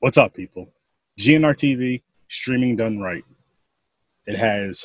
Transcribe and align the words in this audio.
What's 0.00 0.18
up, 0.18 0.34
people? 0.34 0.68
GNR 1.18 1.54
TV, 1.54 2.02
streaming 2.28 2.76
done 2.76 2.98
right. 2.98 3.24
It 4.26 4.36
has 4.36 4.84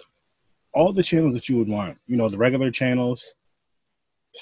all 0.74 0.93
the 0.93 1.04
channels 1.04 1.33
that 1.33 1.50
you 1.50 1.58
would 1.58 1.67
want. 1.67 1.97
You 2.08 2.16
know, 2.16 2.29
the 2.29 2.38
regular 2.38 2.72
channels, 2.72 3.35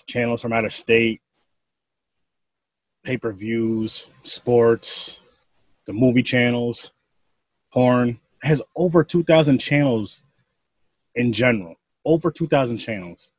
channels 0.07 0.41
from 0.41 0.53
out 0.53 0.65
of 0.65 0.73
state, 0.73 1.21
pay 3.03 3.17
per 3.17 3.31
views, 3.31 4.07
sports, 4.23 5.19
the 5.85 5.93
movie 5.93 6.21
channels, 6.21 6.91
porn. 7.71 8.19
It 8.43 8.47
has 8.47 8.61
over 8.75 9.03
2,000 9.03 9.57
channels 9.57 10.21
in 11.15 11.33
general. 11.33 11.75
Over 12.05 12.29
2,000 12.29 12.77
channels. 12.77 13.31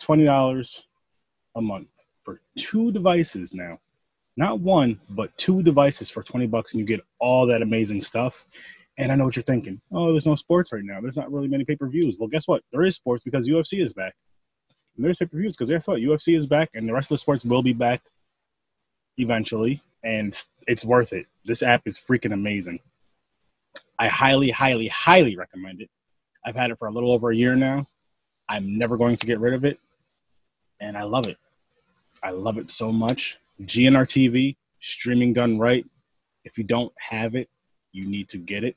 $20 0.00 0.82
a 1.56 1.60
month 1.60 1.88
for 2.22 2.40
two 2.56 2.92
devices 2.92 3.54
now. 3.54 3.80
Not 4.36 4.60
one, 4.60 5.00
but 5.10 5.36
two 5.38 5.62
devices 5.62 6.10
for 6.10 6.22
20 6.22 6.46
bucks, 6.48 6.72
and 6.72 6.80
you 6.80 6.86
get 6.86 7.04
all 7.20 7.46
that 7.46 7.62
amazing 7.62 8.02
stuff. 8.02 8.46
And 8.98 9.10
I 9.10 9.16
know 9.16 9.24
what 9.24 9.36
you're 9.36 9.42
thinking. 9.42 9.80
Oh, 9.92 10.12
there's 10.12 10.26
no 10.26 10.34
sports 10.34 10.72
right 10.72 10.82
now. 10.84 11.00
There's 11.00 11.16
not 11.16 11.32
really 11.32 11.48
many 11.48 11.64
pay 11.64 11.76
per 11.76 11.88
views. 11.88 12.16
Well, 12.18 12.28
guess 12.28 12.46
what? 12.46 12.62
There 12.72 12.82
is 12.82 12.94
sports 12.94 13.24
because 13.24 13.48
UFC 13.48 13.82
is 13.82 13.92
back. 13.92 14.14
And 14.96 15.04
there's 15.04 15.16
pay 15.16 15.26
per 15.26 15.38
views 15.38 15.56
because 15.56 15.70
guess 15.70 15.86
what? 15.86 16.00
UFC 16.00 16.36
is 16.36 16.46
back, 16.46 16.70
and 16.74 16.88
the 16.88 16.92
rest 16.92 17.06
of 17.06 17.14
the 17.14 17.18
sports 17.18 17.44
will 17.44 17.62
be 17.62 17.72
back 17.72 18.02
eventually. 19.18 19.80
And 20.02 20.36
it's 20.66 20.84
worth 20.84 21.12
it. 21.12 21.26
This 21.44 21.62
app 21.62 21.82
is 21.86 21.98
freaking 21.98 22.32
amazing. 22.32 22.80
I 23.98 24.08
highly, 24.08 24.50
highly, 24.50 24.88
highly 24.88 25.36
recommend 25.36 25.80
it. 25.80 25.90
I've 26.44 26.56
had 26.56 26.70
it 26.70 26.78
for 26.78 26.88
a 26.88 26.92
little 26.92 27.12
over 27.12 27.30
a 27.30 27.36
year 27.36 27.56
now. 27.56 27.86
I'm 28.48 28.76
never 28.76 28.96
going 28.96 29.16
to 29.16 29.26
get 29.26 29.40
rid 29.40 29.54
of 29.54 29.64
it. 29.64 29.78
And 30.80 30.96
I 30.96 31.04
love 31.04 31.26
it. 31.26 31.38
I 32.22 32.30
love 32.30 32.58
it 32.58 32.70
so 32.70 32.92
much. 32.92 33.38
GNR 33.62 34.04
TV, 34.04 34.56
streaming 34.80 35.32
done 35.32 35.58
right. 35.58 35.84
If 36.44 36.58
you 36.58 36.64
don't 36.64 36.92
have 36.98 37.34
it, 37.34 37.48
you 37.92 38.06
need 38.08 38.28
to 38.30 38.38
get 38.38 38.64
it 38.64 38.76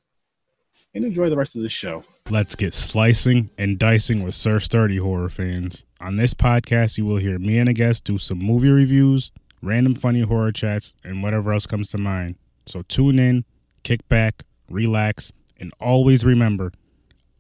and 0.93 1.03
enjoy 1.03 1.29
the 1.29 1.35
rest 1.35 1.55
of 1.55 1.61
the 1.61 1.69
show. 1.69 2.03
Let's 2.29 2.55
get 2.55 2.73
slicing 2.73 3.49
and 3.57 3.77
dicing 3.77 4.23
with 4.23 4.35
Sir 4.35 4.59
Sturdy 4.59 4.97
horror 4.97 5.29
fans. 5.29 5.83
On 5.99 6.17
this 6.17 6.33
podcast, 6.33 6.97
you 6.97 7.05
will 7.05 7.17
hear 7.17 7.39
me 7.39 7.57
and 7.57 7.69
a 7.69 7.73
guest 7.73 8.03
do 8.03 8.17
some 8.17 8.39
movie 8.39 8.69
reviews, 8.69 9.31
random 9.61 9.95
funny 9.95 10.21
horror 10.21 10.51
chats, 10.51 10.93
and 11.03 11.21
whatever 11.23 11.53
else 11.53 11.65
comes 11.65 11.89
to 11.91 11.97
mind. 11.97 12.35
So 12.65 12.83
tune 12.83 13.19
in, 13.19 13.45
kick 13.83 14.07
back, 14.09 14.43
relax, 14.69 15.31
and 15.57 15.71
always 15.79 16.25
remember 16.25 16.71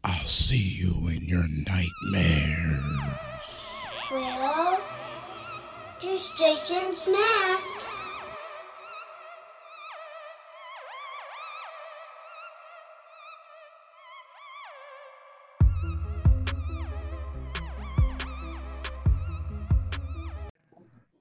I'll 0.03 0.25
see 0.25 0.57
you 0.57 1.09
in 1.09 1.25
your 1.25 1.45
nightmares. 1.49 2.83
Well, 5.99 6.11
just 6.11 6.37
Jason's 6.37 7.07
mask. 7.07 7.75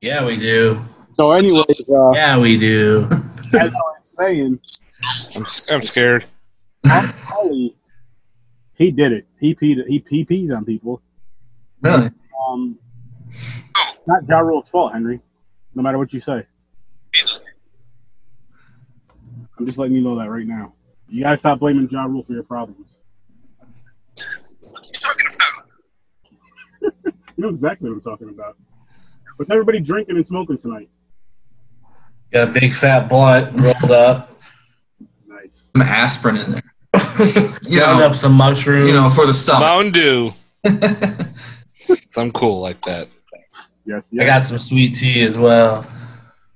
Yeah, 0.02 0.24
we 0.24 0.36
do. 0.36 0.84
So, 1.14 1.32
anyways, 1.32 1.84
uh, 1.88 2.10
Yeah, 2.12 2.38
we 2.38 2.58
do. 2.58 3.08
as 3.54 3.54
I 3.54 3.68
was 3.68 3.96
saying, 4.00 4.60
I'm, 5.36 5.46
I'm 5.72 5.82
scared. 5.86 6.26
Holly, 6.84 7.76
he 8.74 8.90
did 8.90 9.12
it. 9.12 9.26
He 9.40 9.54
peed. 9.54 9.86
He, 9.86 10.04
he 10.08 10.24
pees 10.24 10.50
on 10.50 10.64
people. 10.64 11.00
really? 11.80 12.10
Um, 12.48 12.78
not 14.06 14.28
Ja 14.28 14.38
Rule's 14.40 14.68
fault, 14.68 14.92
Henry. 14.92 15.20
No 15.74 15.82
matter 15.82 15.98
what 15.98 16.12
you 16.12 16.20
say. 16.20 16.46
I'm 19.58 19.66
just 19.66 19.78
letting 19.78 19.96
you 19.96 20.02
know 20.02 20.18
that 20.18 20.28
right 20.30 20.46
now. 20.46 20.74
You 21.08 21.22
gotta 21.22 21.38
stop 21.38 21.60
blaming 21.60 21.88
Ja 21.90 22.04
Rule 22.04 22.22
for 22.22 22.32
your 22.32 22.42
problems. 22.42 23.00
What 24.16 24.86
you 24.86 24.92
talking 24.92 25.26
about? 25.34 25.66
you 27.36 27.42
know 27.42 27.48
exactly 27.48 27.88
what 27.88 27.96
I'm 27.96 28.02
talking 28.02 28.28
about. 28.28 28.56
What's 29.36 29.50
everybody 29.50 29.80
drinking 29.80 30.16
and 30.16 30.26
smoking 30.26 30.58
tonight? 30.58 30.88
Got 32.32 32.48
a 32.48 32.50
big 32.52 32.72
fat 32.72 33.08
blunt 33.08 33.54
rolled 33.60 33.90
up. 33.92 34.40
Nice. 35.26 35.70
some 35.76 35.86
aspirin 35.86 36.36
in 36.36 36.52
there. 36.52 36.62
You 37.62 37.80
know, 37.80 37.86
up 38.02 38.14
some 38.14 38.32
mushrooms. 38.32 38.88
you 38.88 38.94
know, 38.94 39.10
for 39.10 39.26
the 39.26 39.34
stomach. 39.34 39.68
Mountain 39.68 39.92
Dew. 39.92 40.32
I'm 42.16 42.30
cool 42.32 42.60
like 42.60 42.82
that. 42.84 43.08
Yes. 43.86 44.10
I 44.18 44.24
got 44.26 44.44
some 44.44 44.58
sweet 44.58 44.96
tea 44.96 45.22
as 45.22 45.38
well. 45.38 45.86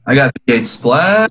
I 0.07 0.15
got 0.15 0.33
the 0.47 0.63
Splash. 0.65 1.31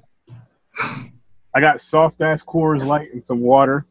I 1.53 1.59
got 1.61 1.81
soft 1.81 2.21
ass 2.21 2.43
Coors 2.43 2.85
Light 2.85 3.11
and 3.13 3.25
some 3.25 3.41
water. 3.41 3.85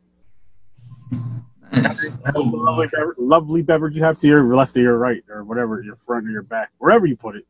Nice. 1.71 2.09
Lovely, 2.35 2.87
bever- 2.87 3.15
lovely 3.19 3.63
beverage 3.63 3.95
you 3.95 4.03
have 4.03 4.19
to 4.21 4.27
your 4.27 4.57
left 4.57 4.75
or 4.77 4.81
your 4.81 4.97
right 4.97 5.23
or 5.29 5.45
whatever, 5.45 5.83
your 5.83 5.97
front 5.97 6.27
or 6.27 6.31
your 6.31 6.43
back, 6.43 6.71
wherever 6.79 7.05
you 7.05 7.15
put 7.17 7.37
it. 7.37 7.45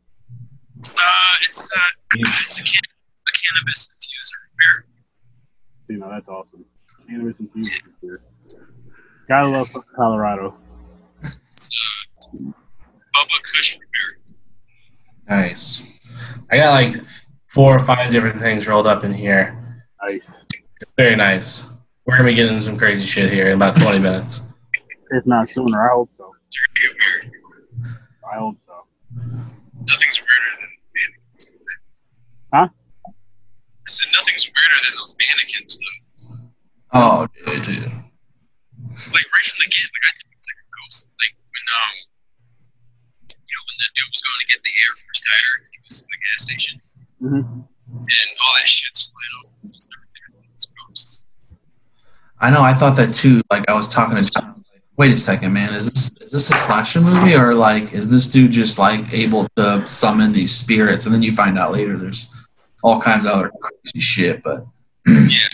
Uh, 0.88 0.92
it's 1.42 1.72
uh, 1.72 1.78
it's 2.14 2.58
a, 2.58 2.62
can- 2.64 2.80
a 2.82 3.32
cannabis 3.32 3.88
infuser 3.94 4.40
beer. 4.58 4.86
You 5.88 5.98
know, 5.98 6.10
that's 6.10 6.28
awesome. 6.28 6.64
Cannabis 7.08 7.38
infused 7.40 8.00
beer. 8.02 8.20
Gotta 9.28 9.48
love 9.48 9.68
Colorado. 9.94 10.56
It's 11.22 11.70
uh, 12.34 12.42
Bubba 12.42 13.42
Kush 13.54 13.76
beer. 13.78 14.36
Nice. 15.28 15.82
I 16.50 16.56
got 16.56 16.72
like 16.72 16.96
four 17.48 17.76
or 17.76 17.80
five 17.80 18.10
different 18.10 18.38
things 18.38 18.66
rolled 18.66 18.86
up 18.86 19.04
in 19.04 19.12
here. 19.12 19.84
Nice. 20.02 20.46
Very 20.96 21.16
nice. 21.16 21.64
We're 22.06 22.16
gonna 22.16 22.28
be 22.30 22.34
getting 22.34 22.62
some 22.62 22.78
crazy 22.78 23.04
shit 23.04 23.30
here 23.32 23.48
in 23.48 23.54
about 23.54 23.76
20 23.76 23.98
minutes. 23.98 24.40
If 25.10 25.26
not 25.26 25.44
sooner, 25.44 25.90
I 25.90 25.94
hope 25.94 26.10
so. 26.16 26.32
It's 26.46 26.56
very 26.80 26.94
weird. 26.98 27.32
I 28.32 28.38
hope 28.38 28.56
so. 28.66 28.72
Nothing's 29.14 30.20
weirder 30.20 30.52
than 30.60 30.70
mannequins. 30.96 32.08
Huh? 32.52 32.68
I 32.68 33.10
said 33.84 34.08
nothing's 34.12 34.46
weirder 34.46 34.80
than 34.84 34.94
those 34.96 35.16
mannequins. 35.20 35.78
Though. 35.78 36.48
Oh, 36.92 37.26
dude, 37.46 37.64
dude. 37.64 37.92
It's 39.04 39.14
like 39.14 39.24
right 39.28 39.44
from 39.44 39.58
the 39.60 39.68
get, 39.68 39.88
like 39.88 40.04
I 40.04 40.12
think 40.16 40.32
it's 40.36 40.48
like 40.48 40.60
a 40.60 40.68
ghost. 40.76 41.10
Like 41.20 41.34
when 41.36 41.64
um, 41.76 42.07
you 43.78 43.86
know, 43.86 43.86
when 43.86 43.86
the 43.86 43.94
dude 43.94 44.10
was 44.10 44.22
going 44.26 44.40
to 44.42 44.48
get 44.50 44.60
the 44.62 44.74
Air 44.82 44.92
Force 44.98 45.20
tire, 45.22 45.54
he 45.70 45.78
was 45.86 45.94
in 46.02 46.08
the 46.10 46.20
gas 46.26 46.40
station, 46.42 46.74
hmm 47.20 47.68
and 47.88 48.30
all 48.44 48.52
that 48.60 48.68
shit's 48.68 49.10
flying 49.10 49.34
off 49.40 49.50
the 49.50 49.68
walls 49.68 49.88
and 49.88 49.96
everything. 49.96 50.50
It's 50.54 50.66
ghosts. 50.66 51.26
I 52.38 52.50
know. 52.50 52.60
I 52.62 52.74
thought 52.74 52.96
that 52.96 53.14
too. 53.14 53.40
Like 53.50 53.64
I 53.68 53.72
was 53.74 53.88
talking 53.88 54.22
to 54.22 54.30
John. 54.30 54.54
Like, 54.56 54.82
Wait 54.98 55.12
a 55.12 55.16
second, 55.16 55.52
man. 55.54 55.72
Is 55.72 55.88
this 55.88 56.16
is 56.20 56.32
this 56.32 56.50
a 56.52 56.56
slasher 56.58 57.00
movie 57.00 57.34
or 57.34 57.54
like 57.54 57.94
is 57.94 58.10
this 58.10 58.28
dude 58.28 58.50
just 58.50 58.78
like 58.78 59.10
able 59.12 59.48
to 59.56 59.86
summon 59.88 60.32
these 60.32 60.54
spirits? 60.54 61.06
And 61.06 61.14
then 61.14 61.22
you 61.22 61.32
find 61.32 61.58
out 61.58 61.72
later 61.72 61.96
there's 61.96 62.30
all 62.82 63.00
kinds 63.00 63.24
of 63.24 63.32
other 63.32 63.50
crazy 63.60 64.00
shit. 64.00 64.42
But 64.42 64.66
yeah. 65.06 65.48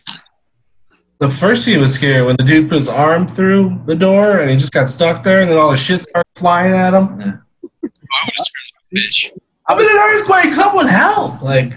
The 1.21 1.29
first 1.29 1.65
scene 1.65 1.81
was 1.81 1.95
scary 1.95 2.27
when 2.27 2.35
the 2.37 2.45
dude 2.45 2.69
put 2.69 2.79
his 2.79 2.89
arm 2.89 3.29
through 3.29 3.81
the 3.87 3.95
door 3.95 4.41
and 4.41 4.51
he 4.51 4.57
just 4.57 4.73
got 4.73 4.89
stuck 4.89 5.23
there, 5.23 5.41
and 5.41 5.51
then 5.51 5.57
all 5.57 5.71
the 5.71 5.77
shit 5.77 6.03
started 6.03 6.27
flying 6.37 6.75
at 6.75 6.93
him. 6.93 7.21
yeah. 7.21 7.37
I 8.03 8.27
would 8.27 8.35
have 8.37 8.47
screamed 8.47 8.73
like 8.75 9.03
a 9.03 9.07
bitch. 9.07 9.39
I'm 9.67 9.79
in 9.79 9.87
an 9.87 9.97
earthquake. 9.97 10.55
Someone 10.55 10.87
help! 10.87 11.43
Like, 11.43 11.73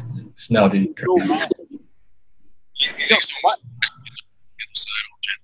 no, 0.50 0.68
dude. 0.70 0.98
So, 1.00 1.16
man, 1.18 1.48
You, 1.60 1.80
you 2.76 2.88
think 2.90 3.22
someone's 3.22 3.58
suicidal, 4.74 5.18
Jen? 5.22 5.36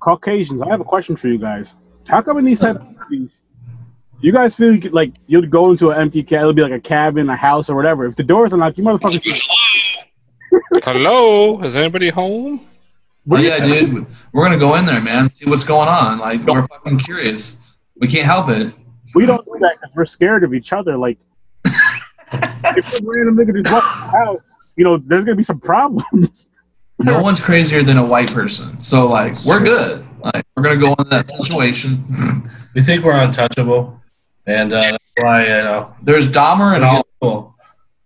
Caucasians, 0.00 0.62
I 0.62 0.68
have 0.70 0.80
a 0.80 0.84
question 0.84 1.16
for 1.16 1.28
you 1.28 1.38
guys. 1.38 1.76
How 2.08 2.22
come 2.22 2.38
in 2.38 2.44
these 2.44 2.60
type 2.60 2.76
of 2.76 2.98
movies, 3.10 3.42
you 4.20 4.32
guys 4.32 4.54
feel 4.54 4.78
like 4.90 5.12
you'd 5.26 5.50
go 5.50 5.70
into 5.70 5.90
an 5.90 6.00
empty 6.00 6.22
cab, 6.22 6.40
it'll 6.40 6.52
be 6.52 6.62
like 6.62 6.72
a 6.72 6.80
cabin, 6.80 7.28
a 7.28 7.36
house, 7.36 7.68
or 7.68 7.76
whatever. 7.76 8.06
If 8.06 8.16
the 8.16 8.24
doors 8.24 8.52
are 8.52 8.56
locked, 8.58 8.78
you 8.78 8.84
motherfuckers. 8.84 9.22
Hello. 10.50 10.80
Hello, 10.84 11.62
is 11.62 11.76
anybody 11.76 12.08
home? 12.08 12.66
Oh, 13.30 13.36
yeah, 13.36 13.62
dude. 13.64 14.06
We're 14.32 14.44
gonna 14.44 14.58
go 14.58 14.74
in 14.74 14.84
there, 14.84 15.00
man. 15.00 15.28
See 15.28 15.48
what's 15.48 15.64
going 15.64 15.88
on. 15.88 16.18
Like 16.18 16.44
we're 16.44 16.66
fucking 16.66 16.98
curious. 16.98 17.76
We 17.96 18.08
can't 18.08 18.24
help 18.26 18.48
it. 18.48 18.74
We 19.14 19.26
don't 19.26 19.41
do 19.41 19.41
that 19.62 19.80
because 19.80 19.94
we're 19.94 20.04
scared 20.04 20.44
of 20.44 20.54
each 20.54 20.72
other. 20.72 20.96
Like, 20.96 21.18
if 21.64 22.88
some 22.88 23.08
random 23.08 23.36
nigga 23.36 23.62
just 23.62 23.72
walks 23.72 23.94
in 23.94 24.00
the 24.00 24.18
house, 24.18 24.52
you 24.76 24.84
know, 24.84 24.98
there's 24.98 25.24
gonna 25.24 25.36
be 25.36 25.42
some 25.42 25.60
problems. 25.60 26.48
No 26.98 27.20
one's 27.20 27.40
crazier 27.40 27.82
than 27.82 27.96
a 27.96 28.04
white 28.04 28.32
person. 28.32 28.80
So 28.80 29.08
like 29.08 29.42
we're 29.44 29.62
good. 29.62 30.06
Like 30.20 30.46
we're 30.56 30.62
gonna 30.62 30.76
go 30.76 30.90
into 30.90 31.04
that 31.10 31.28
situation. 31.28 32.48
We 32.74 32.82
think 32.82 33.04
we're 33.04 33.12
untouchable, 33.12 34.00
and 34.46 34.72
uh, 34.72 34.78
that's 34.78 35.04
why 35.18 35.42
you 35.42 35.48
know. 35.48 35.94
There's 36.00 36.26
Dahmer 36.26 36.74
and 36.74 36.82
all. 36.82 37.06
Cool. 37.20 37.54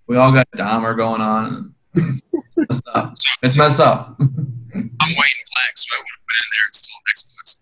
We 0.09 0.17
all 0.17 0.33
got 0.33 0.49
Dahmer 0.57 0.97
going 0.97 1.21
on. 1.21 1.73
It's 1.95 2.57
messed 2.57 2.89
up. 2.93 3.15
It's 3.43 3.57
messed 3.57 3.79
up. 3.79 4.17
I'm 4.21 4.27
white 4.27 4.41
and 4.75 5.49
black, 5.55 5.77
so 5.77 5.95
I 5.95 6.01
would 6.01 6.09
have 6.11 6.27
been 6.27 6.43
in 6.43 6.51
there 6.51 6.67
and 6.67 6.75
stole 6.75 6.99
an 6.99 7.15
Xbox. 7.15 7.59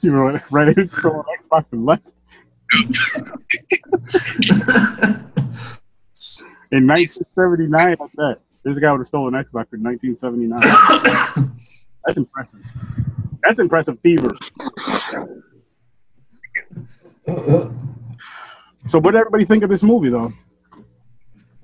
You 0.00 0.12
were 0.12 0.42
right 0.50 0.68
into 0.68 0.88
scroll 0.88 1.24
Xbox 1.38 1.72
and 1.72 1.84
left 1.84 2.12
in 6.72 6.86
1979. 6.86 7.96
Like 7.98 8.12
that. 8.16 8.38
This 8.64 8.78
guy 8.78 8.92
would 8.92 8.98
have 8.98 9.06
stolen 9.06 9.34
an 9.34 9.44
Xbox 9.44 9.72
in 9.72 9.82
1979. 9.82 10.60
That's 12.04 12.18
impressive. 12.18 12.60
That's 13.42 13.58
impressive 13.58 13.98
fever. 14.00 14.30
So, 18.88 18.98
what 18.98 19.12
did 19.12 19.18
everybody 19.18 19.44
think 19.44 19.62
of 19.62 19.70
this 19.70 19.82
movie, 19.82 20.08
though? 20.08 20.32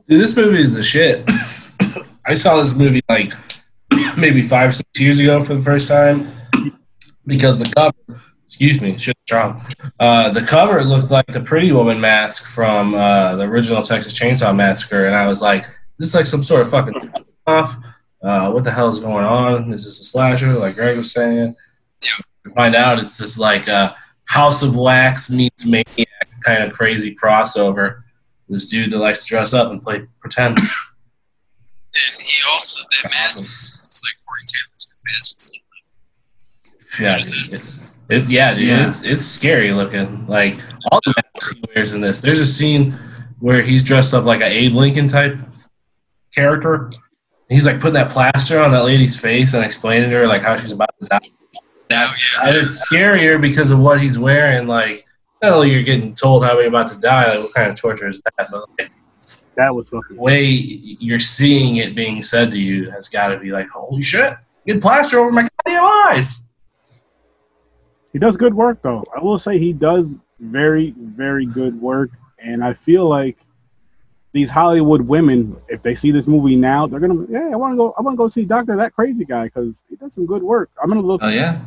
Dude, 0.09 0.23
this 0.23 0.37
movie 0.37 0.61
is 0.61 0.75
the 0.75 0.83
shit. 0.83 1.29
I 2.27 2.35
saw 2.35 2.61
this 2.61 2.75
movie 2.75 3.01
like 3.09 3.33
maybe 4.17 4.43
five, 4.43 4.77
six 4.77 4.89
years 4.99 5.19
ago 5.19 5.43
for 5.43 5.55
the 5.55 5.63
first 5.63 5.89
time 5.89 6.31
because 7.27 7.59
the 7.59 7.71
cover, 7.75 8.21
excuse 8.55 8.81
me, 8.81 8.97
shit 8.99 9.17
strong. 9.27 9.61
Uh, 9.99 10.31
the 10.31 10.41
cover 10.43 10.85
looked 10.85 11.11
like 11.11 11.27
the 11.27 11.41
Pretty 11.41 11.73
Woman 11.73 12.01
mask 12.01 12.45
from 12.47 12.95
uh, 12.95 13.35
the 13.35 13.43
original 13.43 13.83
Texas 13.83 14.17
Chainsaw 14.19 14.55
Massacre, 14.55 15.07
and 15.07 15.15
I 15.15 15.27
was 15.27 15.43
like, 15.43 15.65
"This 15.99 16.09
is 16.09 16.15
like 16.15 16.27
some 16.27 16.43
sort 16.43 16.61
of 16.63 16.71
fucking 16.71 17.13
off. 17.49 17.77
Uh, 18.23 18.53
what 18.53 18.63
the 18.63 18.71
hell 18.71 18.89
is 18.89 19.01
going 19.01 19.25
on? 19.25 19.73
Is 19.73 19.85
this 19.85 20.01
a 20.01 20.05
slasher?" 20.05 20.53
Like 20.53 20.77
Greg 20.77 20.97
was 20.97 21.11
saying. 21.13 21.57
Yeah. 22.03 22.53
Find 22.55 22.75
out 22.77 22.99
it's 23.01 23.19
this 23.19 23.39
like 23.39 23.69
uh, 23.69 23.93
House 24.27 24.63
of 24.63 24.77
Wax 24.77 25.31
meets 25.31 25.67
Maniac 25.67 26.07
kind 26.45 26.63
of 26.63 26.73
crazy 26.73 27.13
crossover. 27.17 28.03
This 28.49 28.67
dude 28.69 28.93
that 28.93 28.99
likes 28.99 29.21
to 29.23 29.27
dress 29.27 29.53
up 29.53 29.73
and 29.73 29.83
play 29.83 30.07
pretend. 30.21 30.59
And 30.59 30.69
he 32.21 32.41
also 32.53 32.83
that 33.03 33.11
mask 33.11 33.41
was, 33.41 34.03
like 34.05 34.17
Corey 34.25 34.45
Taylor's 34.47 34.87
mask. 35.07 35.35
was- 37.01 37.81
Yeah. 37.83 37.89
It, 38.11 38.29
yeah, 38.29 38.55
dude, 38.55 38.65
Yeah. 38.69 38.87
it's 38.87 39.03
it's 39.03 39.25
scary 39.25 39.73
looking. 39.73 40.27
Like 40.27 40.59
all 40.93 41.01
the 41.05 41.15
masks 41.35 41.53
he 41.55 41.63
wears 41.75 41.93
in 41.93 42.01
this. 42.01 42.21
There's 42.21 42.41
a 42.41 42.47
scene 42.47 42.93
where 43.41 43.63
he's 43.63 43.83
dressed 43.83 44.13
up 44.15 44.25
like 44.25 44.41
an 44.41 44.53
Abe 44.53 44.75
Lincoln 44.75 45.09
type 45.09 45.37
character. 46.35 46.91
He's 47.49 47.67
like 47.67 47.77
putting 47.81 47.95
that 47.95 48.11
plaster 48.11 48.61
on 48.61 48.71
that 48.73 48.85
lady's 48.85 49.19
face 49.19 49.55
and 49.55 49.65
explaining 49.65 50.11
to 50.11 50.17
her 50.17 50.27
like 50.27 50.43
how 50.43 50.57
she's 50.57 50.73
about 50.73 50.91
to 51.01 51.07
die. 51.11 51.19
That's 51.89 52.39
and 52.43 52.55
it's 52.55 52.87
scarier 52.91 53.41
because 53.41 53.71
of 53.71 53.79
what 53.79 54.01
he's 54.01 54.19
wearing. 54.19 54.67
Like 54.67 55.05
not 55.43 55.53
only 55.53 55.71
you're 55.71 55.83
getting 55.83 56.15
told 56.15 56.45
how 56.45 56.59
you're 56.59 56.69
about 56.69 56.91
to 56.93 56.99
die, 56.99 57.35
like 57.35 57.45
what 57.45 57.55
kind 57.55 57.71
of 57.71 57.77
torture 57.79 58.09
is 58.09 58.21
that? 58.23 58.49
But 58.51 58.65
like, 58.79 58.91
That 59.57 59.75
was 59.75 59.89
fucking. 59.89 60.17
the 60.17 60.23
way 60.23 60.45
you're 60.45 61.19
seeing 61.21 61.77
it 61.77 61.95
being 61.95 62.23
said 62.23 62.51
to 62.51 62.59
you 62.59 62.91
has 62.91 63.09
got 63.09 63.29
to 63.29 63.39
be 63.39 63.51
like, 63.51 63.69
holy 63.69 64.01
shit, 64.03 64.35
get 64.67 64.81
plaster 64.81 65.19
over 65.19 65.31
my 65.31 65.47
goddamn 65.67 65.85
eyes. 65.85 66.44
He 68.15 68.21
does 68.21 68.37
good 68.37 68.55
work, 68.55 68.81
though. 68.81 69.05
I 69.15 69.21
will 69.21 69.39
say 69.39 69.59
he 69.59 69.73
does 69.73 70.19
very, 70.39 70.95
very 70.97 71.47
good 71.47 71.79
work, 71.83 72.11
and 72.39 72.63
I 72.63 72.73
feel 72.73 73.09
like 73.09 73.37
these 74.33 74.51
Hollywood 74.53 75.01
women, 75.03 75.57
if 75.69 75.83
they 75.83 75.97
see 75.97 76.13
this 76.13 76.29
movie 76.29 76.55
now, 76.55 76.87
they're 76.87 77.01
gonna, 77.01 77.27
yeah, 77.29 77.51
I 77.53 77.57
want 77.57 77.73
to 77.73 77.77
go, 77.77 77.93
I 77.99 78.03
want 78.03 78.15
to 78.15 78.17
go 78.17 78.29
see 78.29 78.45
Doctor 78.45 78.77
That 78.77 78.95
Crazy 78.95 79.25
Guy 79.25 79.47
because 79.47 79.85
he 79.91 79.97
does 79.97 80.15
some 80.15 80.27
good 80.27 80.45
work. 80.45 80.71
I'm 80.81 80.89
gonna 80.89 81.01
look 81.01 81.23
Oh 81.25 81.29
yeah. 81.29 81.61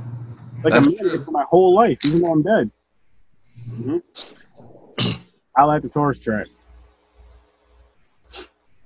like 0.63 0.73
a 0.73 0.79
that's 0.81 0.87
man 0.87 0.97
true. 0.97 1.25
for 1.25 1.31
my 1.31 1.43
whole 1.49 1.75
life, 1.75 1.99
even 2.05 2.21
though 2.21 2.31
I'm 2.31 2.43
dead. 2.43 2.71
hmm 3.75 3.97
I 5.53 5.63
like 5.65 5.81
the 5.81 5.89
tourist 5.89 6.23
trap. 6.23 6.47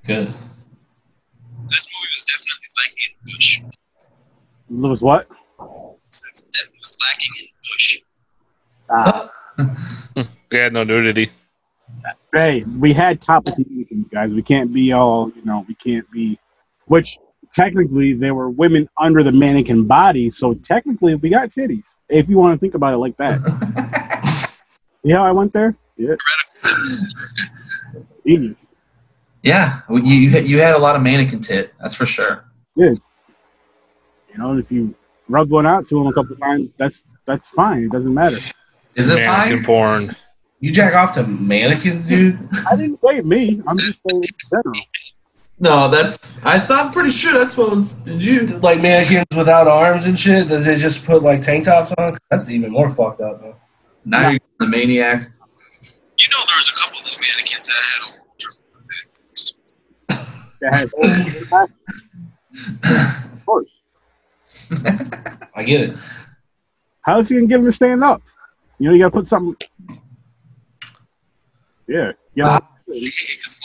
Good. 0.08 0.28
This 1.70 1.88
movie 1.94 2.10
was 2.12 2.26
definitely 2.26 2.70
lacking 2.80 3.12
in 3.12 3.34
Bush. 3.36 3.62
Lewis, 4.70 5.02
what? 5.02 5.28
That 6.14 6.68
was 6.80 6.98
lacking 7.02 7.32
in 7.40 7.48
Bush. 7.74 8.00
Ah, 8.92 9.30
Yeah, 10.52 10.70
no 10.70 10.84
nudity. 10.84 11.32
hey, 12.34 12.64
we 12.78 12.94
had 12.94 13.22
topless 13.22 13.58
mannequins, 13.60 14.08
guys. 14.12 14.34
We 14.34 14.42
can't 14.42 14.74
be 14.74 14.92
all, 14.92 15.30
you 15.36 15.44
know, 15.46 15.66
we 15.68 15.76
can't 15.76 16.10
be, 16.12 16.38
which 16.86 17.18
technically 17.54 18.14
there 18.14 18.34
were 18.36 18.50
women 18.50 18.88
under 19.00 19.24
the 19.24 19.32
mannequin 19.32 19.86
body, 19.86 20.30
so 20.30 20.54
technically 20.56 21.16
we 21.16 21.30
got 21.30 21.50
titties. 21.50 21.86
If 22.10 22.28
you 22.30 22.38
want 22.38 22.56
to 22.56 22.60
think 22.60 22.74
about 22.76 22.94
it 22.94 22.98
like 22.98 23.16
that. 23.18 24.50
yeah, 25.04 25.22
I 25.22 25.32
went 25.32 25.54
there. 25.54 25.76
Yeah, 25.98 26.16
genius. 28.26 28.66
Yeah, 29.44 29.82
you 29.90 30.00
you 30.02 30.30
had- 30.30 30.46
you 30.46 30.60
had 30.60 30.76
a 30.76 30.78
lot 30.80 30.96
of 30.96 31.02
mannequin 31.02 31.42
tit. 31.42 31.74
That's 31.80 31.96
for 31.96 32.06
sure. 32.06 32.46
Yeah. 32.76 32.92
You 34.32 34.38
know, 34.38 34.58
if 34.58 34.72
you 34.72 34.96
rub 35.28 35.50
one 35.50 35.66
out 35.66 35.86
to 35.88 36.00
him 36.00 36.08
a 36.08 36.14
couple 36.14 36.36
times, 36.36 36.70
that's 36.78 37.06
that's 37.26 37.50
fine. 37.50 37.84
It 37.84 37.92
doesn't 37.92 38.14
matter. 38.14 38.38
Is 38.96 39.10
it 39.10 39.16
Mannequin 39.16 39.58
fine? 39.58 39.66
porn. 39.66 40.16
You 40.60 40.72
jack 40.72 40.94
off 40.94 41.14
to 41.16 41.24
mannequins, 41.26 42.08
dude? 42.08 42.38
I 42.70 42.76
didn't 42.76 43.00
say 43.02 43.22
me. 43.22 43.62
I'm 43.68 43.76
just 43.78 44.00
saying 44.10 44.24
general. 44.52 44.74
No, 45.60 45.88
that's. 45.88 46.44
I 46.44 46.60
thought 46.60 46.92
pretty 46.94 47.10
sure 47.12 47.34
that's 47.34 47.56
what 47.58 47.72
was. 47.72 47.94
Did 47.94 48.22
you? 48.22 48.48
like 48.60 48.82
mannequins 48.82 49.26
without 49.36 49.68
arms 49.68 50.06
and 50.06 50.18
shit 50.18 50.48
that 50.50 50.60
they 50.64 50.76
just 50.76 51.06
put 51.06 51.24
like 51.24 51.42
tank 51.42 51.66
tops 51.66 51.92
on? 51.98 52.18
That's 52.30 52.50
even 52.50 52.72
more 52.72 52.90
fucked 52.90 53.22
up, 53.22 53.42
man. 53.42 53.54
Now 54.06 54.30
you're 54.30 54.40
the 54.60 54.68
maniac. 54.68 55.32
You 56.18 56.28
know, 56.30 56.46
there 56.48 56.58
was 56.58 56.70
a 56.70 56.74
couple 56.80 56.98
of 57.00 57.04
those 57.06 57.18
mannequins 57.20 57.68
that 57.68 57.78
had 60.12 60.28
That 60.62 60.74
has 60.74 61.70
of 63.34 63.46
course. 63.46 63.80
I 65.56 65.64
get 65.64 65.82
it. 65.82 65.98
How 67.02 67.20
is 67.20 67.30
he 67.30 67.36
gonna 67.36 67.48
get 67.48 67.60
him 67.60 67.66
to 67.66 67.72
stand 67.72 68.04
up? 68.04 68.22
You 68.82 68.88
know, 68.88 68.94
you 68.96 69.00
gotta 69.00 69.12
put 69.12 69.28
something. 69.28 69.56
Yeah, 71.88 72.14
yeah. 72.34 72.48
Uh, 72.48 72.60
because. 72.88 73.62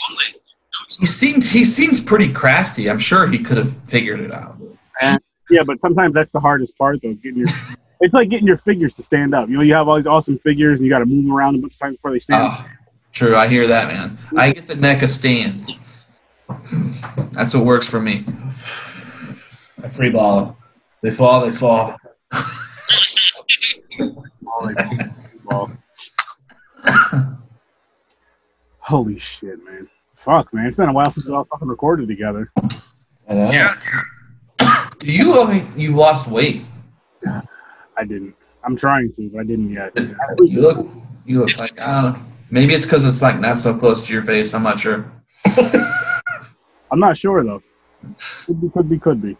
He 0.99 1.07
seemed 1.07 1.43
he 1.43 1.63
seemed 1.63 2.05
pretty 2.05 2.31
crafty. 2.31 2.87
I'm 2.87 2.99
sure 2.99 3.25
he 3.25 3.39
could 3.39 3.57
have 3.57 3.75
figured 3.87 4.19
it 4.19 4.31
out. 4.31 4.61
Uh, 5.01 5.17
yeah, 5.49 5.63
but 5.65 5.81
sometimes 5.81 6.13
that's 6.13 6.31
the 6.31 6.39
hardest 6.39 6.77
part, 6.77 7.01
though. 7.01 7.09
Is 7.09 7.21
getting 7.21 7.39
your, 7.39 7.47
it's 7.99 8.13
like 8.13 8.29
getting 8.29 8.45
your 8.45 8.57
figures 8.57 8.93
to 8.93 9.01
stand 9.01 9.33
up. 9.33 9.49
You 9.49 9.55
know, 9.55 9.63
you 9.63 9.73
have 9.73 9.87
all 9.87 9.95
these 9.95 10.05
awesome 10.05 10.37
figures, 10.37 10.77
and 10.77 10.85
you 10.85 10.91
got 10.91 10.99
to 10.99 11.07
move 11.07 11.25
them 11.25 11.33
around 11.33 11.55
a 11.55 11.57
bunch 11.57 11.73
of 11.73 11.79
times 11.79 11.95
before 11.95 12.11
they 12.11 12.19
stand. 12.19 12.51
Oh, 12.51 12.67
true. 13.11 13.35
I 13.35 13.47
hear 13.47 13.65
that, 13.65 13.87
man. 13.87 14.19
I 14.37 14.51
get 14.51 14.67
the 14.67 14.75
neck 14.75 15.01
of 15.01 15.09
stands. 15.09 15.97
That's 17.31 17.55
what 17.55 17.65
works 17.65 17.89
for 17.89 17.99
me. 17.99 18.23
A 19.81 19.89
free 19.89 20.11
ball. 20.11 20.55
They 21.01 21.09
fall, 21.09 21.41
they 21.41 21.51
fall. 21.51 21.97
All 23.99 24.65
like, 24.65 24.77
well. 25.45 25.71
Holy 28.79 29.19
shit, 29.19 29.63
man! 29.65 29.89
Fuck, 30.15 30.53
man! 30.53 30.65
It's 30.65 30.77
been 30.77 30.89
a 30.89 30.93
while 30.93 31.09
since 31.09 31.25
we 31.25 31.33
all 31.33 31.45
fucking 31.45 31.67
recorded 31.67 32.07
together. 32.07 32.51
Yeah, 33.29 33.73
Do 34.99 35.11
you 35.11 35.25
look 35.25 35.49
like 35.49 35.65
you 35.75 35.95
lost 35.95 36.27
weight? 36.27 36.63
I 37.25 38.03
didn't. 38.03 38.35
I'm 38.63 38.75
trying 38.75 39.11
to, 39.13 39.29
but 39.29 39.41
I 39.41 39.43
didn't 39.43 39.71
yet. 39.71 39.91
You 40.39 40.61
look 40.61 40.87
you 41.25 41.39
look 41.39 41.57
like 41.59 41.73
I. 41.81 42.19
Maybe 42.49 42.73
it's 42.73 42.85
because 42.85 43.03
it's 43.03 43.21
like 43.21 43.39
not 43.39 43.59
so 43.59 43.77
close 43.77 44.05
to 44.05 44.13
your 44.13 44.23
face. 44.23 44.53
I'm 44.53 44.63
not 44.63 44.79
sure. 44.79 45.11
I'm 46.91 46.99
not 46.99 47.17
sure 47.17 47.43
though. 47.43 47.61
Could 48.45 48.61
be, 48.61 48.69
could 48.69 48.89
be, 48.89 48.99
could 48.99 49.21
be. 49.21 49.37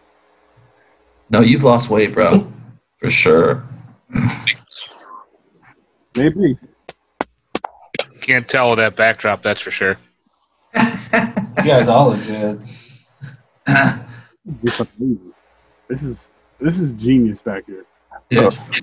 No, 1.30 1.40
you've 1.40 1.64
lost 1.64 1.88
weight, 1.88 2.12
bro. 2.12 2.52
For 2.98 3.08
sure. 3.08 3.66
Maybe. 6.16 6.58
Can't 8.20 8.48
tell 8.48 8.70
with 8.70 8.78
that 8.78 8.96
backdrop, 8.96 9.42
that's 9.42 9.60
for 9.60 9.70
sure. 9.70 9.98
You 11.58 11.64
guys 11.64 11.88
all 11.88 12.10
look 12.10 12.24
good. 12.24 12.62
You're 14.62 14.72
fucking 14.72 14.94
easy. 15.00 15.20
This 15.88 16.04
is 16.04 16.30
this 16.60 16.78
is 16.78 16.92
genius 16.92 17.40
back 17.40 17.64
here. 17.66 17.84
Yeah. 18.30 18.48
sugar 18.48 18.80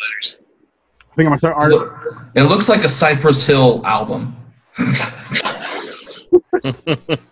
letters. 0.00 0.38
I 0.40 0.42
think 1.16 1.18
I'm 1.18 1.24
gonna 1.26 1.38
start 1.38 1.56
art. 1.56 1.72
It 2.36 2.44
looks 2.44 2.68
like 2.68 2.84
a 2.84 2.88
Cypress 2.88 3.44
Hill 3.44 3.84
album. 3.84 4.36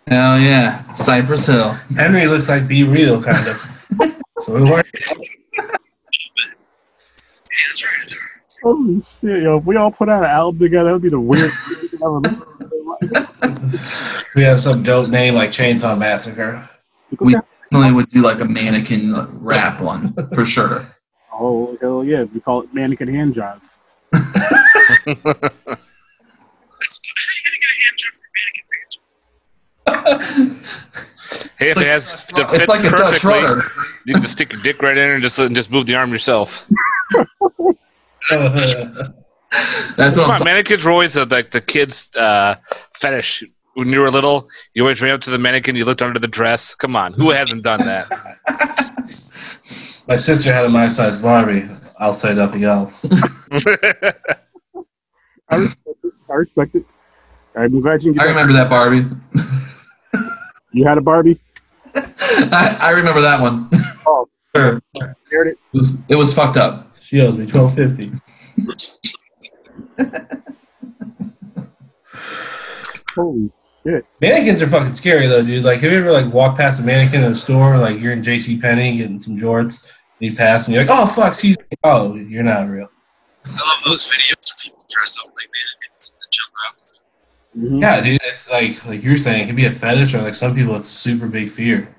Hell 0.07 0.37
yeah, 0.39 0.91
Cypress 0.93 1.47
Hill. 1.47 1.71
Henry 1.95 2.27
looks 2.27 2.49
like 2.49 2.67
B-Real, 2.67 3.23
kind 3.23 3.47
of. 3.47 3.55
so 4.43 4.57
it 4.57 4.67
works. 4.69 5.47
Yeah, 5.57 5.63
that's 5.63 5.69
right. 5.69 5.79
Holy 8.63 9.03
shit, 9.21 9.43
yo! 9.43 9.57
If 9.57 9.65
we 9.65 9.75
all 9.75 9.91
put 9.91 10.09
out 10.09 10.23
an 10.23 10.29
album 10.29 10.59
together, 10.59 10.85
that 10.89 10.93
would 10.93 11.01
be 11.01 11.09
the 11.09 11.19
weirdest 11.19 11.55
thing 11.89 11.99
ever. 12.03 12.21
We 14.35 14.43
have 14.43 14.61
some 14.61 14.81
dope 14.83 15.09
name 15.09 15.35
like 15.35 15.51
Chainsaw 15.51 15.97
Massacre. 15.97 16.67
We 17.19 17.33
definitely 17.33 17.91
would 17.93 18.09
do 18.09 18.21
like 18.21 18.39
a 18.41 18.45
mannequin 18.45 19.13
rap 19.41 19.81
one 19.81 20.13
for 20.33 20.45
sure. 20.45 20.87
Oh 21.31 21.77
hell 21.81 22.03
yeah! 22.03 22.23
We 22.23 22.39
call 22.39 22.61
it 22.63 22.73
mannequin 22.73 23.07
hand 23.07 23.33
jobs. 23.35 23.77
How 24.13 24.19
are 24.19 24.23
you 25.07 25.15
going 25.15 25.35
to 25.35 25.49
get 27.61 27.69
a 27.71 27.77
hand 27.83 27.97
job 27.97 28.13
for 28.13 28.27
mannequin? 30.37 30.61
Hey, 31.57 31.71
if 31.71 31.77
it 31.77 31.87
has 31.87 32.25
to 32.27 32.41
It's 32.41 32.51
fit 32.51 32.67
like 32.69 32.79
a 32.85 32.89
Dutch 32.89 33.21
perfectly, 33.21 33.31
rudder. 33.33 33.71
you 34.05 34.13
can 34.13 34.21
just 34.23 34.33
stick 34.33 34.51
your 34.51 34.61
dick 34.61 34.81
right 34.81 34.97
in 34.97 35.11
and 35.11 35.21
just 35.23 35.37
and 35.39 35.55
just 35.55 35.69
move 35.71 35.85
the 35.85 35.95
arm 35.95 36.11
yourself. 36.11 36.65
That's 39.97 40.17
what 40.17 40.19
I'm 40.19 40.31
on, 40.31 40.43
mannequins 40.43 40.83
were 40.83 40.91
always 40.91 41.13
the, 41.13 41.25
like 41.25 41.51
the 41.51 41.61
kids' 41.61 42.09
uh, 42.15 42.55
fetish 42.99 43.43
when 43.75 43.89
you 43.89 43.99
were 43.99 44.09
little, 44.09 44.47
you 44.73 44.83
always 44.83 45.01
ran 45.01 45.13
up 45.13 45.21
to 45.21 45.29
the 45.29 45.37
mannequin, 45.37 45.75
you 45.75 45.85
looked 45.85 46.01
under 46.01 46.19
the 46.19 46.27
dress. 46.27 46.73
Come 46.75 46.95
on, 46.95 47.13
who 47.13 47.31
hasn't 47.31 47.63
done 47.63 47.79
that? 47.79 48.07
My 50.07 50.15
sister 50.15 50.53
had 50.53 50.65
a 50.65 50.69
my 50.69 50.87
size 50.87 51.17
Barbie. 51.17 51.67
I'll 51.99 52.13
say 52.13 52.35
nothing 52.35 52.63
else. 52.63 53.05
I 55.49 55.55
respect 55.55 55.97
it. 56.03 56.13
I 56.29 56.33
respect 56.33 56.75
it. 56.75 56.85
I'm 57.55 57.81
glad 57.81 58.03
you. 58.03 58.15
I 58.19 58.25
remember 58.25 58.53
that 58.53 58.69
Barbie. 58.69 59.07
You 60.73 60.85
had 60.85 60.99
a 60.99 61.01
Barbie. 61.01 61.39
I, 61.95 62.77
I 62.79 62.89
remember 62.91 63.21
that 63.21 63.41
one. 63.41 63.67
Oh, 64.05 64.27
Sure. 64.55 64.81
Shared 65.29 65.47
it. 65.47 65.57
It 65.73 65.77
was, 65.77 65.97
it 66.09 66.15
was 66.15 66.33
fucked 66.33 66.57
up. 66.57 66.94
She 67.05 67.21
owes 67.21 67.37
me 67.37 67.45
twelve 67.45 67.75
fifty. 67.75 68.11
Holy 73.15 73.51
shit! 73.85 74.05
Mannequins 74.21 74.61
are 74.63 74.67
fucking 74.67 74.93
scary 74.93 75.27
though, 75.27 75.43
dude. 75.43 75.63
Like, 75.63 75.81
have 75.81 75.91
you 75.91 75.99
ever 75.99 76.11
like 76.11 76.33
walked 76.33 76.57
past 76.57 76.79
a 76.79 76.83
mannequin 76.83 77.23
in 77.23 77.31
a 77.31 77.35
store, 77.35 77.77
like 77.77 77.99
you're 77.99 78.13
in 78.13 78.23
J.C. 78.23 78.59
Penney 78.59 78.97
getting 78.97 79.19
some 79.19 79.37
jorts, 79.37 79.91
and 80.19 80.31
you 80.31 80.35
pass, 80.35 80.65
and 80.65 80.73
you're 80.73 80.83
like, 80.83 80.97
"Oh 80.97 81.05
fuck, 81.05 81.27
excuse 81.29 81.57
me." 81.59 81.77
Oh, 81.83 82.15
you're 82.15 82.41
not 82.41 82.67
real. 82.69 82.87
I 83.47 83.51
love 83.51 83.83
those 83.85 84.01
videos 84.11 84.31
where 84.49 84.57
people 84.63 84.83
dress 84.89 85.15
up 85.19 85.27
like 85.27 85.49
mannequins 85.53 86.11
and 86.11 86.31
jump 86.31 86.53
out. 86.67 86.75
with 86.79 86.93
them. 87.53 87.79
Mhm. 87.79 87.81
Yeah, 87.83 88.01
dude. 88.01 88.21
It's 88.23 88.49
like 88.49 88.83
like 88.87 89.03
you're 89.03 89.17
saying, 89.17 89.43
it 89.43 89.45
could 89.47 89.55
be 89.55 89.65
a 89.65 89.71
fetish, 89.71 90.15
or 90.15 90.23
like 90.23 90.33
some 90.33 90.55
people, 90.55 90.75
it's 90.75 90.89
super 90.89 91.27
big 91.27 91.49
fear. 91.49 91.95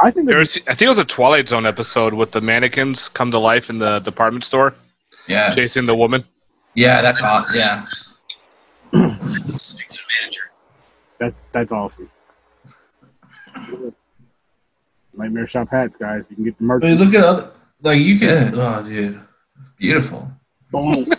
I 0.00 0.10
think 0.10 0.26
There 0.26 0.36
there's 0.36 0.54
was, 0.54 0.62
I 0.68 0.74
think 0.74 0.82
it 0.82 0.88
was 0.90 0.98
a 0.98 1.04
Twilight 1.04 1.48
Zone 1.48 1.66
episode 1.66 2.14
with 2.14 2.30
the 2.30 2.40
mannequins 2.40 3.08
come 3.08 3.30
to 3.32 3.38
life 3.38 3.68
in 3.68 3.78
the 3.78 3.98
department 4.00 4.44
store, 4.44 4.74
Yeah. 5.26 5.54
chasing 5.54 5.86
the 5.86 5.94
woman. 5.94 6.24
Yeah, 6.74 7.02
that's 7.02 7.20
awesome. 7.22 7.56
Yeah. 7.56 7.84
Speak 9.56 9.88
to 9.88 9.98
the 9.98 10.20
manager. 10.20 10.42
that 11.18 11.34
that's 11.52 11.72
awesome. 11.72 12.08
Nightmare 15.16 15.46
Shop 15.48 15.68
hats, 15.70 15.96
guys. 15.96 16.28
You 16.30 16.36
can 16.36 16.44
get 16.44 16.58
the 16.58 16.64
merch. 16.64 16.84
I 16.84 16.90
mean, 16.90 16.98
look 16.98 17.14
at 17.14 17.24
other 17.24 17.50
like 17.82 17.98
you 18.00 18.18
can. 18.18 18.54
Oh, 18.56 18.82
dude, 18.84 19.20
it's 19.60 19.70
Beautiful. 19.70 20.30
Boom. 20.70 21.12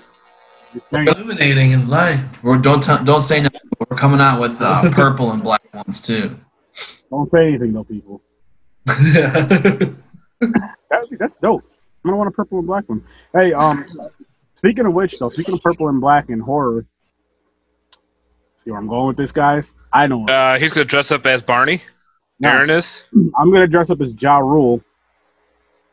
Illuminating 0.93 1.71
in 1.71 1.89
light. 1.89 2.24
We're, 2.43 2.57
don't 2.59 2.81
t- 2.81 3.03
don't 3.03 3.21
say 3.21 3.41
no. 3.41 3.50
We're 3.89 3.98
coming 3.98 4.21
out 4.21 4.39
with 4.39 4.62
uh, 4.62 4.89
purple 4.91 5.31
and 5.31 5.43
black 5.43 5.62
ones 5.74 6.00
too. 6.01 6.39
Don't 7.09 7.29
say 7.31 7.48
anything, 7.50 7.74
though, 7.74 7.83
people. 7.83 8.21
Yeah, 9.01 9.89
That's, 10.89 11.10
that's 11.19 11.36
dope. 11.38 11.63
I'm 12.03 12.10
gonna 12.10 12.17
want 12.17 12.29
a 12.29 12.31
purple 12.31 12.60
and 12.60 12.67
black 12.67 12.88
one. 12.88 13.03
Hey, 13.34 13.53
um, 13.53 13.86
speaking 14.55 14.86
of 14.86 14.93
which, 14.93 15.19
though, 15.19 15.29
speaking 15.29 15.55
of 15.55 15.62
purple 15.62 15.89
and 15.89 16.00
black 16.00 16.29
and 16.29 16.41
horror, 16.41 16.86
see 18.55 18.72
where 18.72 18.79
I'm 18.79 18.88
going 18.88 19.08
with 19.08 19.17
this, 19.17 19.31
guys. 19.31 19.75
I 19.91 20.08
know. 20.08 20.27
Uh, 20.27 20.58
he's 20.58 20.72
gonna 20.72 20.86
dress 20.86 21.12
up 21.12 21.25
as 21.25 21.41
Barney. 21.41 21.81
No. 22.39 22.50
Aaron 22.50 22.69
is. 22.69 23.03
I'm 23.13 23.51
gonna 23.51 23.67
dress 23.67 23.89
up 23.89 24.00
as 24.01 24.13
Ja 24.19 24.38
Rule 24.38 24.81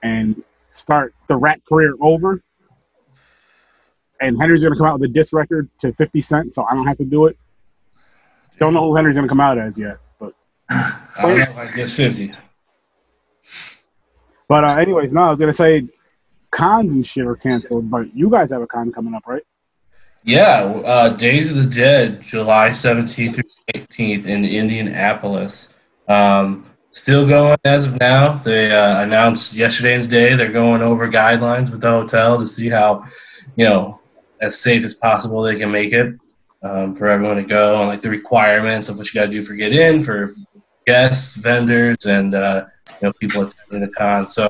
and 0.03 0.43
start 0.75 1.15
the 1.27 1.37
rap 1.37 1.61
career 1.69 1.95
over. 2.01 2.41
And 4.21 4.41
Henry's 4.41 4.63
gonna 4.63 4.77
come 4.77 4.87
out 4.87 5.01
with 5.01 5.11
a 5.11 5.13
diss 5.13 5.33
record 5.33 5.69
to 5.81 5.93
50 5.93 6.23
Cent, 6.23 6.55
so 6.55 6.65
I 6.71 6.75
don't 6.75 6.87
have 6.87 6.99
to 6.99 7.05
do 7.05 7.27
it. 7.27 7.37
Don't 8.59 8.73
know 8.73 8.89
who 8.89 8.97
Henry's 8.97 9.17
gonna 9.17 9.29
come 9.29 9.41
out 9.41 9.59
as 9.59 9.77
yet, 9.77 9.99
but 10.19 10.33
I 10.71 10.99
don't 11.21 11.37
know 11.37 11.43
if 11.43 11.59
I 11.59 11.77
guess 11.77 11.93
fifty. 11.93 12.33
But 14.49 14.65
uh, 14.65 14.77
anyways, 14.77 15.13
no, 15.13 15.23
I 15.23 15.31
was 15.31 15.41
gonna 15.41 15.53
say 15.53 15.87
cons 16.51 16.93
and 16.93 17.07
shit 17.07 17.27
are 17.27 17.37
canceled, 17.37 17.91
but 17.91 18.15
you 18.15 18.31
guys 18.31 18.51
have 18.53 18.63
a 18.63 18.67
con 18.67 18.93
coming 18.93 19.15
up, 19.15 19.27
right? 19.27 19.43
Yeah, 20.25 20.65
uh, 20.85 21.11
Days 21.11 21.51
of 21.51 21.57
the 21.57 21.71
Dead, 21.71 22.21
July 22.21 22.71
17th 22.71 23.35
through 23.35 23.45
18th 23.75 24.27
in 24.27 24.45
Indianapolis. 24.45 25.73
Um, 26.09 26.67
still 26.91 27.29
going 27.29 27.57
as 27.65 27.87
of 27.87 28.01
now. 28.01 28.35
They 28.39 28.73
uh, 28.73 29.03
announced 29.03 29.55
yesterday 29.55 29.95
and 29.95 30.05
today 30.05 30.35
they're 30.35 30.51
going 30.51 30.83
over 30.83 31.07
guidelines 31.07 31.71
with 31.71 31.81
the 31.81 31.91
hotel 31.91 32.41
to 32.41 32.47
see 32.47 32.69
how, 32.69 33.05
you 33.55 33.67
know, 33.67 34.01
as 34.41 34.59
safe 34.59 34.85
as 34.85 34.95
possible 34.95 35.43
they 35.43 35.57
can 35.57 35.71
make 35.71 35.93
it 35.93 36.15
um, 36.63 36.95
for 36.95 37.07
everyone 37.07 37.37
to 37.37 37.43
go 37.43 37.79
and 37.81 37.89
like 37.89 38.01
the 38.01 38.11
requirements 38.11 38.89
of 38.89 38.99
what 38.99 39.13
you 39.13 39.21
got 39.21 39.27
to 39.27 39.33
do 39.33 39.43
for 39.43 39.55
get 39.55 39.73
in 39.73 40.03
for 40.03 40.33
guests, 40.87 41.37
vendors, 41.37 42.07
and 42.07 42.35
uh, 42.35 42.65
you 43.01 43.09
know 43.09 43.13
people 43.15 43.43
attending 43.43 43.89
the 43.89 43.95
con. 43.97 44.27
So 44.27 44.49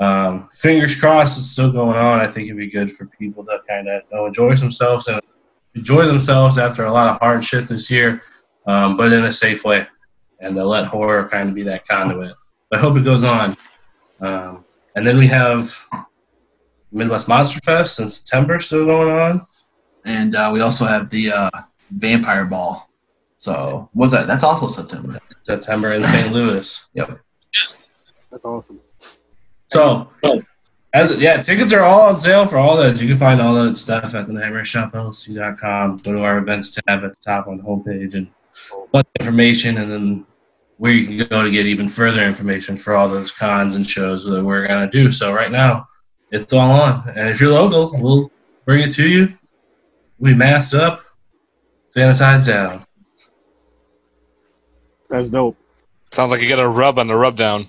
um, 0.00 0.48
fingers 0.54 0.98
crossed, 0.98 1.38
it's 1.38 1.48
still 1.48 1.72
going 1.72 1.96
on. 1.96 2.20
I 2.20 2.30
think 2.30 2.46
it'd 2.46 2.56
be 2.56 2.70
good 2.70 2.92
for 2.92 3.06
people 3.06 3.44
to 3.44 3.60
kind 3.68 3.88
of 3.88 4.02
enjoy 4.26 4.54
themselves 4.56 5.08
and 5.08 5.20
enjoy 5.74 6.06
themselves 6.06 6.58
after 6.58 6.84
a 6.84 6.92
lot 6.92 7.08
of 7.08 7.18
hard 7.20 7.44
shit 7.44 7.68
this 7.68 7.90
year, 7.90 8.22
um, 8.66 8.96
but 8.96 9.12
in 9.12 9.24
a 9.24 9.32
safe 9.32 9.64
way, 9.64 9.86
and 10.40 10.54
to 10.54 10.64
let 10.64 10.86
horror 10.86 11.28
kind 11.28 11.48
of 11.48 11.54
be 11.54 11.62
that 11.64 11.86
conduit. 11.86 12.34
I 12.72 12.78
hope 12.78 12.96
it 12.96 13.04
goes 13.04 13.24
on. 13.24 13.56
Um, 14.20 14.64
and 14.94 15.06
then 15.06 15.16
we 15.16 15.26
have 15.28 15.74
Midwest 16.92 17.28
Monster 17.28 17.60
Fest 17.60 18.00
in 18.00 18.08
September 18.08 18.60
still 18.60 18.86
going 18.86 19.16
on. 19.16 19.46
And 20.04 20.34
uh, 20.34 20.50
we 20.52 20.60
also 20.60 20.84
have 20.84 21.10
the 21.10 21.32
uh, 21.32 21.50
Vampire 21.90 22.44
Ball. 22.44 22.88
So 23.38 23.88
what's 23.92 24.12
that? 24.12 24.26
That's 24.26 24.44
also 24.44 24.66
September. 24.66 25.20
September 25.42 25.92
in 25.92 26.02
St. 26.02 26.32
Louis. 26.32 26.88
That's 28.30 28.44
awesome. 28.44 28.80
So, 29.68 30.10
as 30.94 31.16
yeah, 31.18 31.42
tickets 31.42 31.72
are 31.72 31.82
all 31.82 32.02
on 32.02 32.16
sale 32.16 32.46
for 32.46 32.56
all 32.56 32.76
those. 32.76 33.00
You 33.00 33.08
can 33.08 33.18
find 33.18 33.40
all 33.40 33.54
that 33.54 33.76
stuff 33.76 34.14
at 34.14 34.26
the 34.26 34.32
nightmareshopllc.com. 34.32 35.96
Go 35.98 36.12
to 36.12 36.22
our 36.22 36.38
events 36.38 36.70
tab 36.72 37.04
at 37.04 37.14
the 37.14 37.20
top 37.22 37.46
on 37.46 37.58
the 37.58 37.64
homepage 37.64 38.14
and 38.14 38.28
bunch 38.92 39.06
of 39.06 39.26
information, 39.26 39.78
and 39.78 39.90
then 39.90 40.26
where 40.78 40.92
you 40.92 41.06
can 41.06 41.28
go 41.28 41.42
to 41.42 41.50
get 41.50 41.66
even 41.66 41.88
further 41.88 42.22
information 42.22 42.76
for 42.76 42.94
all 42.94 43.08
those 43.08 43.30
cons 43.30 43.76
and 43.76 43.86
shows 43.86 44.24
that 44.24 44.44
we're 44.44 44.66
gonna 44.66 44.90
do. 44.90 45.10
So 45.10 45.32
right 45.32 45.50
now, 45.50 45.88
it's 46.30 46.52
all 46.52 46.70
on, 46.70 47.08
and 47.10 47.28
if 47.28 47.40
you're 47.40 47.52
local, 47.52 47.92
we'll 48.00 48.30
bring 48.64 48.82
it 48.82 48.92
to 48.92 49.08
you. 49.08 49.34
We 50.18 50.34
masked 50.34 50.74
up, 50.74 51.02
sanitized 51.86 52.46
down. 52.46 52.84
That's 55.08 55.30
dope. 55.30 55.56
Sounds 56.12 56.30
like 56.30 56.40
you 56.40 56.48
got 56.48 56.58
a 56.58 56.68
rub 56.68 56.98
on 56.98 57.06
the 57.06 57.14
rub 57.14 57.36
down. 57.36 57.68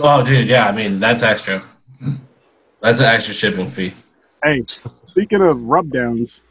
Oh, 0.00 0.22
dude, 0.24 0.48
yeah. 0.48 0.68
I 0.68 0.72
mean, 0.72 1.00
that's 1.00 1.22
extra. 1.22 1.62
That's 2.80 3.00
an 3.00 3.06
extra 3.06 3.32
shipping 3.32 3.66
fee. 3.66 3.92
Hey, 4.42 4.62
speaking 4.66 5.40
of 5.40 5.62
rub 5.62 5.90
downs, 5.90 6.42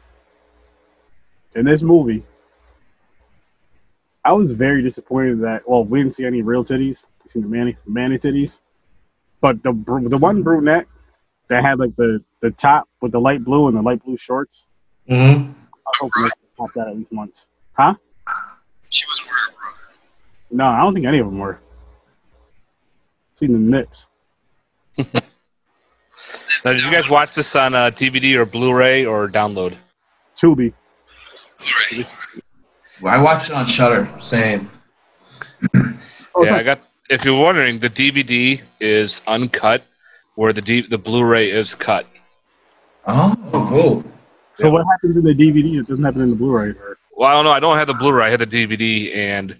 in 1.54 1.64
this 1.64 1.82
movie, 1.82 2.24
I 4.24 4.32
was 4.32 4.52
very 4.52 4.82
disappointed 4.82 5.40
that 5.42 5.68
well, 5.68 5.84
we 5.84 6.00
didn't 6.00 6.16
see 6.16 6.24
any 6.24 6.42
real 6.42 6.64
titties. 6.64 7.04
We 7.22 7.30
seen 7.30 7.42
the 7.42 7.48
manny 7.48 7.76
manny 7.86 8.18
titties, 8.18 8.58
but 9.40 9.62
the 9.62 9.72
the 10.08 10.18
one 10.18 10.42
brunette 10.42 10.86
that 11.48 11.62
had 11.62 11.78
like 11.78 11.94
the 11.96 12.22
the 12.40 12.50
top 12.50 12.88
with 13.00 13.12
the 13.12 13.20
light 13.20 13.44
blue 13.44 13.68
and 13.68 13.76
the 13.76 13.82
light 13.82 14.02
blue 14.02 14.16
shorts. 14.16 14.66
Mm-hmm. 15.08 15.52
I 15.52 15.90
hope 16.00 16.10
hoping 16.14 16.22
they 16.22 16.28
could 16.30 16.56
pop 16.56 16.70
that 16.74 16.88
at 16.88 16.96
least 16.96 17.12
once. 17.12 17.48
Huh? 17.74 17.94
She 18.88 19.06
wasn't 19.06 19.28
wearing 19.28 19.52
a 19.52 20.56
bra. 20.56 20.64
No, 20.64 20.66
I 20.66 20.80
don't 20.80 20.94
think 20.94 21.06
any 21.06 21.18
of 21.18 21.26
them 21.26 21.38
were. 21.38 21.60
Seen 23.36 23.52
the 23.52 23.58
nips. 23.58 24.06
Now, 26.64 26.72
did 26.72 26.82
you 26.82 26.90
guys 26.90 27.08
watch 27.08 27.34
this 27.34 27.54
on 27.54 27.74
uh, 27.74 27.90
DVD 27.90 28.36
or 28.36 28.46
Blu-ray 28.46 29.04
or 29.04 29.28
download? 29.28 29.76
Tubi. 30.36 30.72
Blu-ray. 31.58 32.04
I 33.06 33.18
watched 33.18 33.50
it 33.50 33.54
on 33.54 33.66
Shudder. 33.66 34.08
Same. 34.20 34.70
Oh, 36.34 36.44
yeah, 36.44 36.56
I 36.56 36.62
got. 36.62 36.80
If 37.10 37.24
you're 37.24 37.38
wondering, 37.38 37.78
the 37.80 37.90
DVD 37.90 38.62
is 38.80 39.20
uncut, 39.26 39.84
where 40.36 40.52
the 40.52 40.62
D, 40.62 40.86
the 40.88 40.98
Blu-ray 40.98 41.50
is 41.50 41.74
cut. 41.74 42.06
Oh, 43.06 43.36
cool. 43.68 44.04
so 44.54 44.70
what 44.70 44.86
happens 44.90 45.18
in 45.18 45.22
the 45.24 45.34
DVD 45.34 45.80
It 45.80 45.86
doesn't 45.86 46.04
happen 46.04 46.22
in 46.22 46.30
the 46.30 46.36
Blu-ray? 46.36 46.70
Or, 46.70 46.96
Well, 47.14 47.28
I 47.28 47.34
don't 47.34 47.44
know. 47.44 47.52
I 47.52 47.60
don't 47.60 47.76
have 47.76 47.86
the 47.86 47.94
Blu-ray. 47.94 48.26
I 48.26 48.30
had 48.30 48.40
the 48.40 48.46
DVD, 48.46 49.14
and 49.14 49.54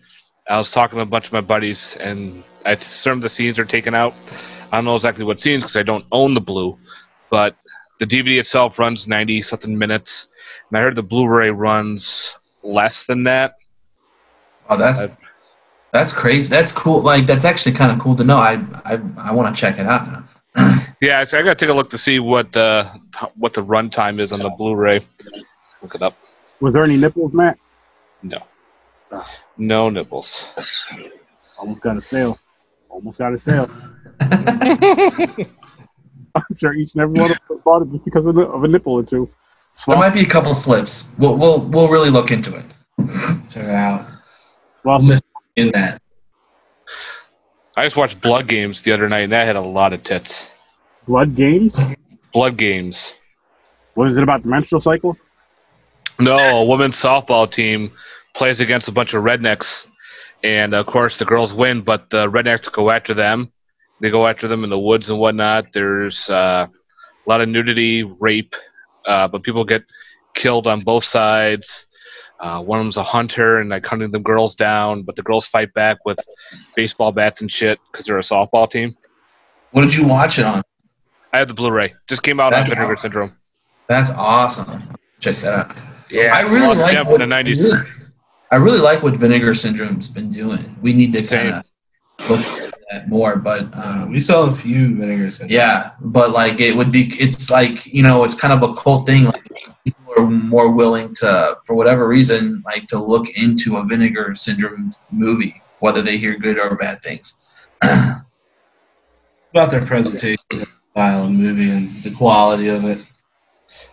I 0.49 0.59
was 0.59 0.71
talking 0.71 0.97
to 0.97 1.03
a 1.03 1.07
bunch 1.07 1.27
of 1.27 1.33
my 1.33 1.41
buddies, 1.41 1.97
and 2.01 2.45
I 2.67 2.77
some 2.77 3.13
of 3.13 3.23
the 3.23 3.31
scenes 3.31 3.59
are 3.59 3.65
taken 3.65 3.95
out. 3.95 4.15
I 4.73 4.77
don't 4.77 4.85
know 4.85 4.95
exactly 4.95 5.25
what 5.25 5.41
scenes 5.41 5.63
because 5.63 5.77
I 5.77 5.83
don't 5.83 6.05
own 6.13 6.35
the 6.35 6.41
Blue, 6.41 6.77
but 7.31 7.57
the 7.99 8.07
DVD 8.07 8.41
itself 8.41 8.79
runs 8.79 9.09
ninety 9.09 9.43
something 9.43 9.77
minutes, 9.77 10.29
and 10.69 10.79
I 10.79 10.83
heard 10.83 10.97
the 10.97 11.03
Blu-ray 11.03 11.51
runs 11.51 12.33
less 12.63 13.07
than 13.07 13.25
that. 13.25 13.57
oh, 14.69 14.77
that's 14.77 15.17
that's 15.93 16.13
crazy. 16.13 16.49
That's 16.49 16.73
cool. 16.73 17.01
Like 17.01 17.27
that's 17.27 17.45
actually 17.45 17.75
kind 17.77 17.93
of 17.93 17.99
cool 17.99 18.17
to 18.17 18.25
know. 18.25 18.39
I 18.39 18.55
I, 18.85 19.01
I 19.17 19.33
want 19.33 19.55
to 19.55 19.59
check 19.59 19.79
it 19.79 19.87
out 19.87 20.07
now. 20.57 20.81
Yeah, 21.01 21.23
so 21.25 21.39
I 21.39 21.43
got 21.43 21.59
to 21.59 21.67
take 21.67 21.69
a 21.69 21.75
look 21.75 21.91
to 21.91 21.99
see 21.99 22.19
what 22.19 22.53
the 22.53 22.91
what 23.35 23.53
the 23.53 23.63
runtime 23.63 24.21
is 24.21 24.33
on 24.33 24.41
the 24.41 24.49
Blu-ray. 24.51 25.05
Look 25.83 25.95
it 25.95 26.01
up. 26.01 26.17
was 26.61 26.73
there 26.73 26.83
any 26.83 26.97
nipples, 26.97 27.35
Matt? 27.35 27.59
No, 28.23 28.39
no 29.56 29.88
nipples. 29.88 30.42
Almost 31.59 31.80
got 31.80 31.97
a 31.97 32.02
sale. 32.02 32.38
Almost 32.88 33.18
got 33.18 33.33
a 33.33 33.38
sale. 33.38 33.68
I'm 36.37 36.56
sure 36.56 36.75
each 36.75 36.94
and 36.94 37.02
every 37.02 37.21
one 37.21 37.30
of 37.30 37.38
them 37.49 37.61
bought 37.64 37.83
it 37.83 37.90
just 37.92 38.04
because 38.04 38.26
of, 38.26 38.35
the, 38.35 38.42
of 38.42 38.64
a 38.64 38.68
nipple 38.68 38.94
or 38.94 39.02
two. 39.02 39.30
There 39.87 39.97
might 39.97 40.14
be 40.14 40.23
a 40.23 40.26
couple 40.26 40.54
slips. 40.54 41.14
We'll 41.18 41.37
we'll 41.37 41.61
we'll 41.61 41.88
really 41.88 42.11
look 42.11 42.30
into 42.30 42.54
it. 42.54 42.64
Check 43.50 43.64
it 43.64 43.71
out. 43.71 44.06
Well, 44.85 45.00
Miss- 45.00 45.23
in 45.56 45.71
that. 45.73 46.00
I 47.76 47.85
just 47.85 47.97
watched 47.97 48.21
Blood 48.21 48.47
Games 48.47 48.83
the 48.83 48.92
other 48.92 49.09
night, 49.09 49.23
and 49.23 49.33
that 49.33 49.47
had 49.47 49.56
a 49.56 49.61
lot 49.61 49.92
of 49.92 50.04
tits. 50.04 50.47
Blood 51.06 51.35
Games. 51.35 51.76
Blood 52.33 52.56
Games. 52.56 53.14
What 53.94 54.09
is 54.09 54.16
it 54.16 54.23
about 54.23 54.42
the 54.42 54.49
menstrual 54.49 54.80
cycle? 54.80 55.16
No, 56.18 56.37
a 56.37 56.64
women's 56.64 56.97
softball 56.97 57.50
team 57.50 57.92
plays 58.35 58.61
against 58.61 58.88
a 58.88 58.93
bunch 58.93 59.14
of 59.14 59.25
rednecks, 59.25 59.87
and 60.43 60.75
of 60.75 60.87
course 60.87 61.19
the 61.19 61.25
girls 61.25 61.53
win, 61.53 61.83
but 61.83 62.11
the 62.11 62.29
rednecks 62.31 62.71
go 62.71 62.91
after 62.91 63.14
them. 63.14 63.50
They 64.00 64.11
go 64.11 64.26
after 64.26 64.49
them 64.49 64.64
in 64.64 64.71
the 64.71 64.79
woods 64.79 65.09
and 65.09 65.19
whatnot. 65.19 65.73
There's 65.73 66.29
uh, 66.29 66.67
a 66.67 67.31
lot 67.31 67.41
of 67.41 67.49
nudity, 67.49 68.03
rape, 68.03 68.55
uh, 69.07 69.29
but 69.29 69.43
people 69.43 69.64
get 69.64 69.83
killed 70.35 70.67
on 70.67 70.83
both 70.83 71.05
sides. 71.05 71.87
Uh, 72.41 72.61
one 72.61 72.81
of 72.81 72.85
them's 72.85 72.97
a 72.97 73.05
hunter 73.05 73.61
and 73.61 73.71
like 73.71 73.87
hunting 73.87 74.11
the 74.11 74.19
girls 74.19 74.55
down, 74.55 75.03
but 75.03 75.17
the 75.17 75.23
girls 75.23 75.47
fight 75.47 75.73
back 75.73 75.99
with 76.05 76.19
baseball 76.75 77.12
bats 77.12 77.41
and 77.41 77.50
shit 77.50 77.79
because 77.91 78.05
they're 78.07 78.19
a 78.19 78.23
softball 78.23 78.71
team. 78.71 78.97
What 79.71 79.83
did 79.83 79.95
you 79.95 80.07
watch 80.07 80.38
it 80.38 80.45
on? 80.45 80.62
I 81.33 81.38
have 81.38 81.49
the 81.49 81.55
Blu-ray. 81.55 81.95
Just 82.09 82.23
came 82.23 82.41
out 82.41 82.53
That's 82.53 82.69
on 82.69 82.75
Vinegar 82.76 82.93
awesome. 82.95 83.03
Syndrome. 83.03 83.33
That's 83.87 84.11
awesome. 84.11 84.83
Check 85.21 85.37
that 85.38 85.53
out. 85.71 85.76
Yeah, 86.11 86.35
I 86.35 86.43
really 86.43 86.76
like 86.76 87.07
what, 87.07 87.19
the 87.19 87.25
'90s. 87.25 87.57
really- 87.57 87.91
I 88.54 88.58
really 88.58 88.78
like 88.78 89.02
what 89.02 89.16
Vinegar 89.16 89.52
Syndrome's 89.52 90.06
been 90.06 90.30
doing. 90.30 90.78
We 90.80 90.92
need 90.92 91.12
to 91.14 91.26
kind 91.26 91.49
of 91.49 91.64
look 92.30 92.38
at 92.38 92.73
that 92.88 93.08
more, 93.08 93.34
but 93.34 93.66
um, 93.76 94.12
we 94.12 94.20
saw 94.20 94.46
a 94.46 94.52
few 94.52 94.94
Vinegar 94.94 95.32
Syndrome. 95.32 95.50
yeah, 95.50 95.94
but 96.00 96.30
like 96.30 96.61
it 96.61 96.76
would 96.76 96.92
be, 96.92 97.12
it's 97.20 97.50
like 97.50 97.84
you 97.84 98.04
know, 98.04 98.23
it's 98.23 98.37
kind 98.37 98.52
of 98.52 98.62
a 98.62 98.73
cult 98.75 99.06
thing. 99.06 99.25
Like 99.25 99.42
people 99.82 100.04
are 100.16 100.30
more 100.30 100.70
willing 100.70 101.12
to, 101.16 101.56
for 101.64 101.75
whatever 101.75 102.06
reason, 102.06 102.62
like 102.64 102.87
to 102.90 102.99
look 103.00 103.28
into 103.30 103.76
a 103.78 103.84
Vinegar 103.84 104.37
Syndrome 104.37 104.92
movie, 105.11 105.61
whether 105.80 106.00
they 106.00 106.16
hear 106.16 106.37
good 106.38 106.56
or 106.56 106.76
bad 106.76 107.02
things. 107.02 107.40
about 107.82 109.73
their 109.73 109.84
presentation 109.84 110.44
style 110.92 111.25
and 111.25 111.37
movie 111.37 111.70
and 111.70 111.90
the 112.02 112.11
quality 112.12 112.68
of 112.68 112.84
it. 112.84 113.00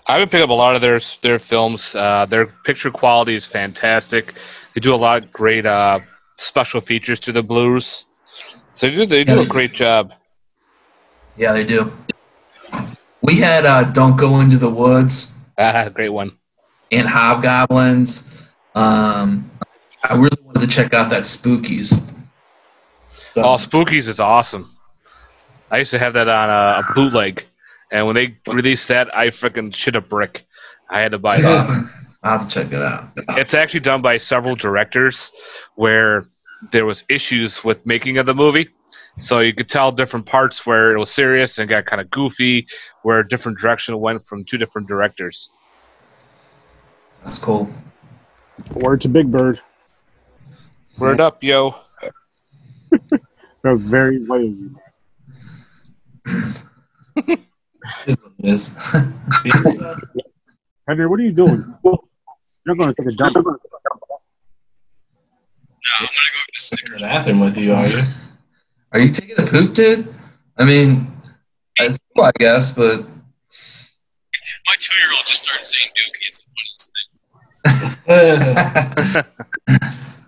I 0.08 0.17
would 0.20 0.31
pick 0.31 0.41
up 0.41 0.50
a 0.50 0.53
lot 0.53 0.75
of 0.75 0.81
their 0.81 1.00
their 1.22 1.39
films. 1.39 1.93
Uh, 1.96 2.25
their 2.29 2.48
picture 2.65 2.91
quality 2.91 3.36
is 3.36 3.46
fantastic. 3.46 4.34
They 4.74 4.81
do 4.81 4.93
a 4.93 4.98
lot 4.98 5.24
of 5.24 5.31
great 5.31 5.65
uh, 5.65 6.00
special 6.39 6.81
features 6.81 7.20
to 7.22 7.31
the 7.31 7.43
blues. 7.43 8.05
So 8.75 8.88
they 8.88 8.96
do 8.96 9.05
they 9.05 9.24
do 9.24 9.36
Yeah. 9.36 9.41
a 9.41 9.46
great 9.46 9.74
job. 9.74 10.12
Yeah, 11.38 11.53
they 11.53 11.63
do. 11.63 11.91
We 13.22 13.36
had 13.36 13.65
uh, 13.65 13.84
"Don't 13.84 14.17
Go 14.17 14.39
Into 14.39 14.58
the 14.58 14.70
Woods" 14.70 15.38
Ah, 15.58 15.88
great 15.89 16.10
one. 16.10 16.31
and 16.91 17.08
Hobgoblins. 17.08 18.27
Um, 18.75 19.50
I 20.10 20.15
really 20.15 20.38
wanted 20.43 20.62
to 20.62 20.67
check 20.67 20.93
out 20.93 21.10
that 21.12 21.24
Spookies. 21.24 21.93
So, 23.31 23.43
Oh, 23.43 23.55
Spookies 23.55 24.08
is 24.08 24.20
awesome. 24.20 24.75
I 25.70 25.77
used 25.77 25.91
to 25.91 26.00
have 26.00 26.13
that 26.13 26.27
on 26.27 26.50
a, 26.50 26.79
a 26.89 26.93
bootleg, 26.93 27.46
and 27.91 28.07
when 28.07 28.15
they 28.15 28.38
released 28.48 28.88
that, 28.88 29.15
I 29.15 29.29
freaking 29.29 29.75
shit 29.75 29.95
a 29.95 30.01
brick. 30.01 30.45
I 30.89 31.00
had 31.00 31.12
to 31.12 31.19
buy 31.19 31.36
it's 31.36 31.43
that. 31.43 31.60
awesome. 31.62 31.91
I'll 32.24 32.38
have 32.39 32.48
to 32.48 32.53
check 32.53 32.71
it 32.71 32.81
out. 32.81 33.10
It's 33.29 33.53
actually 33.53 33.79
done 33.79 34.01
by 34.01 34.17
several 34.17 34.55
directors, 34.55 35.31
where 35.75 36.25
there 36.71 36.86
was 36.86 37.03
issues 37.10 37.63
with 37.63 37.83
making 37.86 38.17
of 38.17 38.25
the 38.25 38.36
movie. 38.36 38.69
So 39.19 39.39
you 39.39 39.53
could 39.53 39.69
tell 39.69 39.91
different 39.91 40.25
parts 40.25 40.65
where 40.65 40.93
it 40.93 41.00
was 41.00 41.12
serious 41.12 41.57
and 41.57 41.67
got 41.67 41.86
kind 41.86 42.00
of 42.00 42.10
goofy, 42.12 42.67
where 43.03 43.19
a 43.19 43.27
different 43.27 43.60
direction 43.60 44.00
went 44.00 44.25
from 44.25 44.45
two 44.45 44.57
different 44.57 44.88
directors. 44.88 45.50
That's 47.25 47.38
cool. 47.38 47.69
Word 48.74 49.01
to 49.01 49.10
Big 49.10 49.31
Bird. 49.31 49.60
Word 50.98 51.19
up, 51.19 51.43
yo. 51.43 51.75
That 53.63 53.74
was 53.74 53.81
very 53.83 54.17
late. 54.17 54.57
Is 58.44 58.74
what. 58.74 59.03
Henry, 60.87 61.07
what 61.09 61.20
are 61.20 61.24
you 61.24 61.31
doing? 61.31 61.74
You're 61.83 62.75
going 62.75 62.94
to 62.94 62.96
take 62.96 63.07
a 63.07 63.17
dump. 63.17 63.35
No, 65.83 65.98
I'm 66.00 66.05
gonna 66.05 66.31
go 66.31 66.39
get 66.46 66.48
a 66.48 66.53
In 66.53 66.59
Snickers. 66.59 67.01
the 67.01 67.07
bathroom 67.07 67.39
with 67.39 67.57
you, 67.57 67.74
are 67.74 67.87
you? 67.87 68.03
Are 68.91 69.00
you 69.00 69.11
taking 69.11 69.39
a 69.39 69.48
poop, 69.48 69.74
dude? 69.74 70.13
I 70.57 70.63
mean, 70.63 71.11
it's 71.79 71.98
cool, 72.15 72.25
I 72.25 72.31
guess, 72.37 72.74
but 72.75 73.01
My 74.67 74.75
two-year-old 74.79 75.25
just 75.25 75.41
started 75.44 75.63
saying 75.65 75.89
"dookie." 75.98 76.27
It's 76.27 76.44
the 76.46 76.51
funniest 78.05 79.25
thing. 79.25 80.15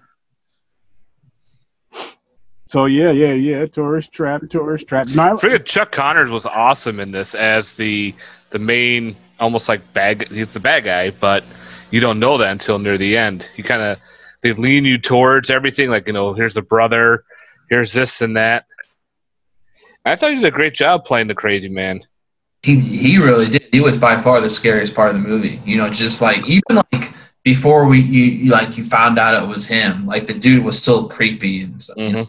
So 2.74 2.86
yeah, 2.86 3.12
yeah, 3.12 3.34
yeah. 3.34 3.68
Tourist 3.68 4.12
trap, 4.12 4.42
tourist 4.50 4.88
trap. 4.88 5.06
No, 5.06 5.38
I- 5.38 5.40
Forget 5.40 5.64
Chuck 5.64 5.92
Connors 5.92 6.32
was 6.32 6.48
awesome 6.48 7.00
in 7.00 7.12
this 7.12 7.36
as 7.36 7.74
the 7.74 8.16
the 8.50 8.58
main, 8.58 9.16
almost 9.40 9.70
like 9.70 9.94
bad. 9.94 10.28
He's 10.30 10.54
the 10.54 10.60
bad 10.60 10.84
guy, 10.84 11.12
but 11.12 11.44
you 11.92 12.00
don't 12.00 12.18
know 12.18 12.36
that 12.40 12.50
until 12.50 12.80
near 12.80 12.98
the 12.98 13.16
end. 13.16 13.46
You 13.58 13.64
kind 13.64 13.84
of 13.84 14.00
they 14.42 14.54
lean 14.54 14.86
you 14.86 14.98
towards 14.98 15.52
everything, 15.52 15.92
like 15.92 16.08
you 16.08 16.14
know, 16.14 16.34
here's 16.34 16.56
the 16.56 16.64
brother, 16.64 17.26
here's 17.70 17.94
this 17.94 18.22
and 18.22 18.36
that. 18.38 18.66
I 20.04 20.16
thought 20.16 20.32
he 20.32 20.38
did 20.38 20.46
a 20.46 20.50
great 20.50 20.74
job 20.74 21.06
playing 21.06 21.28
the 21.28 21.36
crazy 21.36 21.70
man. 21.70 22.02
he 22.64 22.80
he 22.80 23.20
really 23.20 23.50
did. 23.50 23.70
He 23.72 23.82
was 23.82 24.00
by 24.00 24.18
far 24.20 24.42
the 24.42 24.50
scariest 24.50 24.96
part 24.96 25.14
of 25.14 25.22
the 25.22 25.28
movie. 25.28 25.62
You 25.64 25.78
know, 25.78 25.92
just 25.92 26.24
like 26.24 26.50
even 26.50 26.82
like 26.92 27.14
before 27.44 27.86
we 27.86 28.02
you, 28.02 28.24
you 28.24 28.52
like 28.52 28.80
you 28.80 28.84
found 28.84 29.20
out 29.20 29.44
it 29.44 29.48
was 29.48 29.68
him. 29.68 30.08
Like 30.08 30.26
the 30.26 30.34
dude 30.34 30.64
was 30.64 30.82
still 30.82 31.08
creepy 31.08 31.62
and 31.62 31.80
stuff. 31.80 31.98
you 31.98 32.12
know? 32.14 32.28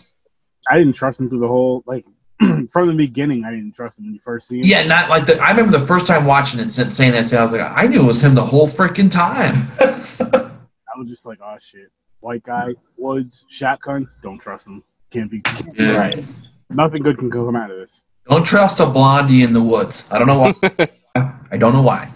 I 0.75 0.79
didn't 0.79 0.95
trust 0.95 1.21
him 1.21 1.29
through 1.29 1.39
the 1.39 1.47
whole 1.47 1.85
like 1.87 2.05
from 2.69 2.89
the 2.89 2.95
beginning. 2.95 3.45
I 3.45 3.53
didn't 3.53 3.77
trust 3.77 4.01
him 4.01 4.07
when 4.07 4.15
you 4.15 4.19
first 4.19 4.49
see 4.49 4.59
him. 4.59 4.65
Yeah, 4.65 4.85
not 4.85 5.09
like 5.09 5.25
the. 5.25 5.39
I 5.39 5.51
remember 5.51 5.79
the 5.79 5.87
first 5.87 6.05
time 6.05 6.25
watching 6.25 6.59
it, 6.59 6.69
sa- 6.69 6.89
saying 6.89 7.13
that. 7.13 7.33
I 7.33 7.43
was 7.45 7.53
like, 7.53 7.61
I 7.63 7.87
knew 7.87 8.01
it 8.03 8.07
was 8.07 8.25
him 8.25 8.35
the 8.35 8.45
whole 8.45 8.67
freaking 8.67 9.09
time. 9.09 9.69
I 9.81 10.99
was 10.99 11.09
just 11.09 11.27
like, 11.27 11.39
oh 11.41 11.57
shit, 11.61 11.93
white 12.19 12.43
guy, 12.43 12.75
woods, 12.97 13.47
shotgun. 13.49 14.09
Don't 14.21 14.41
trust 14.41 14.67
him. 14.67 14.83
Can't 15.11 15.31
be. 15.31 15.43
Yeah. 15.75 15.97
Right. 15.97 16.25
Nothing 16.71 17.05
good 17.05 17.19
can 17.19 17.31
come 17.31 17.55
out 17.55 17.71
of 17.71 17.77
this. 17.77 18.03
Don't 18.29 18.45
trust 18.45 18.81
a 18.81 18.87
blondie 18.87 19.45
in 19.45 19.53
the 19.53 19.63
woods. 19.63 20.09
I 20.11 20.19
don't 20.19 20.27
know 20.27 20.41
why. 20.41 20.89
I 21.53 21.57
don't 21.57 21.73
know 21.73 21.83
why. 21.83 22.11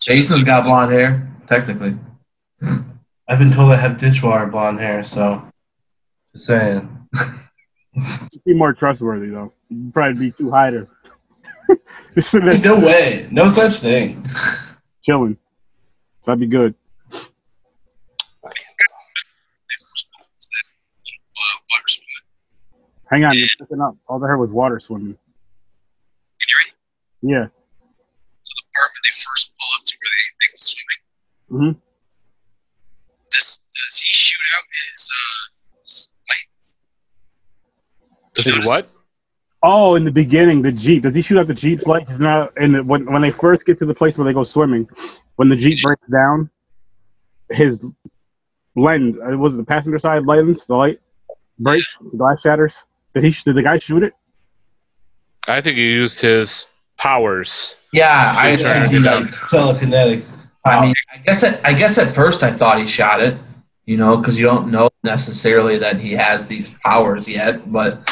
Jason's 0.00 0.44
got 0.44 0.64
blonde 0.64 0.92
hair, 0.92 1.30
technically. 1.46 1.98
I've 3.28 3.38
been 3.38 3.52
told 3.52 3.70
I 3.72 3.76
have 3.76 3.98
dishwater 3.98 4.46
blonde 4.46 4.78
hair, 4.78 5.04
so 5.04 5.46
just 6.34 6.46
saying. 6.46 7.06
Be 8.44 8.54
more 8.54 8.72
trustworthy 8.72 9.28
though. 9.30 9.52
You'd 9.68 9.94
probably 9.94 10.26
be 10.26 10.32
too 10.32 10.50
high 10.50 10.70
to. 10.70 10.88
just 12.14 12.34
No 12.64 12.78
way. 12.78 13.28
No 13.30 13.48
such 13.50 13.74
thing. 13.74 14.26
chilling. 15.02 15.36
That'd 16.26 16.40
be 16.40 16.46
good. 16.46 16.74
They 17.12 17.18
first 19.78 20.10
put 20.10 20.26
it 20.26 20.40
to 20.40 20.48
that 20.50 20.66
uh, 21.36 21.56
water 21.70 21.86
swimming. 21.86 22.24
Hang 23.10 23.24
on, 23.24 23.32
you're 23.38 23.46
picking 23.58 23.80
up. 23.80 23.96
All 24.08 24.22
I 24.22 24.26
heard 24.26 24.38
was 24.38 24.50
water 24.50 24.80
swimming. 24.80 25.16
Can 26.40 26.48
you 26.48 26.56
read 26.64 26.74
Yeah. 27.36 27.44
the 27.46 28.64
part 28.74 28.90
when 28.90 29.02
they 29.04 29.14
first 29.14 29.52
pull 29.58 29.70
up 29.78 29.84
to 29.84 29.96
where 30.00 30.10
they, 30.10 30.24
they 30.40 30.48
go 30.50 30.58
swimming? 30.60 31.00
Mhm. 31.74 31.80
Does 33.30 33.62
does 33.72 33.96
he 34.00 34.10
shoot 34.12 34.40
out 34.56 34.64
his 34.92 35.10
uh 35.10 35.14
his 35.14 35.14
light? 35.14 35.53
Does 38.34 38.44
he 38.44 38.60
what? 38.60 38.88
Oh, 39.62 39.94
in 39.94 40.04
the 40.04 40.12
beginning, 40.12 40.60
the 40.60 40.72
jeep. 40.72 41.04
Does 41.04 41.14
he 41.14 41.22
shoot 41.22 41.38
out 41.38 41.46
the 41.46 41.54
jeep's 41.54 41.86
light? 41.86 42.08
He's 42.08 42.18
not. 42.18 42.52
And 42.58 42.74
the, 42.74 42.84
when 42.84 43.10
when 43.10 43.22
they 43.22 43.30
first 43.30 43.64
get 43.64 43.78
to 43.78 43.86
the 43.86 43.94
place 43.94 44.18
where 44.18 44.26
they 44.26 44.34
go 44.34 44.44
swimming, 44.44 44.88
when 45.36 45.48
the 45.48 45.56
jeep 45.56 45.80
breaks 45.82 46.06
down, 46.08 46.50
his 47.50 47.90
lens 48.76 49.16
uh, 49.16 49.36
was 49.38 49.54
it 49.54 49.58
the 49.58 49.64
passenger 49.64 49.98
side 49.98 50.26
lens, 50.26 50.66
the 50.66 50.74
light 50.74 51.00
breaks, 51.58 51.96
the 52.12 52.16
glass 52.16 52.42
shatters. 52.42 52.84
Did 53.14 53.24
he? 53.24 53.30
Did 53.30 53.54
the 53.56 53.62
guy 53.62 53.78
shoot 53.78 54.02
it? 54.02 54.12
I 55.48 55.60
think 55.60 55.76
he 55.76 55.84
used 55.84 56.20
his 56.20 56.66
powers. 56.98 57.74
Yeah, 57.92 58.34
I 58.36 58.56
think 58.56 58.68
assumed 58.68 58.88
he 58.88 59.02
down. 59.02 59.22
like. 59.22 59.30
Telekinetic. 59.30 60.24
I 60.64 60.80
mean, 60.80 60.94
I 61.12 61.18
guess 61.18 61.42
at, 61.42 61.64
I 61.64 61.74
guess 61.74 61.98
at 61.98 62.14
first 62.14 62.42
I 62.42 62.50
thought 62.50 62.78
he 62.78 62.86
shot 62.86 63.22
it, 63.22 63.36
you 63.84 63.96
know, 63.96 64.16
because 64.16 64.38
you 64.38 64.46
don't 64.46 64.70
know 64.70 64.88
necessarily 65.02 65.78
that 65.78 66.00
he 66.00 66.12
has 66.12 66.46
these 66.46 66.70
powers 66.78 67.28
yet. 67.28 67.70
But 67.70 68.10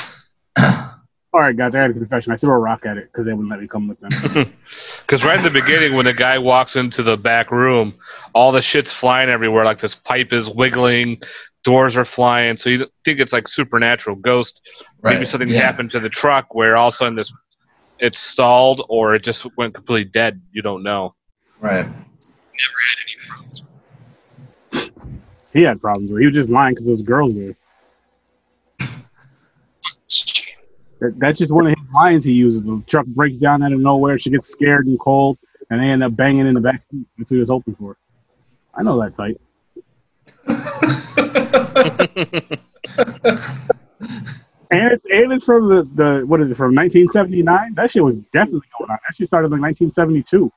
All 1.35 1.41
right, 1.41 1.57
guys, 1.57 1.75
I 1.75 1.81
had 1.81 1.91
a 1.91 1.95
confession. 1.95 2.33
I 2.33 2.37
threw 2.37 2.51
a 2.51 2.59
rock 2.59 2.85
at 2.85 2.99
it 2.99 3.11
because 3.11 3.25
they 3.25 3.33
wouldn't 3.33 3.51
let 3.51 3.61
me 3.61 3.67
come 3.67 3.89
with 3.89 3.99
them. 4.01 4.53
Because 5.07 5.25
right 5.25 5.37
in 5.37 5.45
the 5.45 5.51
beginning, 5.51 5.95
when 5.95 6.07
the 6.07 6.13
guy 6.15 6.39
walks 6.39 6.77
into 6.77 7.03
the 7.03 7.17
back 7.17 7.51
room, 7.51 7.95
all 8.35 8.53
the 8.53 8.63
shit's 8.63 8.93
flying 8.93 9.29
everywhere. 9.29 9.65
Like 9.65 9.81
this 9.81 9.95
pipe 9.95 10.33
is 10.33 10.49
wiggling, 10.49 11.21
doors 11.65 11.97
are 11.97 12.05
flying. 12.05 12.57
So 12.57 12.71
you 12.71 12.87
think 13.05 13.21
it's 13.21 13.33
like 13.33 13.49
supernatural 13.49 14.17
ghost. 14.17 14.61
Maybe 15.03 15.27
something 15.27 15.49
yeah. 15.49 15.61
happened 15.61 15.91
to 15.93 16.01
the 16.01 16.09
truck 16.09 16.55
where 16.55 16.77
all 16.77 16.89
of 16.89 16.95
a 16.95 16.97
sudden 16.97 17.17
this 17.17 17.33
it's 17.99 18.19
stalled 18.19 18.85
or 18.89 19.15
it 19.15 19.23
just 19.23 19.47
went 19.57 19.75
completely 19.75 20.11
dead. 20.11 20.41
You 20.53 20.63
don't 20.63 20.83
know. 20.83 21.15
right, 21.61 21.85
Never 21.85 22.79
had 22.89 22.99
any 23.07 23.17
problems. 23.29 23.63
He 25.53 25.63
had 25.63 25.81
problems 25.81 26.11
with. 26.11 26.21
He 26.21 26.27
was 26.27 26.35
just 26.35 26.51
lying 26.51 26.75
because 26.75 26.87
there 26.87 26.95
was 26.95 27.03
girls 27.03 27.37
there. 27.37 27.57
That, 31.03 31.19
that's 31.19 31.39
just 31.41 31.53
one 31.53 31.67
of 31.67 31.75
his 31.77 31.87
lines 31.93 32.25
he 32.25 32.33
uses. 32.33 32.63
The 32.63 32.83
truck 32.87 33.07
breaks 33.07 33.37
down 33.37 33.63
out 33.63 33.73
of 33.73 33.81
nowhere. 33.81 34.19
She 34.19 34.31
gets 34.31 34.49
scared 34.49 34.87
and 34.87 34.99
cold, 35.01 35.37
and 35.69 35.81
they 35.81 35.87
end 35.87 36.05
up 36.05 36.15
banging 36.15 36.47
in 36.47 36.55
the 36.55 36.61
back 36.61 36.83
seat. 36.91 37.05
That's 37.19 37.31
what 37.31 37.35
he 37.35 37.41
was 37.41 37.49
hoping 37.49 37.75
for. 37.75 37.97
I 38.75 38.83
know 38.83 39.01
that 39.03 39.15
type. 39.15 39.41
And 44.73 44.91
it's, 44.91 45.05
and 45.13 45.31
it's 45.35 45.45
from 45.45 45.69
the, 45.69 45.87
the 45.97 46.27
what 46.27 46.41
is 46.41 46.51
it 46.51 46.55
from 46.55 46.75
1979? 46.75 47.75
That 47.75 47.91
shit 47.91 48.03
was 48.03 48.17
definitely 48.33 48.67
going 48.79 48.91
on. 48.91 48.97
That 49.07 49.15
shit 49.15 49.27
started 49.27 49.53
in 49.53 49.61
like 49.61 49.77
1972. 49.79 50.51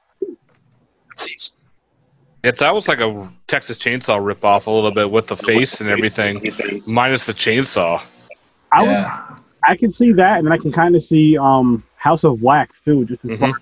It's 2.41 2.61
almost 2.61 2.87
like 2.87 2.99
a 2.99 3.29
Texas 3.47 3.77
Chainsaw 3.77 4.21
ripoff 4.23 4.67
a 4.67 4.71
little 4.71 4.93
bit 4.93 5.11
with 5.11 5.27
the 5.27 5.35
face 5.35 5.81
and 5.81 5.89
everything, 5.89 6.81
minus 6.85 7.25
the 7.25 7.33
chainsaw. 7.33 8.01
I 8.71 8.83
would- 8.83 8.89
Yeah. 8.91 9.35
I 9.67 9.75
can 9.75 9.91
see 9.91 10.11
that, 10.13 10.37
and 10.37 10.45
then 10.47 10.51
I 10.53 10.57
can 10.57 10.71
kind 10.71 10.95
of 10.95 11.03
see 11.03 11.37
um 11.37 11.83
House 11.95 12.23
of 12.23 12.41
Wax 12.41 12.79
too. 12.85 13.05
Just 13.05 13.23
as 13.25 13.31
Mhm. 13.31 13.39
far 13.39 13.47
You 13.49 13.53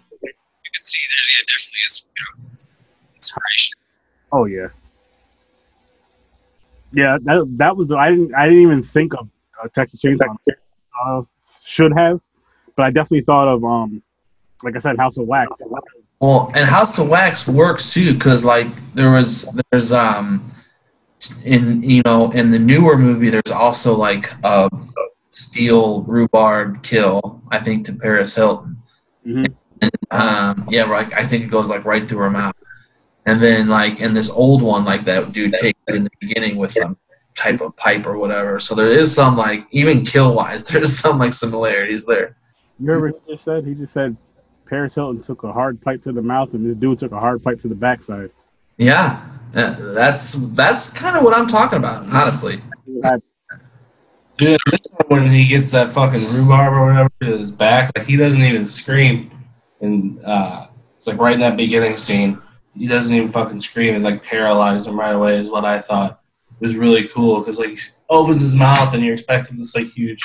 can 0.73 0.81
see 0.81 0.99
there's 1.09 1.31
yeah, 1.39 1.45
definitely 1.47 1.79
is 1.87 2.05
you 2.05 2.23
know, 2.25 3.15
inspiration. 3.15 3.77
Oh 4.31 4.45
yeah, 4.45 4.67
yeah. 6.91 7.17
That 7.23 7.47
that 7.57 7.75
was 7.77 7.87
the, 7.87 7.97
I 7.97 8.09
didn't 8.09 8.33
I 8.35 8.47
didn't 8.47 8.61
even 8.61 8.83
think 8.83 9.13
of 9.13 9.27
uh, 9.63 9.67
Texas 9.73 10.01
Chainsaw. 10.01 10.35
Uh, 11.05 11.21
should 11.65 11.93
have, 11.97 12.19
but 12.75 12.83
I 12.83 12.91
definitely 12.91 13.21
thought 13.21 13.47
of 13.47 13.63
um 13.63 14.01
like 14.63 14.75
I 14.75 14.79
said 14.79 14.97
House 14.97 15.17
of 15.17 15.27
Wax. 15.27 15.51
Well, 16.19 16.51
and 16.55 16.69
House 16.69 16.97
of 16.99 17.09
Wax 17.09 17.47
works 17.47 17.91
too, 17.93 18.13
because 18.13 18.43
like 18.43 18.67
there 18.93 19.11
was 19.11 19.57
there's 19.71 19.91
um 19.91 20.43
in 21.43 21.81
you 21.83 22.01
know 22.05 22.31
in 22.31 22.51
the 22.51 22.59
newer 22.59 22.97
movie 22.97 23.29
there's 23.29 23.51
also 23.53 23.95
like 23.95 24.31
a 24.43 24.69
steel 25.33 26.03
rebar 26.05 26.81
kill 26.83 27.41
I 27.51 27.59
think 27.59 27.85
to 27.87 27.93
Paris 27.93 28.35
Hilton. 28.35 28.77
Mhm. 29.25 29.53
Um, 30.11 30.67
yeah, 30.69 30.83
right. 30.83 31.11
I 31.13 31.25
think 31.25 31.43
it 31.43 31.47
goes 31.47 31.67
like 31.67 31.83
right 31.83 32.07
through 32.07 32.19
her 32.19 32.29
mouth, 32.29 32.55
and 33.25 33.41
then 33.41 33.67
like 33.67 33.99
in 33.99 34.13
this 34.13 34.29
old 34.29 34.61
one, 34.61 34.85
like 34.85 35.01
that 35.01 35.33
dude 35.33 35.53
takes 35.53 35.79
it 35.87 35.95
in 35.95 36.03
the 36.03 36.11
beginning 36.19 36.55
with 36.55 36.71
some 36.71 36.97
type 37.35 37.61
of 37.61 37.75
pipe 37.75 38.05
or 38.05 38.17
whatever. 38.17 38.59
So 38.59 38.75
there 38.75 38.87
is 38.87 39.13
some 39.13 39.35
like 39.35 39.67
even 39.71 40.05
kill 40.05 40.35
wise, 40.35 40.63
there's 40.69 40.97
some 40.97 41.17
like 41.17 41.33
similarities 41.33 42.05
there. 42.05 42.37
You 42.79 43.01
what 43.01 43.21
he 43.25 43.33
just 43.33 43.43
said? 43.43 43.65
He 43.65 43.73
just 43.73 43.93
said 43.93 44.15
Paris 44.65 44.95
Hilton 44.95 45.21
took 45.21 45.43
a 45.43 45.51
hard 45.51 45.81
pipe 45.81 46.03
to 46.03 46.11
the 46.11 46.21
mouth, 46.21 46.53
and 46.53 46.65
this 46.65 46.75
dude 46.75 46.99
took 46.99 47.11
a 47.11 47.19
hard 47.19 47.43
pipe 47.43 47.61
to 47.61 47.67
the 47.67 47.75
backside. 47.75 48.31
Yeah, 48.77 49.25
that's 49.53 50.33
that's 50.33 50.89
kind 50.89 51.15
of 51.15 51.23
what 51.23 51.35
I'm 51.35 51.47
talking 51.47 51.77
about, 51.77 52.07
honestly. 52.09 52.61
Dude, 54.37 54.59
when 55.07 55.31
he 55.31 55.45
gets 55.47 55.71
that 55.71 55.93
fucking 55.93 56.21
rebar 56.21 56.71
or 56.71 56.85
whatever 56.87 57.09
to 57.21 57.37
his 57.37 57.51
back, 57.51 57.91
like 57.95 58.07
he 58.07 58.17
doesn't 58.17 58.41
even 58.41 58.65
scream. 58.65 59.31
And 59.81 60.23
uh, 60.23 60.67
it's 60.95 61.05
like 61.05 61.19
right 61.19 61.33
in 61.33 61.39
that 61.41 61.57
beginning 61.57 61.97
scene, 61.97 62.41
he 62.75 62.87
doesn't 62.87 63.13
even 63.13 63.31
fucking 63.31 63.59
scream. 63.59 63.95
It 63.95 64.01
like 64.01 64.23
paralyzed 64.23 64.87
him 64.87 64.99
right 64.99 65.13
away, 65.13 65.37
is 65.37 65.49
what 65.49 65.65
I 65.65 65.81
thought. 65.81 66.21
It 66.59 66.63
was 66.63 66.75
really 66.75 67.07
cool 67.07 67.39
because 67.39 67.59
like 67.59 67.69
he 67.69 67.77
opens 68.09 68.41
his 68.41 68.55
mouth 68.55 68.93
and 68.93 69.03
you're 69.03 69.13
expecting 69.13 69.57
this 69.57 69.75
like 69.75 69.87
huge, 69.87 70.23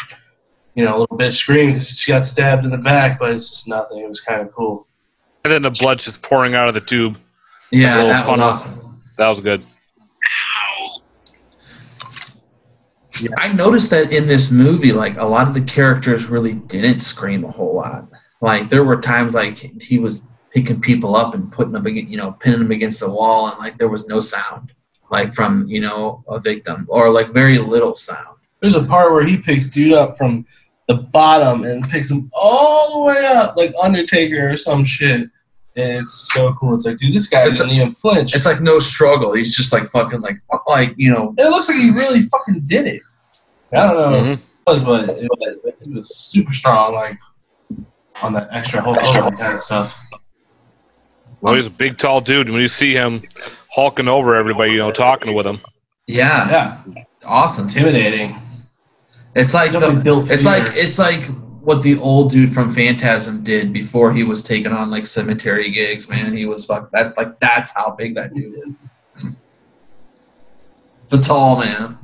you 0.75 0.85
know, 0.85 1.01
little 1.01 1.19
bitch 1.19 1.37
scream 1.37 1.73
because 1.73 1.89
she 1.89 2.11
got 2.11 2.27
stabbed 2.27 2.65
in 2.65 2.71
the 2.71 2.79
back, 2.79 3.19
but 3.19 3.33
it's 3.33 3.51
just 3.51 3.69
nothing. 3.69 3.99
It 3.99 4.09
was 4.09 4.21
kind 4.21 4.41
of 4.41 4.53
cool. 4.53 4.87
And 5.45 5.53
then 5.53 5.63
the 5.63 5.71
blood 5.71 5.99
just 5.99 6.23
pouring 6.23 6.55
out 6.55 6.69
of 6.69 6.75
the 6.75 6.81
tube. 6.81 7.19
Yeah, 7.71 8.05
that 8.05 8.27
was 8.27 8.39
awesome. 8.39 9.03
That 9.19 9.29
was 9.29 9.41
good. 9.41 9.65
I 13.39 13.53
noticed 13.53 13.91
that 13.91 14.13
in 14.13 14.29
this 14.29 14.51
movie, 14.51 14.93
like 14.93 15.17
a 15.17 15.25
lot 15.25 15.49
of 15.49 15.55
the 15.55 15.61
characters 15.61 16.27
really 16.27 16.55
didn't 16.55 17.01
scream 17.01 17.45
a 17.45 17.51
whole 17.51 17.75
lot. 17.75 18.09
Like 18.41 18.69
there 18.69 18.85
were 18.85 19.01
times 19.01 19.35
like 19.35 19.59
he 19.59 19.99
was 19.99 20.27
picking 20.53 20.81
people 20.81 21.17
up 21.17 21.35
and 21.35 21.51
putting 21.51 21.73
them, 21.73 21.87
against, 21.87 22.11
you 22.11 22.17
know, 22.17 22.33
pinning 22.33 22.61
them 22.61 22.71
against 22.71 23.01
the 23.01 23.11
wall, 23.11 23.49
and 23.49 23.59
like 23.59 23.79
there 23.79 23.89
was 23.89 24.07
no 24.07 24.21
sound, 24.21 24.73
like 25.11 25.35
from 25.35 25.67
you 25.69 25.81
know 25.81 26.25
a 26.29 26.39
victim, 26.39 26.87
or 26.89 27.11
like 27.11 27.33
very 27.33 27.59
little 27.59 27.95
sound. 27.95 28.37
There's 28.61 28.75
a 28.75 28.83
part 28.83 29.13
where 29.13 29.25
he 29.25 29.37
picks 29.37 29.67
dude 29.67 29.93
up 29.93 30.17
from 30.17 30.47
the 30.89 30.95
bottom 30.95 31.65
and 31.65 31.89
picks 31.89 32.11
him 32.11 32.29
all 32.35 32.93
the 32.93 33.07
way 33.07 33.27
up, 33.27 33.57
like 33.57 33.73
Undertaker 33.81 34.51
or 34.51 34.57
some 34.57 34.85
shit. 34.85 35.29
And 35.77 36.03
it's 36.03 36.33
so 36.33 36.53
cool. 36.55 36.75
It's 36.75 36.85
like, 36.85 36.99
dude, 36.99 37.15
this 37.15 37.29
guy 37.29 37.47
It's 37.47 37.59
doesn't 37.59 37.73
even 37.73 37.93
flinch. 37.93 38.35
It's 38.35 38.47
like 38.47 38.61
no 38.61 38.81
struggle. 38.81 39.35
He's 39.35 39.55
just 39.55 39.73
like 39.73 39.85
fucking 39.85 40.21
like 40.21 40.37
like 40.67 40.95
you 40.97 41.13
know. 41.13 41.35
It 41.39 41.51
looks 41.51 41.69
like 41.69 41.77
he 41.77 41.91
really 41.91 42.23
fucking 42.23 42.63
did 42.67 42.87
it. 42.87 43.03
I 43.73 43.77
don't 43.93 43.97
know 43.97 44.21
Mhm. 44.37 44.41
what 44.65 44.77
it 44.77 44.83
was, 44.83 44.83
but 44.83 45.09
it 45.19 45.29
was, 45.31 45.57
it 45.83 45.95
was 45.95 46.17
super 46.17 46.53
strong, 46.53 46.95
like 46.95 47.19
on 48.23 48.33
that 48.33 48.49
extra 48.51 48.81
Hulk 48.81 48.99
Hogan 48.99 49.37
kind 49.37 49.55
of 49.55 49.63
stuff. 49.63 49.99
Well, 51.41 51.55
he's 51.55 51.67
a 51.67 51.71
big, 51.71 51.99
tall 51.99 52.21
dude. 52.21 52.49
When 52.51 52.61
you 52.61 52.67
see 52.69 52.93
him 52.95 53.23
hulking 53.75 54.09
over 54.09 54.35
everybody, 54.35 54.73
you 54.73 54.79
know, 54.79 54.91
talking 54.91 55.35
with 55.35 55.47
him. 55.47 55.61
Yeah, 56.07 56.51
Yeah, 56.51 57.03
awesome. 57.27 57.65
Intimidating. 57.65 58.37
It's 59.37 59.55
like 59.55 59.71
Definitely 59.73 59.97
the, 59.97 60.03
built 60.03 60.31
it's 60.31 60.43
fear. 60.45 60.53
like 60.65 60.73
it's 60.75 60.99
like 60.99 61.23
what 61.61 61.83
the 61.83 61.99
old 61.99 62.31
dude 62.33 62.53
from 62.53 62.73
Phantasm 62.73 63.45
did 63.45 63.73
before 63.73 64.13
he 64.13 64.25
was 64.25 64.43
taking 64.43 64.73
on 64.73 64.91
like 64.91 65.05
cemetery 65.07 65.71
gigs. 65.71 66.09
Man, 66.09 66.35
he 66.37 66.47
was 66.47 66.65
fuck 66.65 66.91
that 66.93 67.17
like 67.17 67.39
that's 67.39 67.71
how 67.73 67.91
big 67.91 68.15
that 68.17 68.35
dude 68.35 68.55
is. 69.15 69.37
the 71.09 71.19
tall 71.19 71.59
man. 71.61 71.99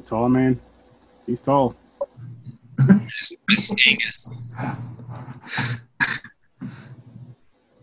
The 0.00 0.06
tall 0.06 0.28
man, 0.30 0.58
he's 1.26 1.42
tall. 1.42 1.76
It's, 2.78 3.32
it's 3.48 3.70
Angus. 3.70 4.56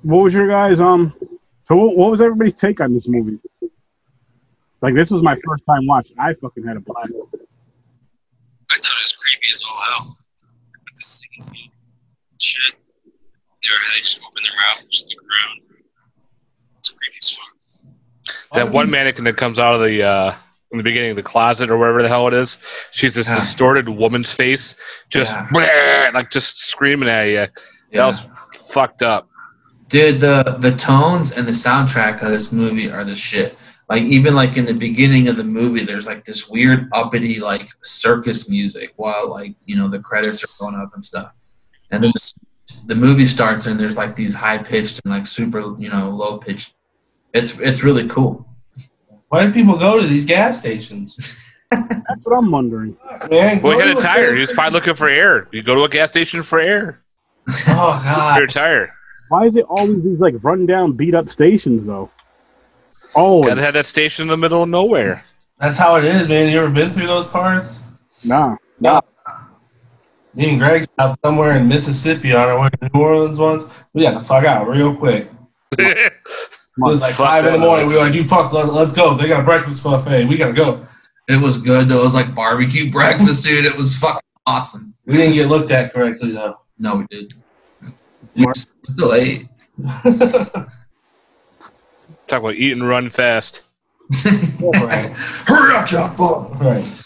What 0.01 0.23
was 0.23 0.33
your 0.33 0.47
guys 0.47 0.81
um? 0.81 1.13
So 1.67 1.75
what, 1.75 1.95
what 1.95 2.09
was 2.09 2.19
everybody's 2.21 2.55
take 2.55 2.81
on 2.81 2.93
this 2.93 3.07
movie? 3.07 3.37
Like 4.81 4.95
this 4.95 5.11
was 5.11 5.21
my 5.21 5.35
first 5.45 5.63
time 5.67 5.85
watching. 5.85 6.17
I 6.17 6.33
fucking 6.33 6.65
had 6.65 6.77
a 6.77 6.79
blast. 6.79 7.13
I 7.13 7.17
thought 7.17 7.43
it 8.73 9.03
was 9.03 9.13
creepy 9.13 9.51
as 9.51 9.63
all 9.69 9.79
hell. 9.79 10.17
With 10.39 10.95
the 10.95 11.03
singing 11.03 11.71
shit. 12.39 12.73
They 13.03 13.69
were 13.69 13.77
they 13.93 13.99
just 13.99 14.19
open 14.23 14.41
their 14.43 14.53
mouth 14.67 14.81
and 14.81 14.89
just 14.91 15.13
look 15.13 15.23
around. 15.23 15.61
It's 16.79 16.89
creepy 16.89 17.17
as 17.21 17.37
fuck. 17.37 18.55
That 18.55 18.71
one 18.71 18.89
mannequin 18.89 19.25
that 19.25 19.37
comes 19.37 19.59
out 19.59 19.75
of 19.75 19.81
the 19.81 20.01
uh, 20.01 20.35
in 20.71 20.77
the 20.77 20.83
beginning 20.83 21.11
of 21.11 21.15
the 21.15 21.23
closet 21.23 21.69
or 21.69 21.77
wherever 21.77 22.01
the 22.01 22.09
hell 22.09 22.27
it 22.27 22.33
is. 22.33 22.57
She's 22.91 23.13
this 23.13 23.27
Yeah. 23.27 23.39
distorted 23.39 23.87
woman's 23.87 24.31
face, 24.33 24.75
just 25.09 25.31
Yeah. 25.31 25.47
"Bleh," 25.47 26.13
like 26.13 26.29
just 26.31 26.59
screaming 26.59 27.07
at 27.09 27.23
you. 27.23 27.47
That 27.93 28.05
was 28.05 28.19
fucked 28.69 29.01
up. 29.01 29.29
Dude, 29.87 30.19
the 30.19 30.57
the 30.59 30.73
tones 30.73 31.31
and 31.31 31.47
the 31.47 31.53
soundtrack 31.53 32.21
of 32.21 32.29
this 32.31 32.51
movie 32.51 32.91
are 32.91 33.05
the 33.05 33.15
shit. 33.15 33.57
Like 33.89 34.03
even 34.03 34.35
like 34.35 34.57
in 34.57 34.65
the 34.65 34.73
beginning 34.73 35.29
of 35.29 35.37
the 35.37 35.45
movie, 35.45 35.85
there's 35.85 36.05
like 36.05 36.25
this 36.25 36.49
weird 36.49 36.89
uppity 36.91 37.39
like 37.39 37.69
circus 37.83 38.49
music 38.49 38.91
while 38.97 39.29
like 39.29 39.55
you 39.65 39.77
know 39.77 39.87
the 39.87 39.99
credits 39.99 40.43
are 40.43 40.49
going 40.59 40.75
up 40.75 40.93
and 40.93 41.01
stuff. 41.03 41.31
And 41.93 42.01
then 42.03 42.11
the 42.87 42.95
movie 42.95 43.25
starts 43.25 43.65
and 43.65 43.79
there's 43.79 43.95
like 43.95 44.13
these 44.17 44.35
high 44.35 44.57
pitched 44.57 44.99
and 45.05 45.13
like 45.13 45.25
super 45.25 45.61
you 45.79 45.89
know 45.89 46.09
low 46.09 46.37
pitched. 46.37 46.73
It's 47.33 47.57
it's 47.59 47.81
really 47.83 48.07
cool. 48.09 48.45
Why 49.29 49.45
do 49.45 49.51
people 49.53 49.77
go 49.77 49.99
to 49.99 50.07
these 50.07 50.25
gas 50.25 50.59
stations? 50.59 51.15
That's 51.69 52.23
what 52.23 52.37
I'm 52.37 52.49
wondering. 52.49 52.95
Man, 53.29 53.61
Well, 53.61 53.73
go 53.73 53.81
he 53.81 53.87
had 53.89 53.97
a 53.97 54.01
tire. 54.01 54.33
He 54.33 54.39
was 54.39 54.51
probably 54.53 54.79
looking 54.79 54.95
for 54.95 55.09
air. 55.09 55.47
You 55.51 55.61
go 55.63 55.75
to 55.75 55.83
a 55.83 55.89
gas 55.89 56.11
station 56.11 56.43
for 56.43 56.59
air. 56.59 57.03
Oh 57.67 58.01
god. 58.03 58.35
For 58.35 58.39
your 58.41 58.47
tire. 58.47 58.93
Why 59.29 59.43
is 59.43 59.57
it 59.57 59.65
always 59.67 60.01
these 60.03 60.19
like 60.19 60.35
rundown, 60.41 60.93
beat 60.93 61.13
up 61.13 61.29
stations 61.29 61.85
though? 61.85 62.09
Oh 63.15 63.43
Gotta 63.43 63.61
have 63.61 63.73
that 63.73 63.85
station 63.85 64.23
in 64.23 64.27
the 64.29 64.37
middle 64.37 64.63
of 64.63 64.69
nowhere. 64.69 65.23
That's 65.59 65.77
how 65.77 65.95
it 65.95 66.05
is, 66.05 66.27
man. 66.29 66.51
You 66.51 66.59
ever 66.61 66.69
been 66.69 66.91
through 66.91 67.07
those 67.07 67.27
parts? 67.27 67.81
nah. 68.23 68.55
Me 70.33 70.51
and 70.51 70.59
Greg 70.59 70.83
stopped 70.83 71.19
somewhere 71.25 71.57
in 71.57 71.67
Mississippi 71.67 72.31
on 72.31 72.47
our 72.47 72.61
way 72.61 72.69
to 72.69 72.89
New 72.93 72.99
Orleans 73.01 73.39
once. 73.39 73.63
We 73.93 74.03
got 74.03 74.13
the 74.13 74.19
fuck 74.19 74.45
out 74.45 74.67
real 74.69 74.95
quick. 74.95 75.29
It 76.77 76.83
was 76.83 77.01
like 77.01 77.15
five 77.15 77.45
in 77.45 77.53
the 77.53 77.57
morning. 77.57 77.87
We 77.87 77.95
were 77.95 78.01
like, 78.01 78.13
"You 78.13 78.23
fuck, 78.23 78.53
let, 78.53 78.71
let's 78.71 78.93
go." 78.93 79.15
They 79.15 79.27
got 79.27 79.41
a 79.41 79.43
breakfast 79.43 79.83
buffet. 79.83 80.25
We 80.25 80.37
gotta 80.37 80.53
go. 80.53 80.85
It 81.27 81.41
was 81.41 81.57
good 81.57 81.89
though. 81.89 82.01
It 82.01 82.03
was 82.03 82.13
like 82.13 82.35
barbecue 82.35 82.91
breakfast, 82.91 83.43
dude. 83.43 83.65
It 83.65 83.75
was 83.75 83.95
fucking 83.95 84.21
awesome. 84.45 84.93
We 85.05 85.17
didn't 85.17 85.33
get 85.33 85.47
looked 85.47 85.71
at 85.71 85.91
correctly 85.91 86.31
though. 86.31 86.59
No, 86.77 86.97
we 86.97 87.07
did. 87.09 87.33
We 88.35 88.45
still 88.85 89.15
ate. 89.15 89.47
Talk 92.27 92.41
about 92.41 92.55
eat 92.55 92.73
and 92.73 92.87
run 92.87 93.09
fast. 93.09 93.61
right. 94.61 95.11
Hurry 95.47 95.75
up, 95.75 95.87
John 95.87 96.15
Paul. 96.15 96.55
Right. 96.59 97.03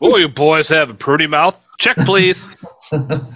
Oh, 0.00 0.16
you 0.16 0.28
boys 0.28 0.68
have 0.68 0.88
a 0.90 0.94
pretty 0.94 1.26
mouth. 1.26 1.56
Check, 1.78 1.96
please. 1.98 2.48
Can 2.90 3.26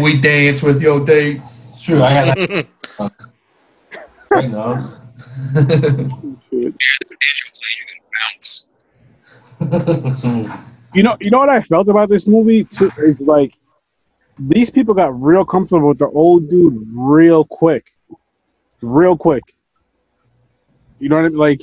we 0.00 0.20
dance 0.20 0.62
with 0.62 0.80
your 0.82 1.04
dates? 1.04 1.70
True. 1.82 2.02
I 2.02 2.10
had. 2.10 2.66
Knows. 4.42 4.98
You. 10.94 11.02
Know, 11.02 11.16
you 11.20 11.30
know 11.30 11.38
what 11.38 11.48
I 11.48 11.62
felt 11.62 11.88
about 11.88 12.08
this 12.08 12.26
movie 12.26 12.64
too 12.64 12.90
is 12.98 13.22
like 13.22 13.54
these 14.38 14.70
people 14.70 14.94
got 14.94 15.20
real 15.20 15.44
comfortable 15.44 15.88
with 15.88 15.98
the 15.98 16.08
old 16.08 16.48
dude 16.50 16.86
real 16.92 17.44
quick, 17.44 17.86
real 18.80 19.16
quick. 19.16 19.42
You 20.98 21.08
know 21.08 21.16
what 21.16 21.24
I 21.24 21.28
mean? 21.28 21.38
Like, 21.38 21.62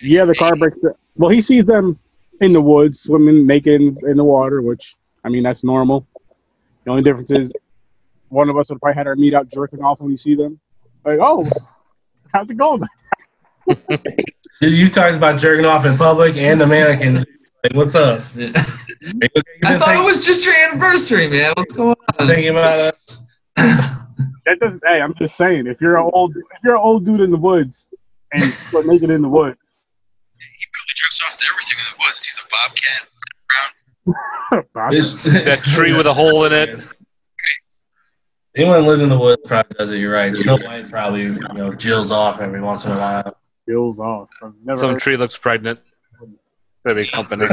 yeah, 0.00 0.24
the 0.24 0.34
car 0.34 0.54
breaks. 0.56 0.78
Well, 1.16 1.30
he 1.30 1.40
sees 1.40 1.64
them 1.64 1.98
in 2.40 2.52
the 2.52 2.60
woods 2.60 3.00
swimming 3.00 3.46
naked 3.46 3.80
in, 3.80 3.96
in 4.06 4.16
the 4.16 4.24
water, 4.24 4.62
which 4.62 4.96
I 5.24 5.28
mean 5.28 5.42
that's 5.42 5.64
normal. 5.64 6.06
The 6.84 6.90
only 6.90 7.02
difference 7.02 7.30
is 7.30 7.52
one 8.28 8.48
of 8.48 8.56
us 8.56 8.70
would 8.70 8.80
probably 8.80 8.96
had 8.96 9.06
our 9.06 9.16
meat 9.16 9.34
out 9.34 9.48
jerking 9.48 9.82
off 9.82 10.00
when 10.00 10.10
we 10.10 10.16
see 10.16 10.34
them. 10.34 10.58
Like, 11.04 11.18
oh, 11.20 11.46
how's 12.32 12.50
it 12.50 12.56
going? 12.56 12.82
You 14.60 14.88
talked 14.88 15.16
about 15.16 15.40
jerking 15.40 15.66
off 15.66 15.84
in 15.86 15.96
public 15.96 16.36
and 16.36 16.60
the 16.60 16.66
mannequins. 16.68 17.24
Like, 17.64 17.74
what's 17.74 17.96
up? 17.96 18.20
I 19.64 19.76
thought 19.76 19.96
it 19.96 20.04
was 20.04 20.24
just 20.24 20.44
your 20.44 20.54
anniversary, 20.54 21.26
man. 21.26 21.52
What's 21.56 21.74
going 21.74 21.96
on? 22.20 22.26
thinking 22.28 22.50
about 22.50 22.94
us. 22.94 23.18
That 24.44 24.58
doesn't. 24.58 24.82
Hey, 24.84 25.00
I'm 25.00 25.14
just 25.14 25.36
saying, 25.36 25.68
if 25.68 25.80
you're 25.80 25.96
an 25.96 26.10
old, 26.12 26.36
if 26.36 26.44
you're 26.64 26.74
an 26.74 26.80
old 26.82 27.04
dude 27.04 27.20
in 27.20 27.30
the 27.30 27.36
woods 27.36 27.88
and 28.32 28.52
you're 28.72 28.84
naked 28.84 29.10
in 29.10 29.22
the 29.22 29.28
woods, 29.28 29.76
He 30.34 30.66
probably 30.72 30.94
jerks 30.96 31.22
off 31.22 31.36
to 31.36 31.46
everything 31.52 31.78
in 31.78 31.96
the 31.96 32.04
woods. 32.04 32.24
He's 32.24 32.40
a 32.40 32.48
bobcat. 32.50 33.08
Around. 34.74 35.44
That 35.44 35.60
tree 35.74 35.96
with 35.96 36.06
a 36.06 36.14
hole 36.14 36.44
in 36.44 36.52
it. 36.52 36.80
Anyone 38.54 38.86
living 38.86 39.04
in 39.04 39.08
the 39.08 39.18
woods 39.18 39.42
probably 39.46 39.76
does 39.78 39.90
it. 39.90 39.98
You're 39.98 40.12
right. 40.12 40.34
Snow 40.34 40.58
White 40.58 40.90
probably 40.90 41.22
you 41.22 41.40
know 41.54 41.72
jills 41.74 42.10
off 42.10 42.40
every 42.40 42.60
once 42.60 42.84
in 42.84 42.92
a 42.92 42.96
while. 42.96 43.36
Jills 43.66 43.98
off. 43.98 44.28
Never 44.64 44.80
Some 44.80 44.98
tree 44.98 45.16
looks 45.16 45.36
pregnant. 45.36 45.80
Maybe 46.84 47.06
company. 47.06 47.46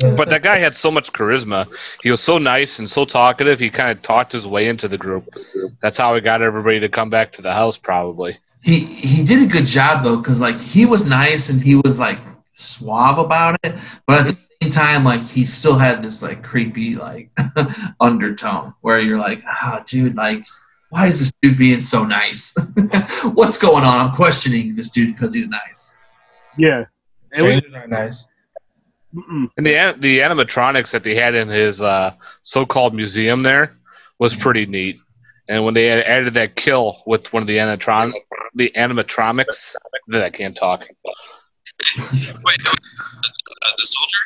But 0.00 0.28
that 0.28 0.42
guy 0.42 0.58
had 0.58 0.76
so 0.76 0.92
much 0.92 1.12
charisma. 1.12 1.66
He 2.02 2.10
was 2.10 2.20
so 2.20 2.38
nice 2.38 2.78
and 2.78 2.88
so 2.88 3.04
talkative. 3.04 3.58
He 3.58 3.68
kind 3.68 3.90
of 3.90 4.00
talked 4.02 4.30
his 4.32 4.46
way 4.46 4.68
into 4.68 4.86
the 4.86 4.96
group. 4.96 5.28
That's 5.82 5.98
how 5.98 6.14
he 6.14 6.20
got 6.20 6.40
everybody 6.40 6.78
to 6.80 6.88
come 6.88 7.10
back 7.10 7.32
to 7.32 7.42
the 7.42 7.52
house, 7.52 7.76
probably. 7.76 8.38
He 8.62 8.80
he 8.80 9.24
did 9.24 9.42
a 9.42 9.46
good 9.46 9.66
job 9.66 10.04
though, 10.04 10.16
because 10.16 10.40
like 10.40 10.58
he 10.58 10.86
was 10.86 11.04
nice 11.04 11.48
and 11.48 11.60
he 11.60 11.74
was 11.74 11.98
like 11.98 12.18
suave 12.52 13.18
about 13.18 13.56
it, 13.64 13.74
but 14.06 14.20
at 14.20 14.24
the 14.26 14.30
same 14.30 14.47
time, 14.66 15.04
like 15.04 15.24
he 15.24 15.44
still 15.44 15.78
had 15.78 16.02
this 16.02 16.22
like 16.22 16.42
creepy 16.42 16.96
like 16.96 17.30
undertone 18.00 18.74
where 18.80 19.00
you're 19.00 19.18
like, 19.18 19.42
ah, 19.46 19.82
dude, 19.86 20.16
like, 20.16 20.42
why 20.90 21.06
is 21.06 21.20
this 21.20 21.32
dude 21.42 21.58
being 21.58 21.80
so 21.80 22.04
nice? 22.04 22.54
What's 23.22 23.58
going 23.58 23.84
on? 23.84 24.08
I'm 24.08 24.14
questioning 24.14 24.74
this 24.74 24.90
dude 24.90 25.14
because 25.14 25.34
he's 25.34 25.48
nice. 25.48 25.98
Yeah. 26.56 26.84
Strangers 27.32 27.72
are 27.74 27.86
nice. 27.86 28.26
mm-mm. 29.14 29.48
And 29.56 29.66
the 29.66 29.94
the 30.00 30.18
animatronics 30.18 30.90
that 30.90 31.04
they 31.04 31.14
had 31.14 31.34
in 31.34 31.48
his 31.48 31.80
uh, 31.80 32.14
so-called 32.42 32.94
museum 32.94 33.42
there 33.42 33.76
was 34.18 34.34
pretty 34.34 34.66
neat. 34.66 34.98
And 35.48 35.64
when 35.64 35.72
they 35.72 35.88
added 35.88 36.34
that 36.34 36.56
kill 36.56 37.02
with 37.06 37.32
one 37.32 37.42
of 37.42 37.46
the 37.46 37.56
animatron 37.56 38.12
the 38.54 38.72
animatronics, 38.76 39.74
that 40.08 40.22
I 40.22 40.30
can't 40.30 40.56
talk. 40.56 40.80
Wait, 41.98 42.58
no, 42.64 42.70
uh, 42.70 43.70
the 43.78 43.84
soldier? 43.84 44.18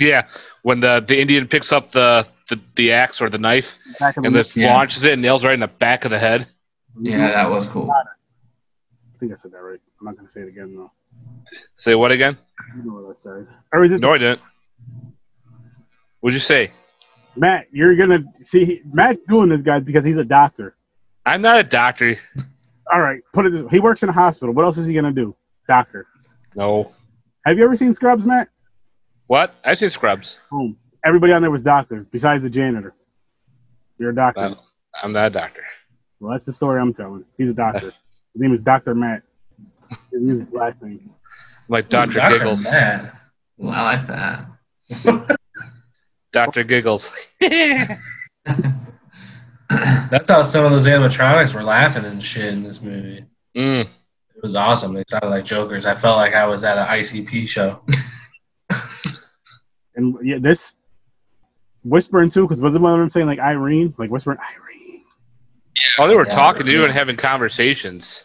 Yeah, 0.00 0.26
when 0.62 0.80
the 0.80 1.04
the 1.06 1.20
Indian 1.20 1.46
picks 1.46 1.70
up 1.72 1.92
the 1.92 2.26
the, 2.48 2.58
the 2.74 2.90
axe 2.92 3.20
or 3.20 3.28
the 3.30 3.38
knife 3.38 3.74
the 4.00 4.12
and 4.16 4.26
I 4.26 4.30
then 4.42 4.44
Yeah. 4.54 4.72
launches 4.74 5.04
it 5.04 5.12
and 5.12 5.22
nails 5.22 5.44
right 5.44 5.54
in 5.54 5.60
the 5.60 5.68
back 5.68 6.04
of 6.04 6.10
the 6.10 6.18
head. 6.18 6.48
Yeah, 7.00 7.28
that 7.30 7.48
was 7.50 7.66
cool. 7.66 7.90
I 7.92 8.02
think 9.18 9.32
I 9.32 9.36
said 9.36 9.52
that 9.52 9.58
right. 9.58 9.78
I'm 10.00 10.06
not 10.06 10.16
gonna 10.16 10.28
say 10.28 10.40
it 10.40 10.48
again 10.48 10.74
though. 10.74 10.90
Say 11.76 11.94
what 11.94 12.10
again? 12.12 12.38
You 12.76 12.82
know 12.84 12.94
what 12.94 13.10
I 13.10 13.14
said. 13.14 13.46
Or 13.72 13.84
is 13.84 13.92
it 13.92 14.00
No, 14.00 14.14
I 14.14 14.18
didn't. 14.18 14.40
What'd 16.20 16.34
you 16.34 16.40
say? 16.40 16.72
Matt? 17.36 17.66
You're 17.70 17.94
gonna 17.94 18.24
see 18.42 18.80
Matt's 18.92 19.18
doing 19.28 19.48
this 19.50 19.62
guys, 19.62 19.82
because 19.84 20.04
he's 20.04 20.16
a 20.16 20.24
doctor. 20.24 20.76
I'm 21.26 21.42
not 21.42 21.60
a 21.60 21.62
doctor. 21.62 22.18
All 22.92 23.00
right, 23.02 23.20
put 23.32 23.46
it 23.46 23.50
this 23.52 23.62
way. 23.62 23.68
He 23.70 23.80
works 23.80 24.02
in 24.02 24.08
a 24.08 24.12
hospital. 24.12 24.54
What 24.54 24.64
else 24.64 24.78
is 24.78 24.86
he 24.86 24.94
gonna 24.94 25.12
do? 25.12 25.36
Doctor. 25.68 26.06
No. 26.56 26.92
Have 27.46 27.56
you 27.58 27.64
ever 27.64 27.76
seen 27.76 27.94
Scrubs, 27.94 28.24
Matt? 28.26 28.48
What? 29.30 29.54
I 29.64 29.74
see 29.74 29.88
Scrubs. 29.88 30.38
Boom. 30.50 30.76
Everybody 31.04 31.32
on 31.32 31.40
there 31.40 31.52
was 31.52 31.62
doctors, 31.62 32.08
besides 32.08 32.42
the 32.42 32.50
janitor. 32.50 32.92
You're 33.96 34.10
a 34.10 34.14
doctor. 34.14 34.40
Uh, 34.40 34.54
I'm 35.04 35.12
not 35.12 35.26
a 35.26 35.30
doctor. 35.30 35.62
Well, 36.18 36.32
that's 36.32 36.46
the 36.46 36.52
story 36.52 36.80
I'm 36.80 36.92
telling. 36.92 37.24
He's 37.38 37.48
a 37.48 37.54
doctor. 37.54 37.92
His 38.32 38.42
name 38.42 38.52
is 38.52 38.60
Doctor 38.60 38.92
Matt. 38.92 39.22
His 40.10 40.20
name 40.20 40.36
is 40.36 40.50
last 40.50 40.82
name. 40.82 41.10
Like 41.68 41.88
Dr. 41.88 42.14
Dr. 42.14 42.38
Giggles. 42.38 42.64
Matt. 42.64 43.14
Well, 43.56 43.72
I 43.72 43.94
like 43.94 44.08
that. 44.08 44.46
Dr. 46.32 46.64
Giggles. 46.64 47.08
That's 47.38 48.00
how 50.28 50.42
some 50.42 50.64
of 50.64 50.72
those 50.72 50.86
animatronics 50.86 51.54
were 51.54 51.62
laughing 51.62 52.04
and 52.04 52.20
shit 52.20 52.52
in 52.52 52.64
this 52.64 52.80
movie. 52.80 53.26
Mm. 53.56 53.82
It 53.82 54.42
was 54.42 54.56
awesome. 54.56 54.92
They 54.92 55.04
sounded 55.08 55.28
like 55.28 55.44
jokers. 55.44 55.86
I 55.86 55.94
felt 55.94 56.16
like 56.16 56.34
I 56.34 56.46
was 56.46 56.64
at 56.64 56.78
an 56.78 56.88
ICP 56.88 57.46
show. 57.46 57.80
And 60.00 60.16
yeah, 60.26 60.38
this 60.38 60.76
whispering 61.84 62.30
too, 62.30 62.42
because 62.46 62.60
wasn't 62.60 62.82
one 62.82 62.94
of 62.94 62.98
them 63.00 63.10
saying 63.10 63.26
like 63.26 63.38
Irene, 63.38 63.94
like 63.98 64.10
whispering 64.10 64.38
Irene. 64.38 65.02
Oh, 65.98 66.08
they 66.08 66.16
were 66.16 66.26
Yeah, 66.26 66.34
talking 66.34 66.66
to 66.66 66.72
you 66.72 66.80
yeah. 66.80 66.84
and 66.84 66.92
having 66.92 67.16
conversations. 67.16 68.24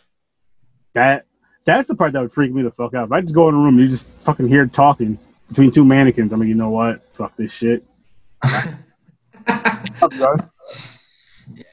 That 0.94 1.26
that's 1.66 1.88
the 1.88 1.96
part 1.96 2.14
that 2.14 2.22
would 2.22 2.32
freak 2.32 2.54
me 2.54 2.62
the 2.64 2.72
fuck 2.72 2.94
out. 2.94 3.08
If 3.08 3.12
I 3.12 3.22
just 3.22 3.36
go 3.36 3.50
in 3.50 3.56
a 3.56 3.58
room, 3.58 3.76
and 3.76 3.82
you 3.82 3.90
just 3.90 4.08
fucking 4.22 4.48
hear 4.48 4.66
talking 4.68 5.18
between 5.50 5.72
two 5.72 5.86
mannequins. 5.86 6.34
I'm 6.34 6.40
like, 6.40 6.50
you 6.50 6.56
know 6.56 6.70
what? 6.70 7.02
Fuck 7.14 7.36
this 7.36 7.52
shit. 7.52 7.84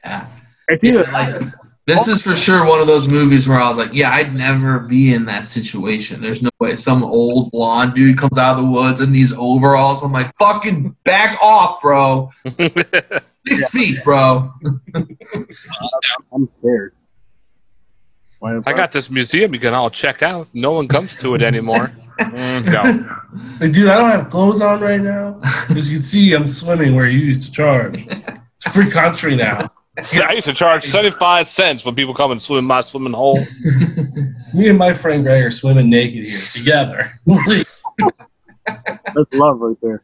Yeah. 0.03 0.27
It's 0.67 0.83
Yeah, 0.83 1.01
like 1.11 1.35
this 1.85 2.07
is 2.07 2.21
for 2.21 2.35
sure 2.35 2.65
one 2.65 2.79
of 2.79 2.87
those 2.87 3.07
movies 3.07 3.47
where 3.47 3.59
I 3.59 3.67
was 3.67 3.77
like, 3.77 3.93
yeah, 3.93 4.11
I'd 4.11 4.33
never 4.33 4.79
be 4.79 5.13
in 5.13 5.25
that 5.25 5.45
situation. 5.45 6.21
There's 6.21 6.41
no 6.41 6.49
way 6.59 6.75
some 6.75 7.03
old 7.03 7.51
blonde 7.51 7.93
dude 7.93 8.17
comes 8.17 8.37
out 8.37 8.57
of 8.57 8.63
the 8.63 8.69
woods 8.69 9.01
in 9.01 9.11
these 9.11 9.33
overalls. 9.33 10.03
I'm 10.03 10.13
like, 10.13 10.31
fucking 10.39 10.95
back 11.03 11.37
off, 11.41 11.81
bro. 11.81 12.31
Six 13.47 13.69
feet, 13.71 14.03
bro. 14.03 14.53
I'm 14.95 16.49
scared. 16.59 16.95
I 18.41 18.73
got 18.73 18.91
this 18.91 19.09
museum 19.09 19.53
you 19.53 19.59
can 19.59 19.73
all 19.73 19.89
check 19.89 20.21
out. 20.21 20.47
No 20.53 20.71
one 20.71 20.87
comes 20.87 21.15
to 21.17 21.35
it 21.35 21.41
anymore. 21.41 21.91
Mm, 22.19 22.65
no. 22.65 23.17
Like, 23.59 23.73
dude, 23.73 23.89
I 23.89 23.97
don't 23.97 24.11
have 24.11 24.29
clothes 24.29 24.61
on 24.61 24.81
right 24.81 25.01
now. 25.01 25.41
As 25.71 25.89
you 25.89 25.97
can 25.97 26.03
see, 26.03 26.33
I'm 26.33 26.47
swimming 26.47 26.93
where 26.93 27.07
you 27.07 27.17
used 27.17 27.41
to 27.41 27.51
charge. 27.51 28.05
It's 28.05 28.67
a 28.67 28.69
free 28.69 28.91
country 28.91 29.35
now. 29.35 29.71
I 29.97 30.33
used 30.33 30.45
to 30.45 30.53
charge 30.53 30.85
75 30.85 31.47
cents 31.47 31.85
when 31.85 31.93
people 31.93 32.15
come 32.15 32.31
and 32.31 32.41
swim 32.41 32.59
in 32.59 32.65
my 32.65 32.81
swimming 32.81 33.13
hole. 33.13 33.37
Me 34.53 34.67
and 34.69 34.77
my 34.77 34.91
friend 34.93 35.23
Greg 35.23 35.43
are 35.43 35.51
swimming 35.51 35.89
naked 35.89 36.25
here 36.25 36.39
together. 36.39 37.19
That's 38.65 39.33
love 39.33 39.59
right 39.59 39.77
there. 39.83 40.03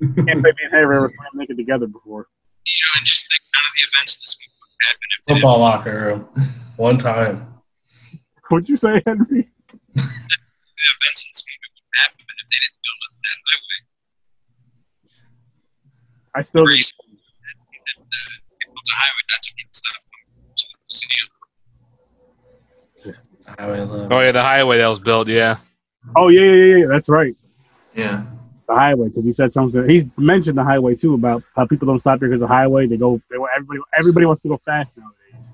Can't 0.00 0.16
say 0.26 0.34
me 0.34 0.42
and 0.64 0.72
Harry 0.72 0.96
ever 0.96 1.12
swam 1.14 1.28
naked 1.34 1.56
together 1.56 1.86
before. 1.86 2.26
You 2.66 2.72
know, 2.72 2.98
and 2.98 3.06
just 3.06 3.28
think 3.30 3.42
none 3.54 3.62
of 3.68 3.74
the 3.78 3.84
events 3.86 4.16
in 4.16 4.20
this 4.22 4.36
movie 4.40 4.58
would 4.58 4.82
happen 4.86 5.08
if 5.18 5.24
they 5.24 5.34
Football 5.34 5.58
locker 5.60 5.94
room. 6.00 6.20
One 6.76 6.98
time. 6.98 7.46
What'd 8.48 8.68
you 8.68 8.76
say, 8.76 9.00
Henry? 9.06 9.26
the 9.26 10.02
events 10.02 11.22
in 11.22 11.30
this 11.32 11.44
movie 11.46 11.70
would 11.70 11.86
happen 11.94 12.18
if 12.18 12.46
they 12.50 12.58
didn't 12.58 12.80
film 12.82 12.98
it 13.06 13.12
that 13.22 13.38
highway. 13.46 13.78
I 16.34 16.40
still 16.40 16.64
Where 16.64 16.72
you 16.72 16.82
said 16.82 16.96
that 16.98 18.02
the, 18.10 18.42
they 18.92 18.98
built 18.98 18.98
a 18.98 18.98
highway, 18.98 19.22
that's 19.30 19.46
what 19.48 19.56
people 19.56 19.72
stopped 19.72 20.06
coming 20.08 20.26
to 20.56 20.66
the 20.68 20.78
museum. 20.88 21.28
Highway 23.58 24.08
Oh, 24.10 24.20
yeah, 24.20 24.32
the 24.32 24.42
highway 24.42 24.78
that 24.78 24.86
was 24.86 25.00
built, 25.00 25.28
yeah. 25.28 25.58
Oh 26.16 26.28
yeah, 26.28 26.42
yeah, 26.42 26.52
yeah, 26.52 26.76
yeah. 26.76 26.86
That's 26.86 27.08
right. 27.08 27.36
Yeah. 27.94 28.24
The 28.68 28.74
highway, 28.74 29.08
because 29.08 29.24
he 29.24 29.32
said 29.32 29.52
something. 29.52 29.88
He's 29.88 30.06
mentioned 30.16 30.56
the 30.58 30.64
highway 30.64 30.94
too 30.94 31.14
about 31.14 31.42
how 31.54 31.66
people 31.66 31.86
don't 31.86 32.00
stop 32.00 32.20
there 32.20 32.28
because 32.28 32.40
the 32.40 32.46
highway. 32.46 32.86
They 32.86 32.96
go. 32.96 33.20
They, 33.30 33.36
everybody, 33.56 33.80
everybody 33.98 34.26
wants 34.26 34.42
to 34.42 34.48
go 34.48 34.60
fast 34.64 34.96
nowadays. 34.96 35.52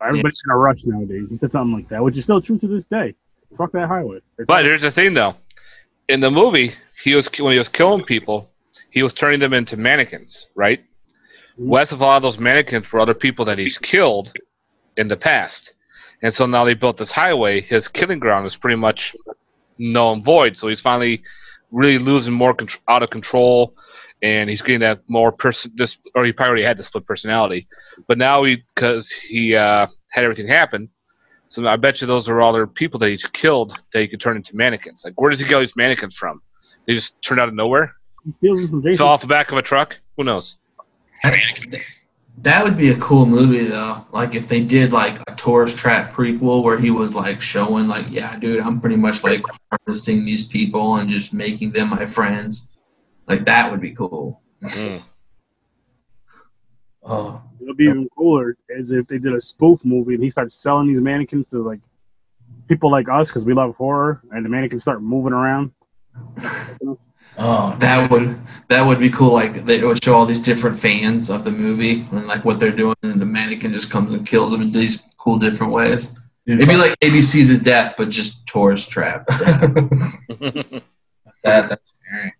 Everybody's 0.00 0.42
in 0.44 0.52
a 0.52 0.56
rush 0.56 0.84
nowadays. 0.84 1.30
He 1.30 1.36
said 1.36 1.52
something 1.52 1.74
like 1.74 1.88
that, 1.88 2.02
which 2.02 2.16
is 2.16 2.24
still 2.24 2.40
true 2.40 2.58
to 2.58 2.66
this 2.66 2.86
day. 2.86 3.14
Fuck 3.56 3.72
that 3.72 3.88
highway. 3.88 4.20
It's 4.38 4.46
But 4.46 4.64
here's 4.64 4.82
the 4.82 4.90
thing, 4.90 5.14
though. 5.14 5.34
In 6.08 6.20
the 6.20 6.30
movie, 6.30 6.74
he 7.02 7.14
was 7.14 7.28
when 7.38 7.52
he 7.52 7.58
was 7.58 7.68
killing 7.68 8.04
people, 8.04 8.50
he 8.90 9.02
was 9.02 9.12
turning 9.12 9.40
them 9.40 9.52
into 9.52 9.76
mannequins, 9.76 10.46
right? 10.54 10.84
West 11.56 11.92
of 11.92 12.00
a 12.00 12.04
lot 12.04 12.16
of 12.16 12.22
those 12.22 12.38
mannequins 12.38 12.90
were 12.90 13.00
other 13.00 13.14
people 13.14 13.44
that 13.44 13.58
he's 13.58 13.78
killed 13.78 14.32
in 14.96 15.08
the 15.08 15.16
past, 15.16 15.74
and 16.22 16.32
so 16.32 16.46
now 16.46 16.64
they 16.64 16.74
built 16.74 16.96
this 16.96 17.10
highway. 17.10 17.60
His 17.60 17.88
killing 17.88 18.18
ground 18.18 18.46
is 18.46 18.56
pretty 18.56 18.76
much 18.76 19.14
null 19.78 20.12
and 20.12 20.24
void. 20.24 20.56
So 20.56 20.68
he's 20.68 20.80
finally 20.80 21.22
really 21.70 21.98
losing 21.98 22.32
more 22.32 22.56
out 22.88 23.02
of 23.02 23.10
control, 23.10 23.74
and 24.22 24.48
he's 24.48 24.62
getting 24.62 24.80
that 24.80 25.02
more 25.08 25.32
person. 25.32 25.72
This 25.74 25.98
or 26.14 26.24
he 26.24 26.32
probably 26.32 26.48
already 26.48 26.64
had 26.64 26.78
the 26.78 26.84
split 26.84 27.06
personality, 27.06 27.66
but 28.06 28.18
now 28.18 28.44
he 28.44 28.62
because 28.74 29.10
he 29.10 29.54
uh, 29.54 29.86
had 30.10 30.24
everything 30.24 30.48
happen. 30.48 30.88
So 31.48 31.66
I 31.68 31.76
bet 31.76 32.00
you 32.00 32.06
those 32.06 32.30
are 32.30 32.40
all 32.40 32.54
the 32.54 32.66
people 32.66 32.98
that 33.00 33.10
he's 33.10 33.26
killed 33.26 33.78
that 33.92 34.00
he 34.00 34.08
could 34.08 34.22
turn 34.22 34.38
into 34.38 34.56
mannequins. 34.56 35.02
Like, 35.04 35.20
where 35.20 35.30
does 35.30 35.38
he 35.38 35.46
get 35.46 35.54
all 35.54 35.60
these 35.60 35.76
mannequins 35.76 36.14
from? 36.14 36.40
They 36.86 36.94
just 36.94 37.20
turned 37.20 37.42
out 37.42 37.48
of 37.48 37.54
nowhere. 37.54 37.94
He 38.40 38.48
from 38.48 38.68
Fell 38.68 38.80
Jason. 38.80 39.06
off 39.06 39.20
the 39.20 39.26
back 39.26 39.52
of 39.52 39.58
a 39.58 39.62
truck. 39.62 39.98
Who 40.16 40.24
knows? 40.24 40.56
That 42.38 42.64
would 42.64 42.76
be 42.76 42.90
a 42.90 42.98
cool 42.98 43.26
movie 43.26 43.66
though. 43.66 44.04
Like 44.10 44.34
if 44.34 44.48
they 44.48 44.62
did 44.62 44.92
like 44.92 45.20
a 45.28 45.34
tourist 45.36 45.76
trap 45.76 46.12
prequel 46.12 46.62
where 46.62 46.78
he 46.78 46.90
was 46.90 47.14
like 47.14 47.40
showing 47.40 47.86
like, 47.86 48.06
yeah, 48.10 48.36
dude, 48.38 48.60
I'm 48.60 48.80
pretty 48.80 48.96
much 48.96 49.22
like 49.22 49.42
harvesting 49.70 50.24
these 50.24 50.46
people 50.46 50.96
and 50.96 51.08
just 51.08 51.32
making 51.32 51.70
them 51.70 51.90
my 51.90 52.06
friends. 52.06 52.70
Like 53.28 53.44
that 53.44 53.70
would 53.70 53.80
be 53.80 53.94
cool. 53.94 54.40
Mm. 54.62 55.02
Oh, 57.04 57.42
It'll 57.60 57.74
be 57.74 57.84
even 57.84 58.08
cooler 58.16 58.56
as 58.76 58.90
if 58.90 59.06
they 59.06 59.18
did 59.18 59.34
a 59.34 59.40
spoof 59.40 59.84
movie 59.84 60.14
and 60.14 60.22
he 60.22 60.30
starts 60.30 60.56
selling 60.56 60.88
these 60.88 61.00
mannequins 61.00 61.50
to 61.50 61.58
like 61.58 61.80
people 62.68 62.90
like 62.90 63.08
us 63.08 63.28
because 63.28 63.44
we 63.44 63.54
love 63.54 63.76
horror, 63.76 64.22
and 64.30 64.44
the 64.44 64.48
mannequins 64.48 64.82
start 64.82 65.02
moving 65.02 65.32
around. 65.32 65.72
oh, 67.38 67.76
That 67.78 68.10
would 68.10 68.38
that 68.68 68.82
would 68.82 68.98
be 68.98 69.10
cool. 69.10 69.32
Like 69.32 69.64
they 69.64 69.82
would 69.82 70.02
show 70.02 70.14
all 70.14 70.26
these 70.26 70.38
different 70.38 70.78
fans 70.78 71.30
of 71.30 71.44
the 71.44 71.50
movie 71.50 72.06
and 72.12 72.26
like 72.26 72.44
what 72.44 72.58
they're 72.58 72.70
doing, 72.72 72.96
and 73.02 73.20
the 73.20 73.26
mannequin 73.26 73.72
just 73.72 73.90
comes 73.90 74.12
and 74.12 74.26
kills 74.26 74.50
them 74.50 74.62
in 74.62 74.72
these 74.72 75.08
cool 75.18 75.38
different 75.38 75.72
ways. 75.72 76.18
dude, 76.46 76.58
It'd 76.58 76.68
be 76.68 76.76
like 76.76 76.98
ABC's 77.00 77.50
of 77.50 77.62
Death, 77.62 77.94
but 77.96 78.10
just 78.10 78.46
tourist 78.46 78.90
trap. 78.90 79.26
that. 79.28 80.82
That's 81.42 81.92
scary. 81.94 82.34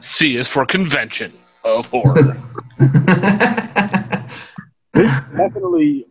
C 0.00 0.36
is 0.36 0.48
for 0.48 0.66
convention 0.66 1.32
of 1.64 1.86
horror. 1.86 2.42
Definitely 4.94 6.06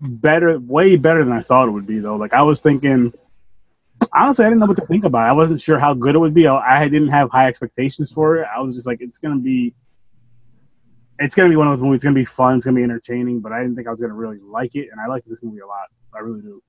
better, 0.00 0.58
way 0.58 0.96
better 0.96 1.24
than 1.24 1.32
I 1.32 1.42
thought 1.42 1.68
it 1.68 1.72
would 1.72 1.86
be 1.86 1.98
though. 1.98 2.16
Like 2.16 2.32
I 2.32 2.42
was 2.42 2.60
thinking. 2.60 3.12
Honestly, 4.12 4.44
I 4.44 4.48
didn't 4.48 4.60
know 4.60 4.66
what 4.66 4.76
to 4.78 4.86
think 4.86 5.04
about. 5.04 5.26
it. 5.26 5.30
I 5.30 5.32
wasn't 5.32 5.60
sure 5.60 5.78
how 5.78 5.94
good 5.94 6.14
it 6.14 6.18
would 6.18 6.34
be. 6.34 6.46
I 6.46 6.82
I 6.84 6.88
didn't 6.88 7.08
have 7.08 7.30
high 7.30 7.46
expectations 7.46 8.10
for 8.10 8.36
it. 8.38 8.48
I 8.54 8.60
was 8.60 8.74
just 8.74 8.86
like, 8.86 8.98
it's 9.00 9.18
gonna 9.18 9.36
be, 9.38 9.74
it's 11.18 11.34
gonna 11.34 11.48
be 11.48 11.56
one 11.56 11.66
of 11.68 11.72
those 11.72 11.82
movies. 11.82 11.96
It's 11.98 12.04
gonna 12.04 12.14
be 12.14 12.24
fun. 12.24 12.56
It's 12.56 12.64
gonna 12.64 12.76
be 12.76 12.82
entertaining. 12.82 13.40
But 13.40 13.52
I 13.52 13.60
didn't 13.60 13.76
think 13.76 13.86
I 13.86 13.90
was 13.90 14.00
gonna 14.00 14.14
really 14.14 14.38
like 14.38 14.74
it, 14.74 14.88
and 14.90 15.00
I 15.00 15.06
like 15.06 15.24
this 15.26 15.42
movie 15.42 15.60
a 15.60 15.66
lot. 15.66 15.88
I 16.14 16.18
really 16.20 16.40
do. 16.40 16.62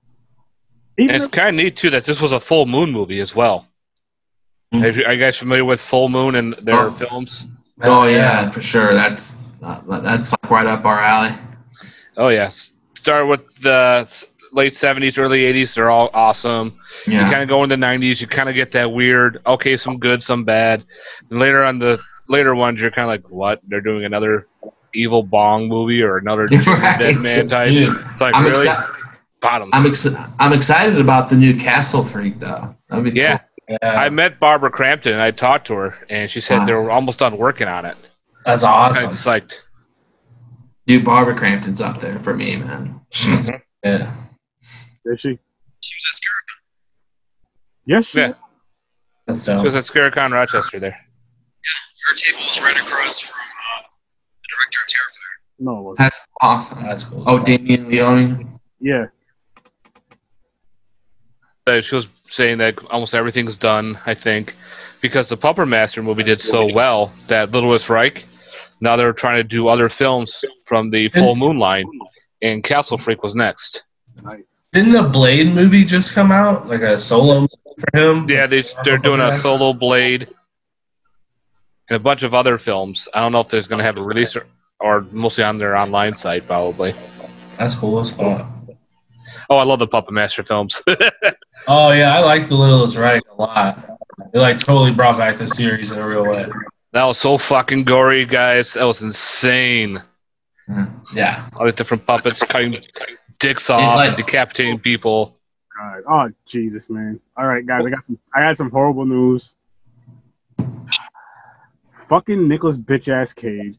Even 0.97 1.15
And 1.15 1.23
it's 1.23 1.33
kind 1.33 1.49
of 1.49 1.55
neat 1.63 1.77
too 1.77 1.89
that 1.91 2.03
this 2.05 2.19
was 2.21 2.31
a 2.31 2.39
full 2.39 2.65
moon 2.65 2.91
movie 2.91 3.21
as 3.21 3.33
well. 3.33 3.65
Mm. 4.73 4.83
Are 4.83 4.89
you 4.89 5.05
are 5.05 5.13
you 5.13 5.19
guys 5.19 5.37
familiar 5.37 5.65
with 5.65 5.81
Full 5.81 6.09
Moon 6.09 6.35
and 6.35 6.53
their 6.61 6.75
Oh. 6.87 6.91
films? 6.91 7.45
oh 7.81 8.05
yeah, 8.07 8.49
for 8.49 8.61
sure. 8.61 8.93
That's 8.93 9.41
uh, 9.63 9.79
that's 9.99 10.31
like 10.31 10.49
right 10.51 10.67
up 10.67 10.85
our 10.85 10.99
alley. 10.99 11.33
Oh 12.17 12.27
yes. 12.27 12.71
Start 12.97 13.27
with 13.27 13.41
the 13.63 14.07
late 14.51 14.75
seventies, 14.75 15.17
early 15.17 15.43
eighties. 15.45 15.73
They're 15.75 15.89
all 15.89 16.09
awesome. 16.13 16.77
You 17.07 17.19
kind 17.19 17.41
of 17.41 17.49
go 17.49 17.63
in 17.63 17.69
the 17.69 17.77
nineties. 17.77 18.21
You 18.21 18.27
kind 18.27 18.49
of 18.49 18.55
get 18.55 18.71
that 18.73 18.91
weird. 18.91 19.41
Okay, 19.45 19.77
some 19.77 19.97
good, 19.97 20.23
some 20.23 20.43
bad. 20.43 20.83
And 21.29 21.39
later 21.39 21.63
on 21.63 21.79
the 21.79 21.99
later 22.27 22.55
ones, 22.55 22.79
you're 22.81 22.91
kind 22.91 23.03
of 23.03 23.07
like, 23.09 23.29
what? 23.31 23.59
They're 23.67 23.81
doing 23.81 24.05
another 24.05 24.47
evil 24.93 25.23
Bong 25.23 25.67
movie 25.67 26.01
or 26.01 26.17
another 26.17 26.45
Right. 26.51 26.99
Dead 26.99 27.17
Man 27.17 27.47
type. 27.49 27.71
It's 27.71 28.21
like 28.21 28.35
I'm 28.35 28.43
really 28.43 28.67
excited. 28.67 28.95
bottom. 29.41 29.69
I'm 29.73 29.85
ex- 29.85 30.07
I'm 30.39 30.53
excited 30.53 30.99
about 30.99 31.29
the 31.29 31.35
new 31.35 31.55
Castle 31.57 32.03
Freak 32.03 32.39
though. 32.39 32.75
That'd 32.89 33.05
be 33.13 33.19
yeah, 33.19 33.37
cool. 33.69 33.77
yeah, 33.81 33.99
I 34.01 34.09
met 34.09 34.39
Barbara 34.39 34.69
Crampton. 34.69 35.13
and 35.13 35.21
I 35.21 35.31
talked 35.31 35.67
to 35.67 35.73
her, 35.75 35.95
and 36.09 36.29
she 36.29 36.41
said 36.41 36.59
Wow. 36.59 36.65
they 36.65 36.73
were 36.73 36.91
almost 36.91 37.19
done 37.19 37.37
working 37.37 37.67
on 37.69 37.85
it. 37.85 37.95
that's 38.45 38.63
awesome. 38.63 39.11
psyched. 39.11 39.53
Dude, 40.87 41.05
Barbara 41.05 41.35
Crampton's 41.37 41.81
up 41.81 42.01
there 42.01 42.19
for 42.19 42.33
me, 42.33 42.57
man. 42.57 42.99
She's 43.11 43.49
mm-hmm. 43.49 43.57
Yeah, 43.83 44.13
is 45.05 45.19
she? 45.19 45.39
She 45.81 45.95
was 45.95 46.05
at 46.09 46.15
Scarecrow. 46.15 46.57
Yes, 47.85 48.05
she. 48.07 48.19
Yeah. 48.19 48.33
that's 49.27 49.45
She 49.45 49.51
was 49.51 49.73
dope. 49.73 49.75
at 49.75 49.85
Scarecon 49.85 50.31
Rochester 50.31 50.79
there. 50.79 50.89
Yeah, 50.89 52.09
her 52.09 52.15
table 52.15 52.39
was 52.45 52.61
right 52.61 52.77
across 52.77 53.19
from 53.21 53.39
uh, 53.39 53.81
the 54.41 54.47
director 54.55 54.79
of 54.83 54.89
Terrifier. 54.89 55.35
No, 55.59 55.77
it 55.79 55.81
wasn't. 55.83 55.97
that's 55.99 56.19
awesome. 56.41 56.83
That's 56.83 57.03
cool. 57.03 57.23
Oh, 57.27 57.39
Damien 57.43 57.89
Leone. 57.89 58.59
Yeah. 58.79 59.05
Uh, 61.67 61.81
she 61.81 61.93
was 61.95 62.07
saying 62.29 62.57
that 62.57 62.77
almost 62.89 63.13
everything's 63.13 63.55
done, 63.55 63.97
I 64.05 64.15
think, 64.15 64.55
because 65.01 65.29
the 65.29 65.37
Puppet 65.37 65.67
Master 65.67 66.01
movie 66.01 66.23
did 66.23 66.41
so 66.41 66.71
well 66.73 67.11
that 67.27 67.51
Littlest 67.51 67.89
Reich, 67.89 68.25
now 68.81 68.95
they're 68.95 69.13
trying 69.13 69.37
to 69.37 69.43
do 69.43 69.67
other 69.67 69.87
films 69.87 70.43
from 70.65 70.89
the 70.89 71.09
Full 71.09 71.35
Moon 71.35 71.59
line, 71.59 71.85
and 72.41 72.63
Castle 72.63 72.97
Freak 72.97 73.21
was 73.21 73.35
next. 73.35 73.83
Nice. 74.23 74.60
Didn't 74.73 74.93
the 74.93 75.03
Blade 75.03 75.53
movie 75.53 75.83
just 75.83 76.13
come 76.13 76.31
out? 76.31 76.67
Like 76.67 76.81
a 76.81 76.99
solo 76.99 77.41
movie 77.41 77.53
for 77.91 77.99
him? 77.99 78.29
Yeah, 78.29 78.47
they, 78.47 78.63
they're 78.85 78.97
doing 78.97 79.19
a 79.19 79.37
solo 79.39 79.73
Blade 79.73 80.29
and 81.89 81.97
a 81.97 81.99
bunch 81.99 82.23
of 82.23 82.33
other 82.33 82.57
films. 82.57 83.07
I 83.13 83.19
don't 83.19 83.31
know 83.33 83.41
if 83.41 83.49
there's 83.49 83.67
going 83.67 83.79
to 83.79 83.85
have 83.85 83.97
a 83.97 84.01
release 84.01 84.35
or, 84.35 84.45
or 84.79 85.01
mostly 85.11 85.43
on 85.43 85.57
their 85.57 85.75
online 85.75 86.15
site, 86.15 86.47
probably. 86.47 86.95
That's 87.57 87.75
cool 87.75 87.99
as 87.99 88.11
fuck. 88.11 88.47
Oh, 89.49 89.57
I 89.57 89.63
love 89.63 89.79
the 89.79 89.87
Puppet 89.87 90.13
Master 90.13 90.43
films. 90.43 90.81
Oh 91.67 91.91
yeah, 91.91 92.15
I 92.17 92.21
like 92.21 92.49
The 92.49 92.55
Littlest 92.55 92.97
Reich 92.97 93.21
a 93.37 93.39
lot. 93.39 93.99
It 94.33 94.39
like 94.39 94.57
totally 94.59 94.91
brought 94.91 95.15
back 95.19 95.37
the 95.37 95.47
series 95.47 95.91
in 95.91 95.99
a 95.99 96.07
real 96.07 96.25
way. 96.25 96.47
that 96.91 97.03
was 97.03 97.19
so 97.19 97.37
fucking 97.37 97.83
gory, 97.83 98.25
guys. 98.25 98.73
That 98.73 98.85
was 98.85 98.99
insane. 99.01 100.01
Mm, 100.67 100.91
yeah, 101.13 101.47
All 101.55 101.67
the 101.67 101.71
different 101.71 102.03
puppets 102.07 102.39
cutting 102.39 102.81
dicks 103.41 103.69
off 103.69 103.97
like- 103.97 104.09
and 104.09 104.17
decapitating 104.17 104.75
oh. 104.75 104.79
people. 104.79 105.37
God. 105.77 106.03
Oh 106.07 106.33
Jesus, 106.45 106.89
man. 106.89 107.19
All 107.37 107.47
right, 107.47 107.65
guys. 107.65 107.85
I 107.85 107.89
got 107.89 108.03
some. 108.03 108.19
I 108.35 108.41
got 108.41 108.57
some 108.57 108.69
horrible 108.69 109.05
news. 109.05 109.55
Fucking 112.07 112.47
Nicolas 112.47 112.77
bitch 112.77 113.07
ass 113.07 113.33
Cage. 113.33 113.77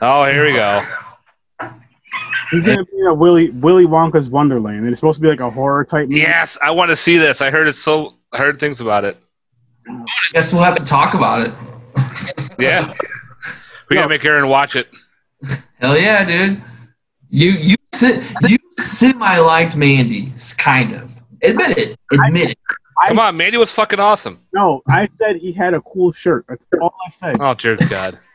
Oh, 0.00 0.24
here 0.24 0.44
we 0.44 0.54
go. 0.54 0.84
He's 2.50 2.62
gonna 2.62 2.84
be 2.84 2.98
in 2.98 3.06
a 3.06 3.14
Willy 3.14 3.50
Willy 3.50 3.84
Wonka's 3.84 4.30
Wonderland, 4.30 4.78
and 4.80 4.88
it's 4.88 5.00
supposed 5.00 5.18
to 5.18 5.22
be 5.22 5.28
like 5.28 5.40
a 5.40 5.50
horror 5.50 5.84
type. 5.84 6.08
movie. 6.08 6.20
Yes, 6.20 6.56
I 6.62 6.70
want 6.70 6.90
to 6.90 6.96
see 6.96 7.16
this. 7.16 7.40
I 7.40 7.50
heard 7.50 7.68
it 7.68 7.76
so. 7.76 8.14
I 8.32 8.38
heard 8.38 8.58
things 8.58 8.80
about 8.80 9.04
it. 9.04 9.18
I 9.88 10.04
guess 10.32 10.52
we'll 10.52 10.62
have 10.62 10.76
to 10.76 10.84
talk 10.84 11.14
about 11.14 11.46
it. 11.46 11.54
Yeah, 12.58 12.92
we 13.90 13.96
gotta 13.96 14.08
make 14.08 14.24
Aaron 14.24 14.48
watch 14.48 14.76
it. 14.76 14.88
Hell 15.80 15.98
yeah, 15.98 16.24
dude. 16.24 16.62
You 17.28 17.50
you 17.50 17.76
sit 17.94 18.22
you 18.48 18.56
semi 19.12 19.38
liked 19.38 19.76
Mandy, 19.76 20.32
kind 20.58 20.92
of. 20.92 21.20
Admit 21.42 21.78
it. 21.78 21.98
Admit 22.12 22.50
it. 22.50 22.58
Come 23.08 23.18
on, 23.18 23.36
Mandy 23.36 23.58
was 23.58 23.70
fucking 23.70 23.98
awesome. 24.00 24.40
No, 24.52 24.82
I 24.88 25.08
said 25.18 25.36
he 25.36 25.52
had 25.52 25.74
a 25.74 25.80
cool 25.82 26.12
shirt. 26.12 26.46
That's 26.48 26.66
all 26.80 26.94
I 27.06 27.10
said. 27.10 27.36
Oh 27.40 27.54
dear 27.54 27.76
God. 27.88 28.18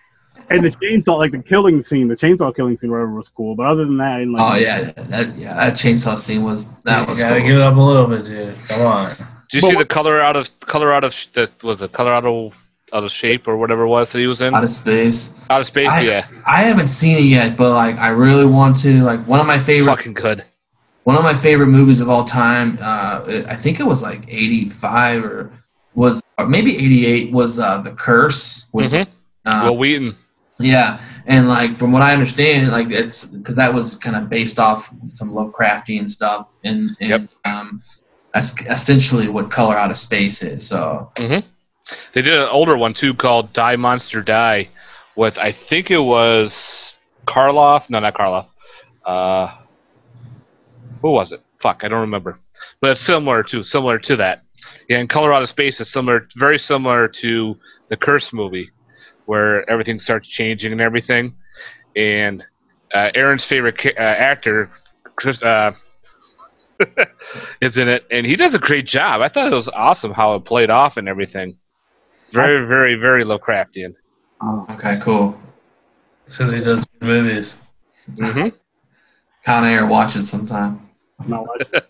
And 0.52 0.64
the 0.66 0.72
chainsaw, 0.72 1.20
like 1.20 1.32
the 1.32 1.44
killing 1.44 1.80
scene, 1.84 2.08
the 2.08 2.16
chainsaw 2.16 2.56
killing 2.56 2.76
scene, 2.76 2.90
whatever 2.90 3.14
was 3.14 3.30
cool. 3.30 3.54
But 3.56 3.68
other 3.68 3.86
than 3.86 3.98
that, 3.98 4.14
I 4.14 4.20
didn't 4.20 4.34
like. 4.34 4.52
Oh 4.52 4.58
yeah, 4.58 4.92
that 4.96 5.38
yeah, 5.38 5.54
that 5.54 5.74
chainsaw 5.74 6.18
scene 6.18 6.42
was 6.42 6.68
that 6.86 7.02
you 7.02 7.08
was 7.08 7.20
gotta 7.20 7.40
cool. 7.40 7.48
give 7.50 7.58
it 7.58 7.62
up 7.62 7.76
a 7.76 7.80
little 7.80 8.08
bit, 8.08 8.26
dude. 8.26 8.58
Come 8.68 8.82
on. 8.82 9.10
Did 9.16 9.18
you 9.52 9.62
But 9.62 9.70
see 9.70 9.76
what- 9.76 9.88
the 9.90 9.94
color 9.94 10.20
out 10.20 10.36
of 10.36 10.50
color 10.62 10.92
out 10.92 11.04
of 11.04 11.14
that 11.36 11.62
was 11.62 11.78
the 11.78 11.88
color 11.88 12.12
out 12.12 12.26
of 12.26 12.54
out 12.94 13.04
of 13.04 13.12
shape 13.12 13.48
or 13.48 13.58
whatever 13.58 13.84
it 13.84 13.90
was 13.90 14.12
that 14.12 14.18
he 14.18 14.26
was 14.26 14.42
in 14.42 14.56
out 14.56 14.64
of 14.64 14.70
space. 14.72 15.40
out 15.52 15.62
of 15.62 15.68
space? 15.68 15.88
I- 15.88 16.02
yeah, 16.02 16.26
I 16.48 16.64
haven't 16.64 16.88
seen 16.88 17.18
it 17.18 17.26
yet, 17.26 17.56
but 17.56 17.72
like 17.76 17.98
I 18.00 18.08
really 18.10 18.46
want 18.48 18.78
to. 18.78 19.04
Like 19.04 19.20
one 19.28 19.40
of 19.40 19.46
my 19.46 19.60
favorite 19.60 19.96
fucking 19.98 20.14
good. 20.16 20.46
One 21.10 21.18
of 21.18 21.24
my 21.24 21.34
favorite 21.34 21.68
movies 21.80 22.02
of 22.02 22.08
all 22.10 22.24
time. 22.24 22.78
Uh, 22.80 23.42
I 23.48 23.56
think 23.56 23.80
it 23.80 23.84
was 23.88 24.04
like 24.04 24.26
eighty 24.28 24.70
five 24.70 25.26
or 25.26 25.52
was 25.96 26.22
or 26.38 26.46
maybe 26.48 26.78
eighty 26.78 27.08
eight 27.08 27.32
was 27.32 27.58
uh, 27.60 27.80
the 27.82 27.90
Curse. 27.94 28.68
With, 28.74 28.92
Mhm. 28.94 29.08
uh, 29.44 29.62
Wil 29.66 29.78
Wheaton. 29.78 30.16
Yeah, 30.60 31.02
and 31.26 31.50
like 31.50 31.78
from 31.80 31.92
what 31.92 32.04
I 32.04 32.14
understand, 32.14 32.70
like 32.72 32.92
it's 32.92 33.26
because 33.26 33.56
that 33.56 33.74
was 33.74 33.96
kind 33.96 34.16
of 34.18 34.30
based 34.30 34.60
off 34.60 34.94
some 35.08 35.32
Lovecraftian 35.32 36.08
stuff, 36.08 36.48
and, 36.64 36.96
and 37.02 37.10
Yep. 37.10 37.22
um, 37.46 37.82
that's 38.32 38.54
essentially 38.68 39.30
what 39.30 39.50
Color 39.50 39.80
Out 39.80 39.90
of 39.90 39.98
Space 39.98 40.44
is. 40.44 40.68
So 40.68 41.12
They 41.18 42.22
did 42.22 42.38
an 42.38 42.50
older 42.52 42.78
one 42.78 42.94
too 42.94 43.16
called 43.16 43.52
Die 43.54 43.76
Monster 43.78 44.22
Die, 44.22 44.70
with 45.16 45.40
I 45.40 45.54
think 45.54 45.90
it 45.90 46.04
was 46.16 46.94
Karloff. 47.26 47.90
No, 47.90 47.98
not 48.00 48.14
Karloff. 48.14 48.46
Uh, 49.04 49.56
who 51.02 51.12
was 51.12 51.32
it? 51.32 51.42
Fuck, 51.62 51.82
I 51.84 51.88
don't 51.88 52.02
remember. 52.02 52.40
But 52.82 52.92
it's 52.92 53.02
similar 53.02 53.44
to 53.44 53.64
similar 53.64 54.00
to 54.00 54.16
that. 54.18 54.44
Yeah, 54.90 54.98
and 54.98 55.10
Color 55.10 55.34
Out 55.34 55.42
of 55.44 55.50
Space 55.50 55.80
is 55.80 55.90
similar, 55.92 56.28
very 56.36 56.60
similar 56.60 57.08
to 57.08 57.58
the 57.90 57.98
Curse 57.98 58.34
movie, 58.34 58.70
where 59.26 59.70
everything 59.70 60.00
starts 60.00 60.28
changing 60.28 60.72
and 60.72 60.82
everything. 60.82 61.36
And 61.96 62.44
uh, 62.94 63.10
Aaron's 63.16 63.46
favorite 63.46 63.78
ca- 63.78 63.94
uh, 63.98 64.02
actor, 64.02 64.70
Chris, 65.16 65.42
uh, 65.42 65.72
is 67.62 67.78
in 67.78 67.88
it, 67.88 68.06
and 68.12 68.26
he 68.26 68.36
does 68.36 68.56
a 68.56 68.60
great 68.60 68.88
job. 68.88 69.22
I 69.22 69.30
thought 69.30 69.52
it 69.52 69.56
was 69.56 69.68
awesome 69.70 70.12
how 70.14 70.36
it 70.36 70.46
played 70.46 70.70
off 70.70 70.98
and 70.98 71.08
everything. 71.08 71.58
Very, 72.32 72.66
very, 72.66 72.96
very 72.96 73.24
Lovecraftian. 73.24 73.96
Oh, 74.42 74.66
Okay, 74.72 75.00
cool. 75.02 75.40
It's 76.26 76.38
because 76.38 76.54
he 76.54 76.60
does 76.62 76.86
good 76.86 77.02
movies. 77.08 77.58
hmm 78.16 78.50
Con 79.46 79.66
Air, 79.66 79.86
watch 79.86 80.16
it 80.16 80.26
sometime. 80.26 80.89
I'm 81.20 81.30
not 81.30 81.48
watching. 81.48 81.82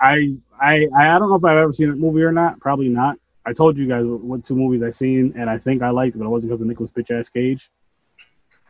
I 0.00 0.36
I 0.60 0.88
I 0.96 1.18
don't 1.18 1.28
know 1.28 1.36
if 1.36 1.44
I've 1.44 1.58
ever 1.58 1.72
seen 1.72 1.90
that 1.90 1.98
movie 1.98 2.22
or 2.22 2.32
not. 2.32 2.60
Probably 2.60 2.88
not. 2.88 3.18
I 3.44 3.52
told 3.52 3.76
you 3.76 3.86
guys 3.86 4.06
what, 4.06 4.20
what 4.20 4.44
two 4.44 4.54
movies 4.54 4.82
I 4.82 4.90
seen, 4.90 5.34
and 5.36 5.48
I 5.48 5.58
think 5.58 5.82
I 5.82 5.90
liked, 5.90 6.14
it, 6.14 6.18
but 6.18 6.26
it 6.26 6.28
wasn't 6.28 6.50
because 6.50 6.62
of 6.62 6.68
Nicolas 6.68 6.90
bitch 6.90 7.10
ass 7.10 7.28
Cage. 7.28 7.70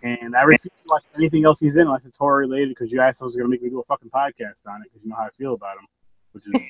And 0.02 0.34
I 0.34 0.42
refuse 0.42 0.72
to 0.82 0.88
watch 0.88 1.04
anything 1.16 1.44
else 1.44 1.60
he's 1.60 1.76
in 1.76 1.82
unless 1.82 2.04
it's 2.04 2.18
horror 2.18 2.38
related 2.38 2.70
because 2.70 2.90
you 2.90 2.98
guys 2.98 3.20
was 3.20 3.36
gonna 3.36 3.48
make 3.48 3.62
me 3.62 3.70
do 3.70 3.80
a 3.80 3.84
fucking 3.84 4.10
podcast 4.10 4.66
on 4.66 4.82
it 4.82 4.84
because 4.84 5.02
you 5.02 5.10
know 5.10 5.16
how 5.16 5.24
I 5.24 5.30
feel 5.30 5.54
about 5.54 5.78
him. 5.78 5.86
Which 6.32 6.44
is 6.46 6.68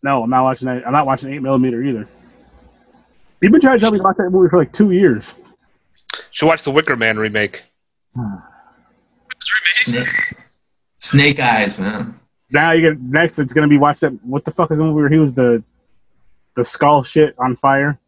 no, 0.04 0.22
I'm 0.22 0.30
not 0.30 0.44
watching 0.44 0.66
that. 0.66 0.86
I'm 0.86 0.92
not 0.92 1.06
watching 1.06 1.32
Eight 1.32 1.42
Millimeter 1.42 1.82
either. 1.82 2.08
You've 3.40 3.52
been 3.52 3.60
trying 3.60 3.78
to 3.78 3.80
tell 3.80 3.90
me 3.90 3.98
to 3.98 4.04
watch 4.04 4.16
that 4.18 4.30
movie 4.30 4.48
for 4.48 4.58
like 4.58 4.72
two 4.72 4.92
years. 4.92 5.34
Should 6.30 6.46
watch 6.46 6.62
the 6.62 6.70
Wicker 6.70 6.96
Man 6.96 7.18
remake. 7.18 7.64
It's. 9.66 9.84
Snake, 9.84 10.08
Snake 10.98 11.40
Eyes, 11.40 11.78
man. 11.78 12.18
Now 12.50 12.72
you 12.72 12.82
get 12.90 13.00
next. 13.00 13.38
It's 13.38 13.52
gonna 13.52 13.68
be 13.68 13.78
watch 13.78 14.00
that. 14.00 14.12
What 14.24 14.44
the 14.44 14.50
fuck 14.50 14.70
is 14.70 14.78
the 14.78 14.84
movie 14.84 15.00
where 15.00 15.08
he 15.08 15.18
was 15.18 15.34
the 15.34 15.62
the 16.54 16.64
skull 16.64 17.02
shit 17.02 17.34
on 17.38 17.56
fire? 17.56 17.98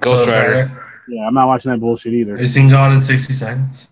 Ghost 0.00 0.28
Rider. 0.28 0.88
Yeah, 1.08 1.26
I'm 1.26 1.34
not 1.34 1.46
watching 1.46 1.70
that 1.70 1.78
bullshit 1.78 2.12
either. 2.12 2.32
Have 2.32 2.40
you 2.40 2.48
seen 2.48 2.68
Gone 2.68 2.92
in 2.92 3.02
60 3.02 3.32
Seconds? 3.32 3.88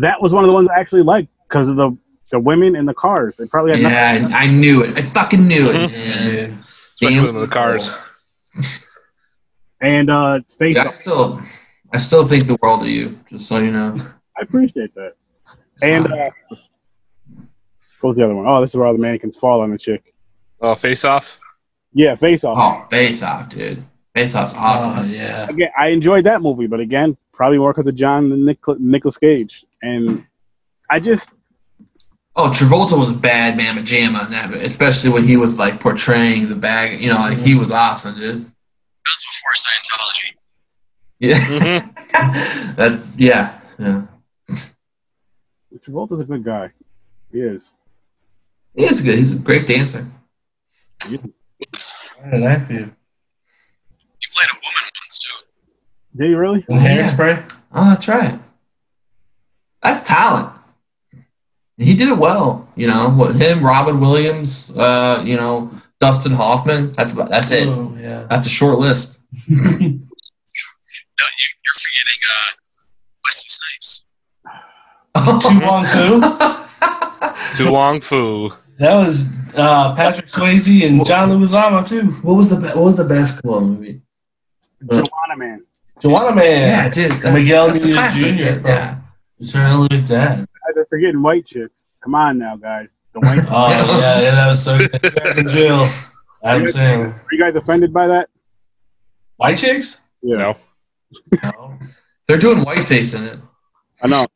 that 0.00 0.22
was 0.22 0.32
one 0.32 0.44
of 0.44 0.48
the 0.48 0.54
ones 0.54 0.68
I 0.74 0.78
actually 0.78 1.02
liked 1.02 1.28
because 1.48 1.68
of 1.68 1.76
the 1.76 1.96
the 2.30 2.38
women 2.40 2.74
in 2.76 2.86
the 2.86 2.94
cars. 2.94 3.36
They 3.36 3.46
probably 3.46 3.72
had 3.72 3.80
Yeah. 3.82 4.28
I, 4.36 4.44
I 4.44 4.46
knew 4.46 4.82
it. 4.82 4.96
I 4.96 5.02
fucking 5.02 5.46
knew 5.46 5.68
it. 5.70 5.74
Mhm. 5.74 5.92
man. 5.92 6.24
Dude. 6.24 6.58
Especially 6.94 7.16
Damn. 7.26 7.36
in 7.36 7.40
the 7.40 7.46
cars. 7.48 7.90
And 9.80 10.10
uh, 10.10 10.40
face 10.58 10.76
Yeah, 10.76 10.88
I 10.88 10.92
still, 10.92 11.42
I 11.92 11.96
still 11.98 12.26
think 12.26 12.46
the 12.46 12.56
world 12.62 12.82
of 12.82 12.88
you. 12.88 13.18
Just 13.28 13.46
so 13.48 13.58
you 13.58 13.70
know. 13.70 13.96
I 14.38 14.42
appreciate 14.42 14.94
that. 14.94 15.14
And 15.82 16.06
uh, 16.12 16.30
what 18.00 18.08
was 18.08 18.16
the 18.16 18.24
other 18.24 18.34
one? 18.34 18.46
Oh, 18.46 18.60
this 18.60 18.70
is 18.70 18.76
where 18.76 18.86
all 18.86 18.92
the 18.92 18.98
mannequins 18.98 19.36
fall 19.38 19.60
on 19.60 19.70
the 19.70 19.78
chick. 19.78 20.14
Oh, 20.60 20.74
Face 20.76 21.04
Off. 21.04 21.24
Yeah, 21.92 22.14
face 22.14 22.42
off. 22.44 22.56
Oh, 22.58 22.88
Face 22.88 23.22
Off, 23.22 23.48
dude. 23.50 23.84
Face 24.14 24.34
Off's 24.34 24.54
Oh, 24.54 24.58
awesome. 24.58 25.10
yeah. 25.10 25.46
Again, 25.48 25.68
I 25.78 25.88
enjoyed 25.88 26.24
that 26.24 26.40
movie, 26.40 26.66
but 26.66 26.80
again, 26.80 27.16
probably 27.32 27.58
more 27.58 27.72
because 27.72 27.86
of 27.86 27.94
John 27.96 28.30
than 28.30 28.44
Nic- 28.46 28.78
Nicolas 28.80 29.18
Cage. 29.18 29.64
And 29.82 30.24
I 30.88 31.00
just 31.00 31.30
Oh, 32.34 32.48
Travolta 32.48 32.98
was 32.98 33.10
a 33.10 33.14
bad 33.14 33.58
mamma 33.58 33.82
jamma 33.82 34.24
in 34.24 34.30
that, 34.32 34.54
especially 34.54 35.10
when 35.10 35.26
he 35.28 35.36
was 35.36 35.58
like 35.58 35.80
portraying 35.80 36.48
the 36.48 36.54
bag. 36.54 37.02
You 37.02 37.10
know, 37.12 37.18
like 37.18 37.36
he 37.38 37.54
was 37.54 37.70
awesome, 37.70 38.14
dude. 38.14 38.42
That 38.44 39.06
was 39.06 39.24
before 39.28 39.52
Scientology. 39.58 40.30
Yeah, 41.18 41.80
hmm 41.82 42.74
that 42.76 43.00
yeah, 43.18 43.60
yeah. 43.78 44.02
Travolta's 45.84 46.20
a 46.20 46.24
good 46.24 46.44
guy. 46.44 46.70
He 47.32 47.40
is. 47.40 47.72
He 48.74 48.84
is 48.84 49.00
good. 49.00 49.16
He's 49.16 49.34
a 49.34 49.38
great 49.38 49.66
dancer. 49.66 50.06
Yes. 51.10 52.16
Why 52.22 52.30
did 52.30 52.42
I 52.44 52.58
feel? 52.64 52.76
You 52.78 54.28
played 54.30 54.50
a 54.50 54.54
woman 54.54 54.90
once 55.00 55.18
too. 55.18 55.46
Did 56.16 56.30
you 56.30 56.38
really? 56.38 56.64
In 56.68 56.78
Hairspray? 56.78 57.50
Oh, 57.74 57.90
that's 57.90 58.06
right. 58.08 58.38
That's 59.82 60.06
talent. 60.06 60.54
He 61.78 61.94
did 61.94 62.08
it 62.08 62.18
well. 62.18 62.68
You 62.76 62.86
know, 62.86 63.10
what 63.10 63.34
him, 63.34 63.64
Robin 63.64 63.98
Williams, 63.98 64.70
uh, 64.76 65.22
you 65.24 65.36
know, 65.36 65.72
Dustin 65.98 66.32
Hoffman. 66.32 66.92
That's 66.92 67.12
about. 67.12 67.28
That's 67.28 67.50
it. 67.50 67.66
Oh, 67.66 67.96
yeah. 67.98 68.26
That's 68.30 68.46
a 68.46 68.50
short 68.50 68.78
list. 68.78 69.20
No, 71.20 71.26
you, 71.38 71.48
you're 71.62 71.78
forgetting 71.78 72.20
uh, 72.26 72.50
Wesley 73.24 73.48
Snipes. 73.48 74.01
To 75.14 75.60
Wong 75.62 75.84
Foo? 75.86 76.20
To 77.58 77.70
Wong 77.70 78.00
Foo. 78.00 78.50
That 78.78 78.94
was 78.96 79.26
uh, 79.54 79.94
Patrick 79.94 80.26
Swayze 80.28 80.86
and 80.86 81.04
John 81.04 81.28
Leguizamo, 81.28 81.86
too. 81.86 82.10
What 82.22 82.34
was 82.34 82.48
the 82.48 82.56
be- 82.56 82.68
What 82.68 82.78
was 82.84 82.96
the 82.96 83.04
basketball 83.04 83.60
movie? 83.60 84.00
Juwanna 84.84 85.36
Mann. 85.36 85.64
Juwanna 86.00 86.34
Mann. 86.34 86.44
Yeah, 86.44 86.88
dude. 86.88 87.12
That's, 87.12 87.34
Miguel 87.34 87.68
that's 87.68 87.82
a 87.82 87.86
Nunez 87.86 87.96
classic, 87.98 88.20
Jr. 88.36 88.60
from 88.60 88.70
Yeah. 88.70 88.98
Return 89.38 89.66
of 89.66 89.72
the 89.72 89.78
Living 89.90 90.04
Dead. 90.06 90.38
Guys 90.38 90.76
are 90.78 90.86
forgetting 90.86 91.22
white 91.22 91.44
chicks. 91.46 91.84
Come 92.02 92.14
on 92.14 92.38
now, 92.38 92.56
guys. 92.56 92.94
The 93.12 93.20
white. 93.20 93.44
Oh, 93.50 93.68
yeah, 94.00 94.20
yeah, 94.20 94.30
that 94.30 94.48
was 94.48 94.64
so 94.64 94.78
good. 94.78 95.00
Jack 95.02 95.36
and 95.38 95.48
Jill. 95.48 95.88
Adam 96.42 96.64
Sandler. 96.64 97.12
Are 97.14 97.26
you 97.30 97.38
guys 97.38 97.54
offended 97.56 97.92
by 97.92 98.06
that? 98.08 98.30
White 99.36 99.58
chicks? 99.58 100.00
Yeah. 100.22 100.36
No. 100.38 100.56
No. 101.44 101.78
They're 102.26 102.38
doing 102.38 102.64
whiteface 102.64 103.14
in 103.14 103.24
it. 103.24 103.38
I 104.02 104.08
know. 104.08 104.26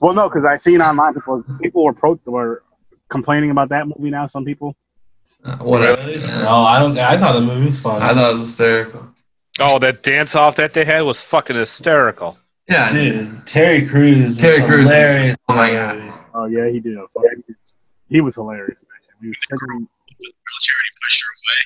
Well, 0.00 0.14
no, 0.14 0.28
because 0.28 0.44
I 0.44 0.56
seen 0.56 0.80
online 0.80 1.14
people 1.14 1.44
people 1.60 1.84
were 1.84 1.92
pro 1.92 2.18
were 2.24 2.62
complaining 3.08 3.50
about 3.50 3.68
that 3.68 3.86
movie 3.86 4.10
now. 4.10 4.26
Some 4.26 4.44
people. 4.44 4.74
Uh, 5.44 5.56
whatever. 5.58 6.00
Really? 6.02 6.20
Yeah. 6.20 6.42
No, 6.42 6.62
I 6.62 6.78
don't. 6.80 6.98
I 6.98 7.16
thought 7.18 7.32
the 7.34 7.40
movie 7.40 7.66
was 7.66 7.78
fun. 7.80 8.02
I 8.02 8.14
thought 8.14 8.30
it 8.34 8.38
was 8.38 8.46
hysterical. 8.46 9.08
Oh, 9.58 9.78
that 9.78 10.02
dance 10.02 10.34
off 10.34 10.56
that 10.56 10.72
they 10.74 10.84
had 10.84 11.00
was 11.02 11.20
fucking 11.20 11.56
hysterical. 11.56 12.38
Yeah, 12.68 12.92
Dude, 12.92 13.46
Terry 13.46 13.86
Crews. 13.86 14.36
Terry 14.36 14.62
Crews 14.64 14.88
is- 14.88 14.94
Hilarious. 14.94 15.36
oh 15.48 15.54
my 15.54 15.70
God. 15.72 16.12
Oh 16.34 16.44
yeah, 16.46 16.68
he 16.68 16.78
did. 16.80 16.96
He 18.08 18.20
was 18.20 18.36
hilarious. 18.36 18.84
He 19.20 19.28
was 19.28 19.36
singing. 19.48 19.88
Military 20.50 20.90
pusher 21.02 21.26
away. 21.36 21.60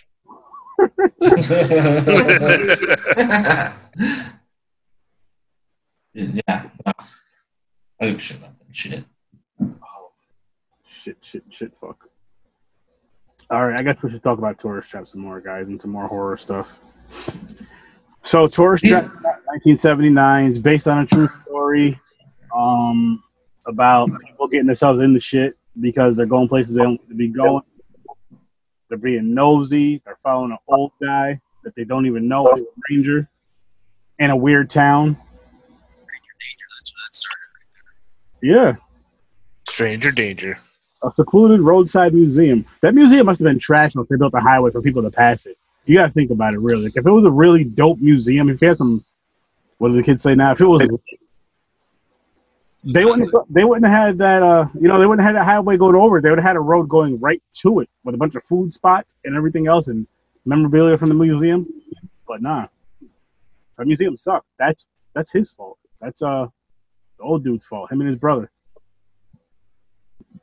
yeah. 6.46 6.62
A 8.04 8.18
shit 8.18 8.38
shit. 8.70 9.04
Shit, 10.86 11.16
shit, 11.22 11.42
shit, 11.48 11.72
fuck. 11.80 12.08
All 13.50 13.66
right, 13.66 13.78
I 13.78 13.82
guess 13.82 14.02
we 14.02 14.10
should 14.10 14.22
talk 14.22 14.38
about 14.38 14.58
Tourist 14.58 14.90
Trap 14.90 15.06
some 15.06 15.22
more, 15.22 15.40
guys, 15.40 15.68
and 15.68 15.80
some 15.80 15.90
more 15.90 16.06
horror 16.06 16.36
stuff. 16.36 16.78
So, 18.22 18.46
Tourist 18.46 18.84
Trap, 18.84 19.04
1979, 19.04 20.50
is 20.50 20.58
based 20.58 20.86
on 20.86 21.04
a 21.04 21.06
true 21.06 21.28
story 21.46 21.98
um, 22.54 23.22
about 23.66 24.10
people 24.22 24.48
getting 24.48 24.66
themselves 24.66 25.00
into 25.00 25.20
shit 25.20 25.56
because 25.80 26.16
they're 26.16 26.26
going 26.26 26.48
places 26.48 26.74
they 26.74 26.82
don't 26.82 27.00
need 27.02 27.08
to 27.08 27.14
be 27.14 27.28
going. 27.28 27.62
They're 28.88 28.98
being 28.98 29.34
nosy. 29.34 30.02
They're 30.04 30.16
following 30.16 30.52
an 30.52 30.58
old 30.68 30.92
guy 31.02 31.40
that 31.64 31.74
they 31.74 31.84
don't 31.84 32.06
even 32.06 32.28
know, 32.28 32.48
is 32.48 32.60
a 32.60 32.64
stranger, 32.86 33.28
in 34.18 34.30
a 34.30 34.36
weird 34.36 34.68
town. 34.68 35.14
Danger, 35.14 36.66
that's 36.76 36.94
where 36.94 37.00
that 37.06 37.14
started. 37.14 37.44
Yeah. 38.44 38.76
Stranger 39.68 40.12
danger. 40.12 40.58
a 41.02 41.10
secluded 41.10 41.60
roadside 41.60 42.12
museum. 42.14 42.64
That 42.82 42.94
museum 42.94 43.24
must 43.26 43.40
have 43.40 43.44
been 43.46 43.58
trash 43.58 43.92
if 43.96 44.08
they 44.08 44.16
built 44.16 44.34
a 44.34 44.40
highway 44.40 44.70
for 44.70 44.82
people 44.82 45.02
to 45.02 45.10
pass 45.10 45.46
it. 45.46 45.56
You 45.86 45.94
gotta 45.96 46.12
think 46.12 46.30
about 46.30 46.52
it 46.54 46.58
really. 46.60 46.84
Like 46.84 46.96
if 46.96 47.06
it 47.06 47.10
was 47.10 47.24
a 47.24 47.30
really 47.30 47.64
dope 47.64 47.98
museum, 48.00 48.48
if 48.50 48.60
you 48.60 48.68
had 48.68 48.76
some, 48.78 49.04
what 49.78 49.88
do 49.88 49.94
the 49.96 50.02
kids 50.02 50.22
say 50.22 50.34
now? 50.34 50.52
If 50.52 50.60
it 50.60 50.66
was, 50.66 50.86
they 52.84 53.04
wouldn't. 53.04 53.30
have, 53.34 53.44
They 53.48 53.64
wouldn't 53.64 53.86
have 53.86 54.06
had 54.06 54.18
that. 54.18 54.42
Uh, 54.42 54.66
you 54.78 54.88
know, 54.88 54.98
they 54.98 55.06
wouldn't 55.06 55.24
have 55.24 55.34
had 55.34 55.40
that 55.40 55.46
highway 55.46 55.76
going 55.78 55.96
over. 55.96 56.18
it. 56.18 56.22
They 56.22 56.30
would 56.30 56.38
have 56.38 56.46
had 56.46 56.56
a 56.56 56.60
road 56.60 56.88
going 56.88 57.18
right 57.20 57.42
to 57.60 57.80
it 57.80 57.88
with 58.04 58.14
a 58.14 58.18
bunch 58.18 58.34
of 58.34 58.44
food 58.44 58.74
spots 58.74 59.16
and 59.24 59.34
everything 59.34 59.66
else 59.66 59.88
and 59.88 60.06
memorabilia 60.44 60.98
from 60.98 61.08
the 61.08 61.14
museum. 61.14 61.66
But 62.28 62.42
nah, 62.42 62.66
that 63.78 63.86
museum 63.86 64.16
sucked. 64.18 64.46
That's 64.58 64.86
that's 65.14 65.32
his 65.32 65.50
fault. 65.50 65.78
That's 66.00 66.20
uh 66.22 66.46
old 67.24 67.44
dude's 67.44 67.66
fault. 67.66 67.90
Him 67.90 68.00
and 68.00 68.08
his 68.08 68.16
brother. 68.16 68.50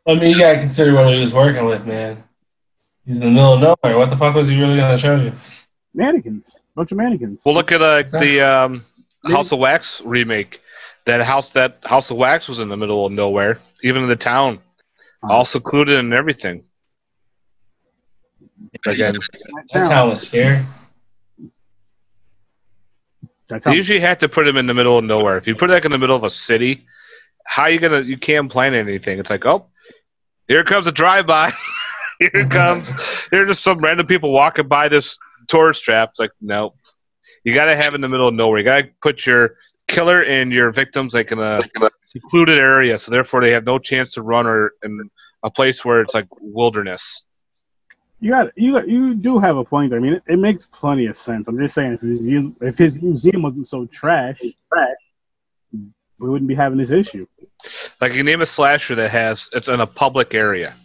I 0.08 0.16
mean, 0.16 0.32
you 0.32 0.40
gotta 0.40 0.60
consider 0.60 0.94
what 0.94 1.14
he 1.14 1.22
was 1.22 1.34
working 1.34 1.66
with, 1.66 1.86
man. 1.86 2.24
He's 3.06 3.18
in 3.18 3.28
the 3.28 3.32
middle 3.32 3.54
of 3.54 3.60
nowhere. 3.60 3.98
What 3.98 4.10
the 4.10 4.18
fuck 4.18 4.36
was 4.36 4.48
he 4.48 4.60
really 4.60 4.78
gonna 4.78 4.98
show 4.98 5.16
you? 5.16 5.32
Mannequins, 5.94 6.60
bunch 6.76 6.92
of 6.92 6.98
mannequins. 6.98 7.44
Well, 7.46 7.54
look 7.56 7.72
at 7.72 7.82
uh, 7.82 8.04
the 8.04 8.42
um, 8.42 8.86
House 9.26 9.52
of 9.52 9.60
Wax 9.60 10.02
remake. 10.04 10.62
That 11.06 11.22
house, 11.24 11.50
that 11.52 11.80
House 11.84 12.12
of 12.12 12.18
Wax 12.18 12.48
was 12.48 12.60
in 12.60 12.70
the 12.70 12.78
middle 12.78 13.06
of 13.06 13.12
nowhere, 13.12 13.60
even 13.84 14.04
in 14.04 14.10
the 14.10 14.16
town, 14.16 14.60
all 15.24 15.46
secluded 15.46 15.98
and 15.98 16.14
everything. 16.14 16.64
Again, 18.88 19.16
That 19.74 19.90
town 19.90 20.10
was 20.10 20.28
scary. 20.28 20.64
That's 23.52 23.66
you 23.68 23.74
usually 23.74 24.00
have 24.00 24.20
to 24.20 24.30
put 24.30 24.46
them 24.46 24.58
in 24.58 24.66
the 24.66 24.74
middle 24.74 24.98
of 24.98 25.04
nowhere. 25.04 25.38
If 25.38 25.48
you 25.48 25.56
put 25.56 25.68
that 25.68 25.86
in 25.86 25.92
the 25.92 25.98
middle 25.98 26.16
of 26.16 26.24
a 26.24 26.32
city, 26.32 26.86
how 27.46 27.68
you 27.68 27.80
gonna? 27.80 28.02
You 28.02 28.18
can't 28.18 28.52
plan 28.52 28.74
anything. 28.74 29.20
It's 29.20 29.30
like, 29.30 29.46
oh, 29.46 29.68
here 30.48 30.64
comes 30.64 30.88
a 30.88 30.92
drive-by. 30.92 31.54
here 32.20 32.48
comes. 32.48 32.92
Here 33.32 33.44
are 33.44 33.46
just 33.46 33.64
some 33.64 33.80
random 33.80 34.08
people 34.08 34.32
walking 34.32 34.68
by 34.68 34.90
this 34.90 35.18
tourist 35.48 35.84
trap. 35.84 36.10
It's 36.12 36.20
like, 36.20 36.32
no, 36.42 36.74
you 37.44 37.54
got 37.54 37.66
to 37.66 37.76
have 37.76 37.94
it 37.94 37.96
in 37.96 38.02
the 38.02 38.10
middle 38.10 38.28
of 38.28 38.34
nowhere. 38.34 38.60
You 38.60 38.66
got 38.66 38.82
to 38.82 38.90
put 39.02 39.26
your 39.26 39.56
killer 39.88 40.24
and 40.24 40.52
your 40.52 40.72
victims 40.72 41.14
like 41.14 41.32
in 41.32 41.40
a 41.40 41.62
secluded 42.06 42.58
area, 42.58 42.98
so 42.98 43.12
therefore 43.12 43.42
they 43.42 43.52
have 43.52 43.66
no 43.66 43.80
chance 43.80 44.14
to 44.14 44.22
run 44.22 44.48
or 44.48 44.74
in 44.84 45.10
a 45.44 45.50
place 45.50 45.84
where 45.84 46.02
it's 46.02 46.14
like 46.14 46.28
wilderness. 46.40 47.24
You 48.22 48.30
got 48.30 48.52
you 48.56 48.74
got, 48.74 48.88
you 48.88 49.16
do 49.16 49.40
have 49.40 49.58
a 49.58 49.66
point 49.66 49.90
there. 49.90 50.00
I 50.00 50.02
mean, 50.02 50.14
it, 50.14 50.24
it 50.28 50.38
makes 50.38 50.68
plenty 50.68 51.08
of 51.08 51.18
sense. 51.18 51.48
I'm 51.48 51.58
just 51.58 51.74
saying, 51.74 51.94
if 51.94 52.02
his 52.02 52.22
museum, 52.22 52.56
if 52.62 52.78
his 52.78 53.02
museum 53.02 53.42
wasn't 53.42 53.66
so 53.66 53.88
trash, 53.88 54.40
we 56.20 56.30
wouldn't 56.30 56.48
be 56.48 56.54
having 56.54 56.78
this 56.78 56.92
issue. 56.92 57.26
Like 58.00 58.14
you 58.14 58.24
name 58.24 58.42
a 58.42 58.46
slasher 58.46 58.94
that 58.94 59.10
has 59.10 59.50
it's 59.54 59.68
in 59.68 59.82
a 59.82 59.88
public 59.88 60.36
area. 60.36 60.76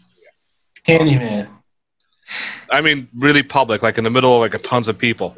Candyman. 0.86 1.48
I 2.70 2.80
mean, 2.80 3.06
really 3.14 3.42
public, 3.42 3.82
like 3.82 3.98
in 3.98 4.04
the 4.04 4.10
middle 4.10 4.34
of 4.34 4.40
like 4.40 4.54
a 4.54 4.58
tons 4.58 4.88
of 4.88 4.98
people. 4.98 5.36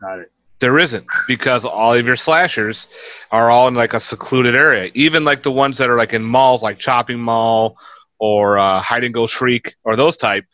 Got 0.00 0.20
it. 0.20 0.30
There 0.60 0.78
isn't 0.78 1.04
because 1.26 1.64
all 1.64 1.94
of 1.94 2.06
your 2.06 2.16
slashers 2.16 2.86
are 3.32 3.50
all 3.50 3.66
in 3.66 3.74
like 3.74 3.92
a 3.92 4.00
secluded 4.00 4.54
area. 4.54 4.92
Even 4.94 5.24
like 5.24 5.42
the 5.42 5.50
ones 5.50 5.78
that 5.78 5.90
are 5.90 5.98
like 5.98 6.12
in 6.12 6.22
malls, 6.22 6.62
like 6.62 6.78
Chopping 6.78 7.18
Mall 7.18 7.76
or 8.20 8.56
uh, 8.56 8.80
Hide 8.80 9.02
and 9.02 9.12
Go 9.12 9.26
Shriek 9.26 9.74
or 9.82 9.96
those 9.96 10.16
type, 10.16 10.46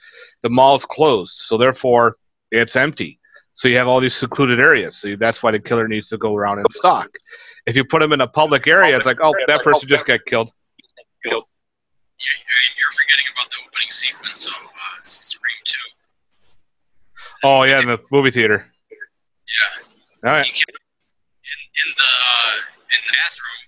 the 0.43 0.49
mall's 0.49 0.84
closed, 0.84 1.36
so 1.36 1.57
therefore 1.57 2.16
it's 2.51 2.76
empty. 2.76 3.18
So 3.53 3.68
you 3.68 3.76
have 3.76 3.88
all 3.88 4.01
these 4.01 4.14
secluded 4.14 4.61
areas. 4.61 4.97
So 4.97 5.16
that's 5.16 5.43
why 5.43 5.51
the 5.51 5.59
killer 5.59 5.88
needs 5.88 6.09
to 6.09 6.18
go 6.18 6.34
around 6.34 6.59
and 6.59 6.66
stalk. 6.72 7.09
If 7.66 7.76
you 7.76 7.84
put 7.84 8.01
them 8.01 8.12
in 8.12 8.20
a 8.20 8.26
public 8.26 8.66
area, 8.66 8.97
it's 8.97 9.07
like, 9.07 9.18
oh, 9.22 9.34
that 9.47 9.62
person 9.62 9.88
just 9.88 10.07
got 10.07 10.20
killed. 10.26 10.51
Yeah, 11.24 11.32
you're, 11.32 12.91
forgetting 12.91 13.26
about 13.34 13.49
the 13.49 13.57
opening 13.66 13.91
sequence 13.91 14.47
of 14.47 14.53
uh, 14.53 15.01
Scream 15.05 15.61
2. 15.64 15.76
Oh 17.45 17.64
yeah, 17.64 17.80
in 17.80 17.88
the 17.88 17.99
movie 18.11 18.30
theater. 18.30 18.66
Yeah. 18.91 20.28
All 20.28 20.36
right. 20.36 20.47
In, 20.47 20.74
in 20.74 21.88
the 21.97 22.03
uh, 22.03 22.57
in 22.93 23.01
the 23.07 23.14
bathroom 23.16 23.61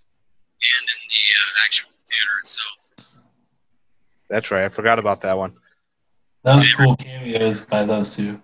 and 0.61 0.85
in 0.85 1.01
the 1.09 1.25
uh, 1.33 1.65
actual 1.65 1.91
theater 1.97 2.39
itself. 2.41 3.23
That's 4.29 4.51
right. 4.51 4.65
I 4.65 4.69
forgot 4.69 4.99
about 4.99 5.23
that 5.23 5.39
one. 5.39 5.55
That 6.45 6.57
was 6.57 6.75
cool 6.75 6.97
cameos 6.97 7.65
by 7.65 7.85
those 7.85 8.15
two. 8.15 8.41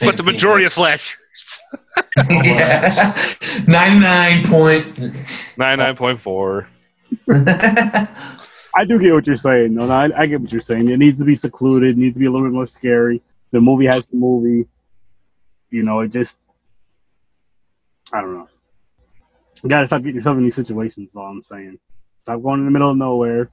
But 0.00 0.16
the 0.16 0.22
majority 0.22 0.64
of 0.64 0.72
slash 0.72 1.16
yeah. 2.30 3.24
99 3.68 4.44
point. 4.46 4.98
nine 5.56 5.78
nine 5.78 5.96
point 5.96 6.20
four. 6.20 6.68
I 8.74 8.84
do 8.86 8.98
get 8.98 9.12
what 9.12 9.26
you're 9.26 9.36
saying. 9.36 9.74
No, 9.74 9.86
no, 9.86 9.92
I, 9.92 10.10
I 10.16 10.26
get 10.26 10.40
what 10.40 10.50
you're 10.50 10.60
saying. 10.60 10.88
It 10.88 10.98
needs 10.98 11.18
to 11.18 11.24
be 11.24 11.36
secluded. 11.36 11.90
It 11.90 11.98
needs 11.98 12.14
to 12.14 12.20
be 12.20 12.26
a 12.26 12.30
little 12.30 12.46
bit 12.46 12.54
more 12.54 12.66
scary. 12.66 13.22
The 13.50 13.60
movie 13.60 13.86
has 13.86 14.08
the 14.08 14.16
movie. 14.16 14.66
You 15.70 15.82
know, 15.82 16.00
it 16.00 16.08
just. 16.08 16.38
I 18.12 18.20
don't 18.20 18.34
know. 18.34 18.48
You 19.62 19.68
gotta 19.68 19.86
stop 19.86 20.00
getting 20.02 20.16
yourself 20.16 20.38
in 20.38 20.44
these 20.44 20.54
situations. 20.54 21.10
Is 21.10 21.16
all 21.16 21.26
I'm 21.26 21.42
saying. 21.42 21.78
Stop 22.22 22.42
going 22.42 22.60
in 22.60 22.64
the 22.66 22.70
middle 22.70 22.90
of 22.90 22.96
nowhere. 22.96 23.50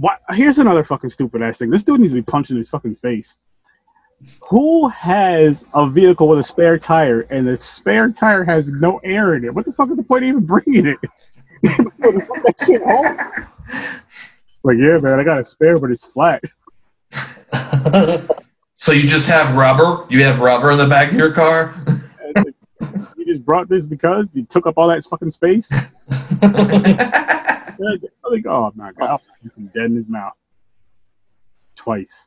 What? 0.00 0.20
Here's 0.30 0.58
another 0.58 0.84
fucking 0.84 1.10
stupid 1.10 1.42
ass 1.42 1.58
thing. 1.58 1.70
This 1.70 1.82
dude 1.82 2.00
needs 2.00 2.12
to 2.12 2.20
be 2.20 2.22
punched 2.22 2.52
in 2.52 2.56
his 2.56 2.70
fucking 2.70 2.94
face. 2.96 3.38
Who 4.48 4.88
has 4.88 5.66
a 5.74 5.88
vehicle 5.88 6.28
with 6.28 6.38
a 6.38 6.42
spare 6.42 6.78
tire 6.78 7.22
and 7.30 7.46
the 7.46 7.56
spare 7.60 8.10
tire 8.10 8.44
has 8.44 8.72
no 8.72 8.98
air 8.98 9.34
in 9.34 9.44
it? 9.44 9.52
What 9.52 9.64
the 9.64 9.72
fuck 9.72 9.90
is 9.90 9.96
the 9.96 10.04
point 10.04 10.22
of 10.24 10.28
even 10.28 10.46
bringing 10.46 10.86
it? 10.86 10.98
like, 14.62 14.76
yeah, 14.78 14.98
man, 14.98 15.18
I 15.18 15.24
got 15.24 15.40
a 15.40 15.44
spare, 15.44 15.78
but 15.78 15.90
it's 15.90 16.04
flat. 16.04 16.42
so 18.74 18.92
you 18.92 19.08
just 19.08 19.28
have 19.28 19.56
rubber? 19.56 20.06
You 20.10 20.22
have 20.22 20.38
rubber 20.38 20.70
in 20.70 20.78
the 20.78 20.86
back 20.86 21.10
of 21.10 21.18
your 21.18 21.32
car? 21.32 21.74
you 23.16 23.26
just 23.26 23.44
brought 23.44 23.68
this 23.68 23.86
because 23.86 24.28
you 24.32 24.44
took 24.44 24.68
up 24.68 24.74
all 24.76 24.86
that 24.88 25.02
fucking 25.04 25.32
space. 25.32 25.72
I 27.80 27.96
think, 28.30 28.46
oh 28.46 28.72
my 28.74 28.92
god, 28.92 29.20
I'm 29.56 29.66
dead 29.68 29.84
in 29.86 29.96
his 29.96 30.08
mouth 30.08 30.32
twice. 31.76 32.26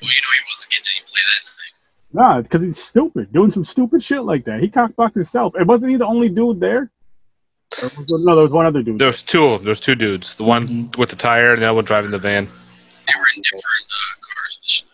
Well, 0.00 0.02
you 0.02 0.06
know 0.08 0.12
he 0.34 0.40
wasn't 0.48 0.72
getting 0.72 0.92
any 0.96 1.04
play 1.06 1.20
that 1.32 1.44
night. 1.46 2.36
Nah, 2.36 2.42
because 2.42 2.62
he's 2.62 2.82
stupid, 2.82 3.32
doing 3.32 3.50
some 3.50 3.64
stupid 3.64 4.02
shit 4.02 4.22
like 4.22 4.44
that. 4.44 4.60
He 4.60 4.68
cockblocked 4.68 5.14
himself. 5.14 5.54
And 5.54 5.66
wasn't 5.66 5.90
he 5.92 5.96
the 5.96 6.06
only 6.06 6.28
dude 6.28 6.60
there? 6.60 6.90
Or 7.82 7.90
was 7.96 8.04
no, 8.08 8.34
there 8.34 8.44
was 8.44 8.52
one 8.52 8.64
other 8.66 8.82
dude. 8.82 8.98
There's 9.00 9.22
two 9.22 9.44
of 9.46 9.60
them. 9.60 9.64
There's 9.66 9.80
two 9.80 9.94
dudes. 9.96 10.34
The 10.36 10.44
one 10.44 10.90
with 10.98 11.10
the 11.10 11.16
tire 11.16 11.52
and 11.52 11.62
the 11.62 11.66
other 11.66 11.74
one 11.74 11.84
driving 11.84 12.10
the 12.12 12.18
van. 12.18 12.44
They 13.06 13.12
were 13.18 13.24
in 13.36 13.42
different 13.42 13.64
uh, 13.64 14.20
cars. 14.20 14.84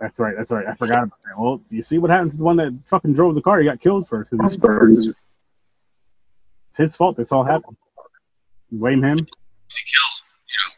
That's 0.00 0.18
right. 0.18 0.34
That's 0.36 0.50
right. 0.50 0.66
I 0.66 0.74
forgot 0.74 1.02
about 1.04 1.18
that. 1.24 1.38
Well, 1.38 1.58
do 1.58 1.76
you 1.76 1.82
see 1.82 1.98
what 1.98 2.10
happened 2.10 2.30
to 2.32 2.36
the 2.38 2.44
one 2.44 2.56
that 2.56 2.74
fucking 2.86 3.12
drove 3.12 3.34
the 3.34 3.42
car? 3.42 3.58
He 3.58 3.66
got 3.66 3.80
killed 3.80 4.08
first. 4.08 4.30
'cause 4.30 4.56
It's 4.56 5.08
it's 6.70 6.78
his 6.78 6.96
fault. 6.96 7.16
This 7.16 7.32
all 7.32 7.44
happened. 7.44 7.76
You 8.70 8.78
blame 8.78 9.02
him? 9.02 9.18
He 9.18 9.22
killed, 9.22 10.20
you 10.46 10.58
know, 10.60 10.72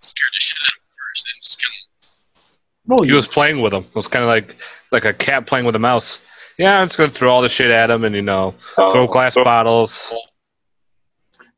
scared 0.00 0.30
the 0.32 0.40
shit 0.40 0.58
out 0.62 0.76
of 0.76 0.82
him 0.82 0.88
first, 0.90 1.28
and 1.34 1.44
just 1.44 1.60
killed 1.62 1.74
him. 1.74 2.98
No, 2.98 3.04
He 3.04 3.12
was 3.12 3.26
playing 3.26 3.60
with 3.60 3.72
him. 3.72 3.84
It 3.84 3.94
was 3.94 4.08
kind 4.08 4.22
of 4.24 4.28
like 4.28 4.56
like 4.92 5.04
a 5.04 5.14
cat 5.14 5.46
playing 5.46 5.66
with 5.66 5.76
a 5.76 5.78
mouse. 5.78 6.20
Yeah, 6.58 6.80
I'm 6.80 6.88
just 6.88 6.98
gonna 6.98 7.10
throw 7.10 7.32
all 7.32 7.42
the 7.42 7.48
shit 7.48 7.70
at 7.70 7.90
him 7.90 8.04
and 8.04 8.14
you 8.14 8.22
know 8.22 8.54
throw 8.74 9.06
glass 9.06 9.34
bottles. 9.34 10.00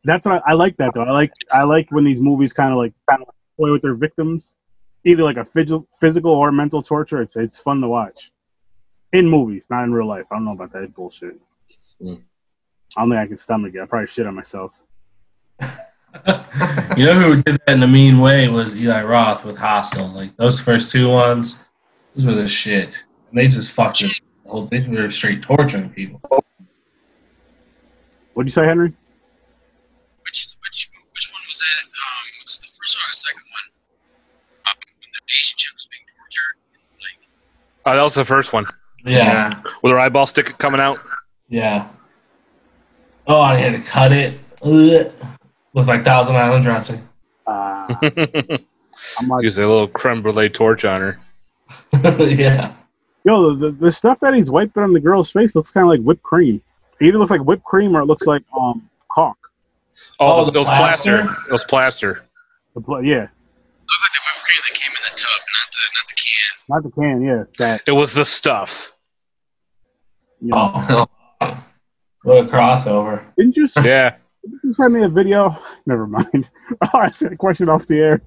that's 0.04 0.26
what 0.26 0.42
I, 0.46 0.50
I 0.50 0.54
like. 0.54 0.76
That 0.76 0.92
though, 0.94 1.02
I 1.02 1.10
like 1.10 1.32
I 1.50 1.64
like 1.64 1.90
when 1.90 2.04
these 2.04 2.20
movies 2.20 2.52
kind 2.52 2.72
of 2.72 2.78
like 2.78 2.92
kind 3.08 3.22
of 3.22 3.28
play 3.56 3.70
with 3.70 3.82
their 3.82 3.94
victims, 3.94 4.56
either 5.04 5.22
like 5.22 5.36
a 5.36 5.44
physical, 5.44 5.88
physical 6.00 6.32
or 6.32 6.52
mental 6.52 6.82
torture. 6.82 7.22
It's 7.22 7.36
it's 7.36 7.58
fun 7.58 7.80
to 7.80 7.88
watch 7.88 8.30
in 9.12 9.28
movies, 9.28 9.66
not 9.70 9.84
in 9.84 9.92
real 9.92 10.06
life. 10.08 10.26
I 10.30 10.36
don't 10.36 10.44
know 10.44 10.52
about 10.52 10.72
that 10.72 10.94
bullshit. 10.94 11.34
Mm. 12.00 12.20
I 12.96 13.00
don't 13.00 13.10
think 13.10 13.20
I 13.20 13.26
can 13.26 13.38
stomach 13.38 13.74
it. 13.74 13.80
I 13.80 13.86
probably 13.86 14.06
shit 14.06 14.26
on 14.26 14.34
myself. 14.34 14.82
You 16.96 17.06
know 17.06 17.14
who 17.14 17.42
did 17.42 17.58
that 17.66 17.72
in 17.74 17.82
a 17.82 17.86
mean 17.88 18.20
way 18.20 18.46
was 18.48 18.76
Eli 18.76 19.02
Roth 19.02 19.44
with 19.46 19.56
Hostel. 19.56 20.08
Like 20.08 20.36
those 20.36 20.60
first 20.60 20.90
two 20.90 21.08
ones, 21.08 21.56
those 22.14 22.26
were 22.26 22.34
the 22.34 22.46
shit. 22.46 23.02
And 23.30 23.38
they 23.38 23.48
just 23.48 23.72
fucked 23.72 24.00
the 24.00 24.20
whole 24.46 24.66
thing. 24.66 24.92
They 24.94 25.00
were 25.00 25.10
straight 25.10 25.42
torturing 25.42 25.88
people. 25.90 26.20
What'd 28.34 28.48
you 28.48 28.52
say, 28.52 28.66
Henry? 28.66 28.92
Which, 30.24 30.48
which, 30.62 30.90
which 31.14 31.30
one 31.32 31.42
was 31.48 31.60
that? 31.60 31.82
Um, 31.82 32.44
was 32.44 32.54
it 32.56 32.60
the 32.60 32.68
first 32.78 32.96
one 32.98 33.02
or 33.02 33.10
the 33.10 33.16
second 33.16 33.42
one? 33.50 33.68
Um, 34.68 34.74
when 35.00 35.10
the 35.12 35.32
Asian 35.32 35.56
chick 35.56 35.74
was 35.74 35.88
being 35.90 36.04
tortured. 36.18 36.56
Like, 37.00 37.20
Oh, 37.86 37.96
that 37.96 38.02
was 38.02 38.14
the 38.14 38.24
first 38.24 38.52
one 38.52 38.66
Yeah, 39.04 39.62
with 39.82 39.92
her 39.92 39.98
eyeball 39.98 40.26
stick 40.26 40.56
coming 40.58 40.80
out. 40.80 40.98
yeah. 41.48 41.88
Oh, 43.26 43.40
I 43.40 43.56
had 43.56 43.72
to 43.72 43.80
cut 43.80 44.12
it. 44.12 44.38
Ugh. 44.62 45.10
With 45.74 45.88
like 45.88 46.02
Thousand 46.02 46.36
Island 46.36 46.62
dressing. 46.64 47.02
Uh, 47.46 47.94
Use 48.02 48.12
I'm 49.18 49.28
like, 49.28 49.44
a 49.44 49.48
little 49.48 49.88
creme 49.88 50.22
brulee 50.22 50.48
torch 50.48 50.84
on 50.84 51.00
her. 51.00 51.20
yeah. 52.20 52.72
yo, 53.24 53.54
the, 53.54 53.70
the 53.70 53.90
stuff 53.90 54.20
that 54.20 54.34
he's 54.34 54.50
wiping 54.50 54.82
on 54.82 54.92
the 54.92 55.00
girl's 55.00 55.30
face 55.30 55.54
looks 55.54 55.70
kind 55.72 55.84
of 55.84 55.88
like 55.90 56.00
whipped 56.00 56.22
cream. 56.22 56.60
It 57.00 57.06
either 57.06 57.18
looks 57.18 57.30
like 57.30 57.40
whipped 57.42 57.64
cream 57.64 57.96
or 57.96 58.00
it 58.02 58.04
looks 58.06 58.26
like 58.26 58.42
um 58.58 58.88
caulk. 59.10 59.36
Oh, 60.20 60.26
Oh, 60.26 60.36
those, 60.38 60.46
the 60.46 60.52
those 60.52 60.66
plaster. 60.66 61.22
plaster? 61.22 61.50
Those 61.50 61.64
plaster. 61.64 62.24
The 62.74 62.80
pl- 62.80 63.02
yeah, 63.04 63.20
looked 63.20 63.30
like 63.30 64.12
the 64.12 64.20
whipped 64.26 64.44
cream 64.44 64.60
that 64.64 64.74
came 64.74 64.90
in 64.90 65.02
the 65.02 65.18
tub, 65.18 65.40
not 65.48 65.68
the 65.72 65.82
not 65.94 66.06
the 66.08 66.14
can. 66.16 66.68
not 66.68 66.82
the 66.82 66.90
can. 67.00 67.22
Yeah, 67.22 67.44
that. 67.58 67.82
It 67.86 67.92
was 67.92 68.12
the 68.12 68.24
stuff. 68.24 68.92
You 70.40 70.48
know. 70.48 71.06
Oh, 71.40 71.64
what 72.22 72.44
a 72.44 72.48
crossover. 72.48 73.24
Didn't 73.36 73.56
you? 73.56 73.64
s- 73.64 73.74
Yeah. 73.84 74.16
Did 74.44 74.60
you 74.64 74.72
send 74.74 74.94
me 74.94 75.02
a 75.02 75.08
video? 75.08 75.56
Never 75.86 76.06
mind. 76.06 76.50
Oh, 76.82 76.98
I 76.98 77.10
sent 77.10 77.32
a 77.34 77.36
question 77.36 77.68
off 77.68 77.86
the 77.86 77.98
air. 78.00 78.22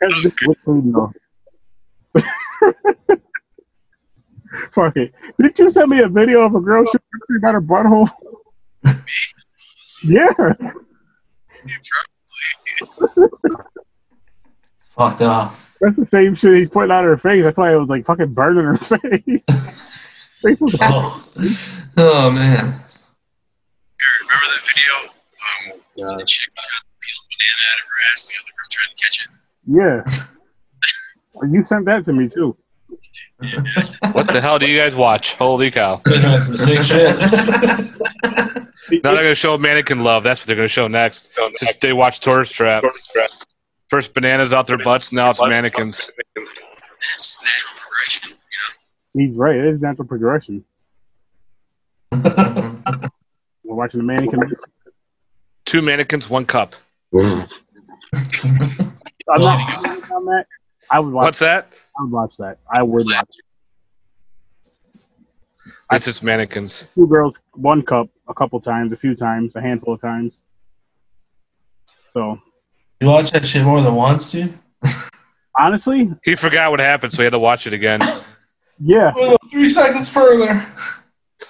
That's 0.00 0.22
just 0.22 0.36
whipped 0.46 0.64
cream, 0.64 0.92
though. 0.92 1.12
Fuck 4.72 4.96
it. 4.96 5.12
Did 5.40 5.58
you 5.58 5.70
send 5.70 5.90
me 5.90 6.00
a 6.00 6.08
video 6.08 6.40
of 6.42 6.54
a 6.54 6.60
girl 6.60 6.84
shooting 6.84 7.00
cream 7.20 7.42
her 7.42 7.60
butthole? 7.60 8.08
yeah. 10.04 10.32
Fucked 14.96 15.22
up. 15.22 15.54
That's 15.80 15.96
the 15.96 16.04
same 16.04 16.34
shit 16.34 16.58
he's 16.58 16.68
putting 16.68 16.90
on 16.90 17.04
her 17.04 17.16
face. 17.16 17.44
That's 17.44 17.56
why 17.58 17.72
it 17.72 17.76
was 17.76 17.88
like 17.88 18.04
fucking 18.04 18.34
burning 18.34 18.64
her 18.64 18.76
face. 18.76 19.46
Face 20.36 20.58
Oh, 20.82 21.16
Oh, 21.96 22.32
man. 22.38 22.74
Aaron, 24.00 24.20
remember 24.26 24.46
that 24.54 24.64
video? 24.70 24.94
Um, 25.40 25.80
Yeah. 25.96 26.16
the 26.18 26.24
chick 26.26 26.52
got 26.54 26.82
the 26.84 26.94
peeled 27.00 27.26
banana 27.30 27.62
out 27.70 27.78
of 27.80 27.86
her 27.88 27.98
ass, 28.12 28.20
and 28.26 28.32
the 28.32 28.38
other 28.40 28.52
girl 28.56 28.68
trying 28.70 28.90
to 28.90 28.98
catch 29.02 29.16
it. 29.24 29.30
Yeah. 29.66 30.26
You 31.48 31.64
sent 31.64 31.86
that 31.86 32.04
to 32.04 32.12
me 32.12 32.28
too. 32.28 32.54
Yes. 33.40 33.96
What 34.12 34.26
the 34.28 34.40
hell 34.42 34.58
do 34.58 34.66
you 34.66 34.78
guys 34.78 34.94
watch? 34.94 35.34
Holy 35.36 35.70
cow! 35.70 36.02
some 36.40 36.54
sick 36.54 36.82
shit. 36.82 37.16
Now 37.18 39.12
they're 39.14 39.22
gonna 39.22 39.34
show 39.34 39.56
Mannequin 39.56 40.00
Love. 40.04 40.22
That's 40.24 40.40
what 40.40 40.48
they're 40.48 40.56
gonna 40.56 40.68
show 40.68 40.86
next. 40.88 41.30
Since 41.58 41.76
they 41.80 41.92
watch 41.94 42.20
Tourist 42.20 42.52
Trap. 42.52 42.84
First 43.88 44.12
bananas 44.12 44.52
out 44.52 44.66
their 44.66 44.76
butts. 44.76 45.12
Now 45.12 45.30
it's 45.30 45.40
mannequins. 45.40 46.10
That's 46.36 47.40
natural 47.42 47.74
progression, 47.78 48.36
you 49.14 49.22
know. 49.22 49.26
He's 49.26 49.36
right. 49.38 49.56
It 49.56 49.64
is 49.64 49.80
natural 49.80 50.08
progression. 50.08 50.64
We're 53.64 53.76
watching 53.76 53.98
the 53.98 54.04
mannequin. 54.04 54.40
Two 55.66 55.82
mannequins, 55.82 56.28
one 56.28 56.46
cup. 56.46 56.74
I'm 57.14 57.46
not 58.12 60.10
on 60.12 60.24
that. 60.26 60.46
I 60.90 60.98
would 61.00 61.12
watch. 61.12 61.24
What's 61.26 61.38
that? 61.40 61.68
I 61.98 62.02
would 62.02 62.10
watch 62.12 62.36
that. 62.38 62.58
I 62.72 62.82
would 62.82 63.04
watch 63.06 63.28
it. 63.28 63.44
It's 65.92 66.04
just 66.04 66.22
mannequins. 66.22 66.84
two 66.94 67.06
girls, 67.08 67.40
one 67.54 67.82
cup, 67.82 68.08
a 68.28 68.34
couple 68.34 68.60
times, 68.60 68.92
a 68.92 68.96
few 68.96 69.14
times, 69.14 69.56
a 69.56 69.60
handful 69.60 69.94
of 69.94 70.00
times. 70.00 70.44
So 72.12 72.40
You 73.00 73.08
watch 73.08 73.32
that 73.32 73.44
shit 73.44 73.64
more 73.64 73.80
than 73.82 73.94
once, 73.94 74.30
dude? 74.30 74.56
honestly, 75.58 76.12
He 76.24 76.36
forgot 76.36 76.70
what 76.70 76.78
happened, 76.80 77.12
so 77.12 77.18
he 77.18 77.24
had 77.24 77.30
to 77.30 77.38
watch 77.40 77.66
it 77.66 77.72
again. 77.72 78.00
yeah. 78.78 79.12
three 79.50 79.68
seconds 79.68 80.08
further. 80.08 80.64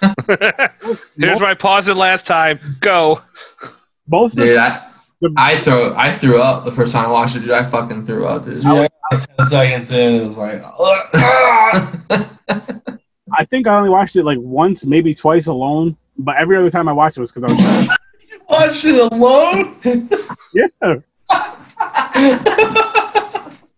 Here's 1.17 1.41
where 1.41 1.51
I 1.51 1.55
paused 1.55 1.89
it 1.89 1.95
last 1.95 2.27
time. 2.27 2.77
Go. 2.81 3.23
Most 4.09 4.39
of 4.39 4.45
Dude, 4.45 4.59
I, 4.59 4.91
I 5.37 5.59
throw 5.59 5.95
I 5.97 6.11
threw 6.13 6.41
up 6.41 6.65
the 6.65 6.73
first 6.73 6.93
time 6.93 7.07
I 7.07 7.13
watched 7.13 7.37
it, 7.37 7.41
dude. 7.41 7.51
I 7.51 7.63
fucking 7.63 8.07
threw 8.07 8.27
up, 8.27 8.45
dude. 8.45 8.63
Yeah, 8.63 8.89
ten 9.13 9.47
seconds 9.47 9.91
in, 9.91 10.23
it 10.23 10.25
was 10.25 10.37
like, 10.37 10.63
I 13.33 13.45
think 13.45 13.67
I 13.67 13.77
only 13.77 13.91
watched 13.91 14.17
it 14.17 14.25
like 14.25 14.39
once, 14.41 14.85
maybe 14.85 15.15
twice 15.15 15.47
alone. 15.47 15.97
But 16.19 16.37
every 16.37 16.57
other 16.57 16.71
time 16.71 16.89
I 16.89 16.93
watched 16.93 17.19
it 17.19 17.21
was 17.21 17.33
because 17.33 17.53
I 17.53 17.55
was 17.55 17.89
watch 18.49 18.85
it 18.85 19.13
alone. 19.13 19.77
yeah. 20.55 20.67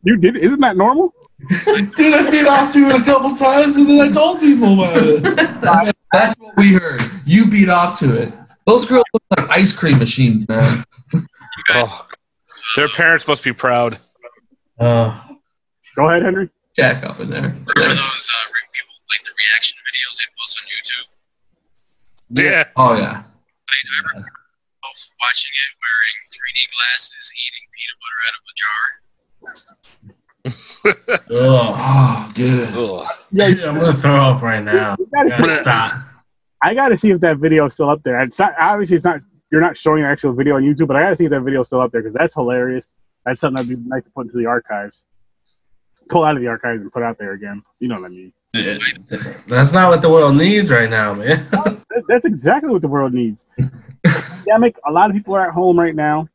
You 0.04 0.16
did? 0.16 0.36
Isn't 0.36 0.60
that 0.60 0.76
normal? 0.76 1.14
Dude, 1.48 2.14
I 2.14 2.30
beat 2.30 2.46
off 2.46 2.72
to 2.72 2.88
it 2.88 3.00
a 3.00 3.04
couple 3.04 3.34
times, 3.34 3.76
and 3.76 3.88
then 3.88 4.00
I 4.00 4.08
told 4.10 4.40
people 4.40 4.74
about 4.74 4.96
it. 4.96 5.96
That's 6.12 6.38
what 6.38 6.56
we 6.56 6.74
heard. 6.74 7.02
You 7.24 7.46
beat 7.48 7.68
off 7.68 7.98
to 8.00 8.14
it. 8.16 8.32
Those 8.66 8.86
girls 8.86 9.04
look 9.14 9.22
like 9.36 9.48
ice 9.50 9.74
cream 9.76 9.98
machines, 9.98 10.46
man. 10.48 10.84
Oh, 11.70 12.06
their 12.76 12.88
parents 12.88 13.26
must 13.26 13.42
be 13.42 13.52
proud. 13.52 13.98
Uh, 14.78 15.18
Go 15.96 16.08
ahead, 16.08 16.22
Henry. 16.22 16.48
Jack 16.76 17.04
up 17.04 17.20
in 17.20 17.28
there. 17.30 17.42
Remember 17.42 17.94
those 17.94 18.30
uh, 18.32 18.48
re- 18.48 18.70
people 18.72 18.94
like 19.10 19.22
the 19.24 19.32
reaction 19.36 19.76
videos 19.84 20.16
they 20.16 20.28
post 20.40 20.56
on 20.56 20.64
YouTube? 20.72 21.06
Yeah. 22.44 22.64
Oh 22.76 22.94
yeah. 22.96 23.22
I, 23.22 23.72
I 23.72 23.74
remember 24.00 24.28
both 24.82 25.00
watching 25.20 25.52
it 25.52 25.70
wearing 25.84 26.16
3D 26.32 26.60
glasses, 26.72 27.24
eating 27.36 27.64
peanut 27.76 27.98
butter 28.00 28.20
out 28.24 28.34
of 28.36 28.42
a 28.48 28.54
jar. 28.56 28.84
Ugh. 30.44 30.54
Oh, 31.30 32.30
dude. 32.34 32.68
Ugh. 32.74 33.06
Dude, 33.32 33.64
I'm 33.64 33.78
gonna 33.78 33.92
throw 33.94 34.14
up 34.14 34.42
right 34.42 34.62
now. 34.62 34.96
Gotta 35.14 35.30
Gotta 35.30 35.48
see- 35.48 35.56
stop. 35.56 35.94
I 36.64 36.74
got 36.74 36.90
to 36.90 36.96
see 36.96 37.10
if 37.10 37.18
that 37.22 37.38
video 37.38 37.66
is 37.66 37.74
still 37.74 37.90
up 37.90 38.04
there. 38.04 38.20
It's 38.20 38.38
not 38.38 38.54
obviously 38.58 38.96
it's 38.96 39.04
not. 39.04 39.20
You're 39.50 39.60
not 39.60 39.76
showing 39.76 40.02
the 40.02 40.08
actual 40.08 40.32
video 40.32 40.54
on 40.56 40.62
YouTube, 40.62 40.86
but 40.86 40.96
I 40.96 41.02
got 41.02 41.08
to 41.10 41.16
see 41.16 41.24
if 41.24 41.30
that 41.32 41.40
video 41.40 41.60
is 41.62 41.66
still 41.66 41.80
up 41.80 41.90
there 41.90 42.00
because 42.02 42.14
that's 42.14 42.34
hilarious. 42.34 42.86
That's 43.26 43.40
something 43.40 43.66
that'd 43.66 43.82
be 43.82 43.88
nice 43.88 44.04
to 44.04 44.10
put 44.10 44.26
into 44.26 44.38
the 44.38 44.46
archives. 44.46 45.04
Pull 46.08 46.22
out 46.24 46.36
of 46.36 46.40
the 46.42 46.48
archives 46.48 46.80
and 46.82 46.92
put 46.92 47.02
out 47.02 47.18
there 47.18 47.32
again. 47.32 47.62
You 47.80 47.88
know 47.88 48.00
what 48.00 48.06
I 48.06 48.08
mean? 48.10 48.32
That's 49.48 49.72
not 49.72 49.90
what 49.90 50.02
the 50.02 50.08
world 50.10 50.36
needs 50.36 50.70
right 50.70 50.88
now, 50.88 51.14
man. 51.14 51.46
That's 52.08 52.24
exactly 52.24 52.70
what 52.70 52.80
the 52.82 52.88
world 52.88 53.12
needs. 53.12 53.44
Pandemic. 54.04 54.76
A 54.86 54.92
lot 54.92 55.10
of 55.10 55.16
people 55.16 55.34
are 55.34 55.46
at 55.48 55.52
home 55.52 55.78
right 55.78 55.94
now. 55.96 56.28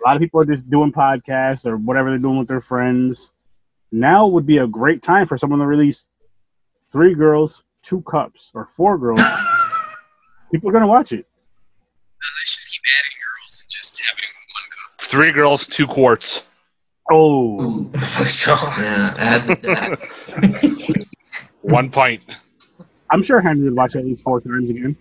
A 0.00 0.08
lot 0.08 0.16
of 0.16 0.20
people 0.20 0.40
are 0.40 0.46
just 0.46 0.70
doing 0.70 0.92
podcasts 0.92 1.66
or 1.66 1.76
whatever 1.76 2.10
they're 2.10 2.18
doing 2.18 2.38
with 2.38 2.48
their 2.48 2.60
friends. 2.60 3.32
Now 3.90 4.26
would 4.26 4.46
be 4.46 4.58
a 4.58 4.66
great 4.66 5.02
time 5.02 5.26
for 5.26 5.36
someone 5.36 5.58
to 5.60 5.66
release 5.66 6.06
three 6.90 7.14
girls, 7.14 7.64
two 7.82 8.02
cups, 8.02 8.52
or 8.54 8.66
four 8.66 8.98
girls. 8.98 9.20
people 10.52 10.68
are 10.68 10.72
gonna 10.72 10.86
watch 10.86 11.12
it. 11.12 11.26
They 12.20 12.44
should 12.44 12.68
keep 12.70 12.82
adding 12.98 13.18
girls 13.24 13.60
and 13.62 13.70
just 13.70 14.00
having 14.06 14.24
one 14.54 14.70
cup. 14.70 15.08
Three 15.10 15.32
girls, 15.32 15.66
two 15.66 15.86
quarts. 15.86 16.42
Oh, 17.10 17.60
Ooh. 17.62 17.92
Yeah, 18.46 19.14
add 19.16 19.46
the. 19.46 21.06
One 21.62 21.90
pint. 21.90 22.22
I'm 23.10 23.22
sure 23.22 23.40
Henry 23.40 23.64
would 23.64 23.76
watch 23.76 23.94
it 23.94 24.00
at 24.00 24.04
least 24.06 24.22
four 24.22 24.40
times 24.40 24.70
again. 24.70 24.96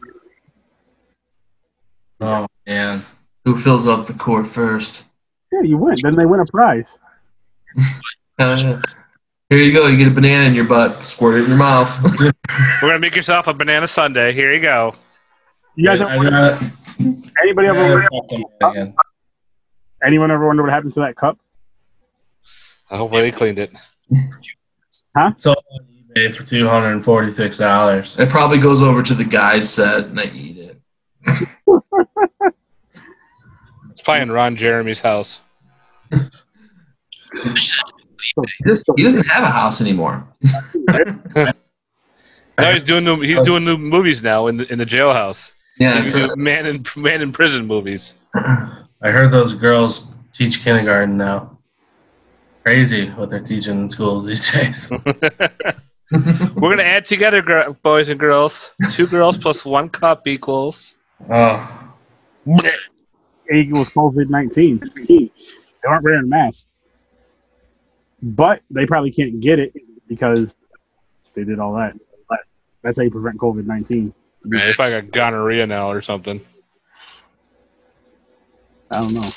Oh 2.19 2.47
man. 2.65 3.03
Who 3.47 3.55
fills 3.55 3.87
up 3.87 4.07
the 4.07 4.13
court 4.13 4.45
first? 4.45 5.05
Yeah, 5.53 5.61
you 5.61 5.77
win. 5.77 5.95
Then 6.03 6.17
they 6.17 6.25
win 6.25 6.41
a 6.41 6.45
prize. 6.45 6.99
Uh, 8.39 8.79
here 9.49 9.57
you 9.57 9.73
go. 9.73 9.87
You 9.87 9.97
get 9.97 10.09
a 10.09 10.11
banana 10.11 10.43
in 10.43 10.53
your 10.53 10.65
butt. 10.65 11.03
Squirt 11.03 11.39
it 11.39 11.43
in 11.45 11.49
your 11.49 11.57
mouth. 11.57 11.89
We're 12.19 12.31
gonna 12.81 12.99
make 12.99 13.15
yourself 13.15 13.47
a 13.47 13.53
banana 13.55 13.87
sundae. 13.87 14.31
Here 14.31 14.53
you 14.53 14.61
go. 14.61 14.93
You 15.75 15.85
guys, 15.85 16.01
I, 16.01 16.13
ever, 16.13 16.29
got, 16.29 16.61
anybody 17.41 17.67
ever, 17.67 17.79
I 17.79 17.89
wonder, 17.89 18.07
fucked 18.11 18.61
up 18.61 18.71
again. 18.73 18.95
anyone 20.05 20.29
ever 20.29 20.45
wonder 20.45 20.61
what 20.61 20.71
happened 20.71 20.93
to 20.93 20.99
that 20.99 21.15
cup? 21.15 21.39
Hopefully 22.89 23.23
they 23.23 23.31
cleaned 23.31 23.57
it. 23.57 23.71
Sold 25.35 25.57
on 25.57 25.87
eBay 26.15 26.35
for 26.35 26.43
two 26.43 26.67
hundred 26.67 26.91
and 26.91 27.03
forty-six 27.03 27.57
dollars. 27.57 28.19
it 28.19 28.29
probably 28.29 28.59
goes 28.59 28.83
over 28.83 29.01
to 29.01 29.15
the 29.15 29.25
guys' 29.25 29.67
set 29.73 30.05
and 30.05 30.19
they 30.19 30.29
eat 30.29 30.57
it. 30.59 30.79
It's 34.07 34.13
probably 34.13 34.21
in 34.21 34.31
Ron 34.31 34.55
Jeremy's 34.55 34.99
house. 35.01 35.41
He 36.11 36.19
doesn't, 39.03 39.27
have 39.27 39.43
a 39.43 39.49
house 39.49 39.81
anymore. 39.81 40.25
No, 42.59 42.73
he's 42.73 42.83
doing 42.83 43.03
new, 43.03 43.21
he's 43.21 43.39
doing 43.43 43.63
new 43.63 43.77
movies 43.77 44.23
now 44.23 44.47
in 44.47 44.57
the 44.57 44.65
in 44.73 44.79
the 44.79 44.85
jailhouse. 44.85 45.49
Yeah, 45.79 46.01
He's 46.01 46.11
doing 46.11 46.31
man 46.37 46.65
in 46.65 46.83
man 46.95 47.21
in 47.21 47.31
prison 47.31 47.67
movies. 47.67 48.13
I 48.33 49.11
heard 49.11 49.29
those 49.29 49.53
girls 49.53 50.17
teach 50.33 50.63
kindergarten 50.63 51.17
now. 51.17 51.59
Crazy 52.63 53.09
what 53.11 53.29
they're 53.29 53.41
teaching 53.43 53.81
in 53.81 53.89
schools 53.89 54.25
these 54.25 54.51
days. 54.51 54.91
We're 56.11 56.71
gonna 56.71 56.81
add 56.81 57.05
together, 57.05 57.43
gr- 57.43 57.73
boys 57.83 58.09
and 58.09 58.19
girls. 58.19 58.71
Two 58.91 59.05
girls 59.05 59.37
plus 59.37 59.63
one 59.63 59.89
cup 59.89 60.25
equals. 60.25 60.95
Oh, 61.29 61.93
equals 63.55 63.89
COVID 63.91 64.29
19. 64.29 64.81
They 65.07 65.31
aren't 65.87 66.03
wearing 66.03 66.23
a 66.23 66.27
mask. 66.27 66.67
But 68.21 68.61
they 68.69 68.85
probably 68.85 69.11
can't 69.11 69.39
get 69.39 69.59
it 69.59 69.73
because 70.07 70.55
they 71.33 71.43
did 71.43 71.59
all 71.59 71.73
that. 71.75 71.95
That's 72.81 72.99
how 72.99 73.03
you 73.03 73.11
prevent 73.11 73.37
COVID 73.37 73.65
19. 73.65 74.13
It's 74.45 74.79
like 74.79 74.93
a 74.93 75.01
gonorrhea 75.01 75.67
now 75.67 75.91
or 75.91 76.01
something. 76.01 76.39
I 78.89 79.01
don't 79.01 79.13
know. 79.13 79.29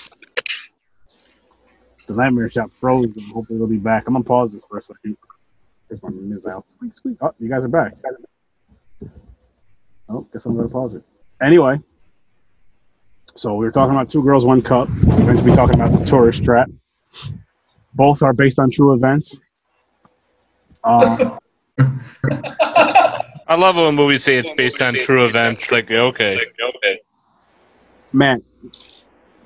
The 2.06 2.14
nightmare 2.14 2.48
shop 2.48 2.70
froze. 2.72 3.06
and 3.06 3.32
Hopefully 3.32 3.58
they'll 3.58 3.66
be 3.66 3.76
back. 3.76 4.04
I'm 4.06 4.14
gonna 4.14 4.24
pause 4.24 4.52
this 4.52 4.62
for 4.68 4.78
a 4.78 4.82
second. 4.82 5.16
There's 5.88 6.00
one 6.02 6.16
in 6.18 6.30
his 6.30 6.46
house. 6.46 6.64
Squeak, 6.70 6.94
squeak. 6.94 7.16
Oh, 7.20 7.34
you 7.40 7.48
guys 7.48 7.64
are 7.64 7.68
back. 7.68 7.94
Oh, 10.08 10.26
guess 10.32 10.46
I'm 10.46 10.56
gonna 10.56 10.68
pause 10.68 10.94
it. 10.94 11.02
Anyway, 11.42 11.80
so 13.34 13.54
we 13.54 13.64
were 13.64 13.70
talking 13.70 13.94
about 13.94 14.10
two 14.10 14.22
girls, 14.22 14.44
one 14.46 14.62
cup. 14.62 14.88
We're 15.04 15.24
going 15.24 15.36
to 15.36 15.42
be 15.42 15.52
talking 15.52 15.80
about 15.80 15.98
the 15.98 16.04
tourist 16.04 16.44
trap. 16.44 16.68
Both 17.94 18.22
are 18.22 18.32
based 18.32 18.58
on 18.58 18.70
true 18.70 18.94
events. 18.94 19.38
Um, 20.84 21.38
I 23.50 23.56
love 23.56 23.76
it 23.76 23.82
when 23.82 23.94
movies 23.94 24.24
say 24.24 24.36
it's 24.36 24.50
based 24.56 24.80
on 24.80 24.94
true 24.94 25.26
events. 25.26 25.70
Like, 25.70 25.90
okay, 25.90 26.38
okay. 26.38 27.00
man, 28.12 28.42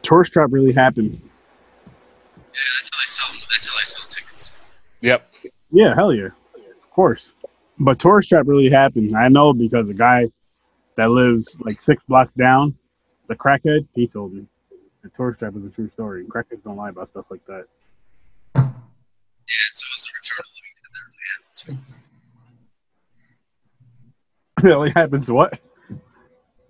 tourist 0.03 0.33
trap 0.33 0.49
really 0.53 0.73
happened. 0.73 1.13
Yeah, 1.15 2.61
that's 2.77 2.91
how 2.93 2.99
they 2.99 3.05
sell. 3.07 3.29
That's 3.51 3.69
how 3.69 3.79
they 3.79 3.85
sell 3.85 4.07
tickets. 4.09 4.57
Yep. 5.01 5.33
Yeah, 5.71 5.95
hell 5.95 6.13
yeah. 6.13 6.27
Of 6.27 6.91
course. 6.91 7.33
But 7.79 7.99
tourist 7.99 8.29
trap 8.29 8.47
really 8.47 8.71
happened. 8.71 9.17
I 9.17 9.29
know 9.29 9.53
because 9.53 9.91
a 9.91 9.95
guy 9.95 10.31
that 10.97 11.11
lives 11.11 11.57
like 11.61 11.81
six 11.81 12.05
blocks 12.05 12.35
down, 12.35 12.77
the 13.29 13.35
crackhead, 13.35 13.87
he 13.95 14.07
told 14.07 14.33
me. 14.33 14.47
The 15.03 15.11
tourist 15.11 15.41
trap 15.41 15.55
is 15.57 15.65
a 15.65 15.69
true 15.69 15.89
story. 15.91 16.25
Crackheads 16.25 16.63
don't 16.65 16.77
lie 16.77 16.89
about 16.89 17.09
stuff 17.09 17.27
like 17.31 17.45
that. 17.47 17.67
Yeah, 18.57 18.63
so 19.73 19.87
it's 19.93 20.07
the 20.07 20.13
Return 20.17 20.39
of 20.41 20.47
the 20.49 20.63
Living 20.63 20.75
Dead 20.81 20.91
that 20.95 21.05
really 21.11 21.29
happened 21.37 21.87
too. 24.57 24.69
it 24.69 24.73
only 24.77 24.91
happens 24.91 25.31
what? 25.31 25.59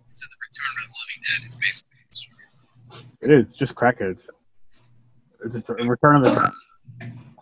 So 0.09 0.26
the 0.26 0.36
Return 0.42 0.74
of 0.82 0.88
the 0.88 0.94
Living 1.00 1.20
Dead 1.28 1.46
is 1.46 1.57
basically 1.57 1.98
the 2.09 2.16
story. 2.16 2.36
It 3.22 3.30
is 3.30 3.55
just 3.55 3.74
crackheads. 3.76 4.28
It's 5.44 5.55
just 5.55 5.70
a 5.70 5.74
return 5.74 6.16
of 6.16 6.24
the 6.24 6.52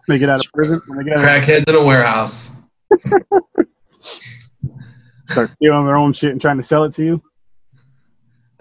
they 0.08 0.18
get 0.18 0.28
out 0.28 0.44
of 0.44 0.52
prison 0.52 0.80
when 0.86 0.98
they 0.98 1.04
get 1.04 1.18
out 1.18 1.24
Crackheads 1.24 1.68
in 1.68 1.74
a 1.76 1.84
warehouse. 1.84 2.50
start 5.30 5.50
stealing 5.52 5.86
their 5.86 5.96
own 5.96 6.12
shit 6.12 6.32
and 6.32 6.40
trying 6.40 6.56
to 6.56 6.62
sell 6.62 6.84
it 6.84 6.92
to 6.92 7.04
you. 7.04 7.22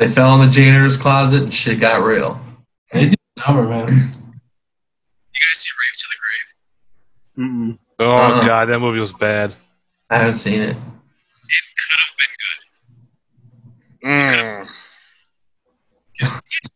They 0.01 0.07
fell 0.07 0.33
in 0.33 0.41
the 0.47 0.51
janitor's 0.51 0.97
closet 0.97 1.43
and 1.43 1.53
shit 1.53 1.79
got 1.79 2.01
real. 2.01 2.41
number 2.91 3.67
man. 3.69 3.87
You 3.87 3.93
guys 3.93 3.99
see 5.53 5.69
Rave 5.77 5.97
to 5.97 6.07
the 6.09 6.17
Grave? 7.37 7.47
Mm-mm. 7.47 7.77
Oh 7.99 8.05
Uh-uh. 8.15 8.47
god, 8.47 8.65
that 8.69 8.79
movie 8.79 8.99
was 8.99 9.13
bad. 9.13 9.53
I 10.09 10.17
haven't 10.17 10.37
seen 10.37 10.59
it. 10.59 10.71
It 10.71 10.75
could 11.77 11.91
have 11.99 12.15
been 12.17 12.33
good. 14.25 14.31
Mm. 14.31 14.67
Just, 16.19 16.71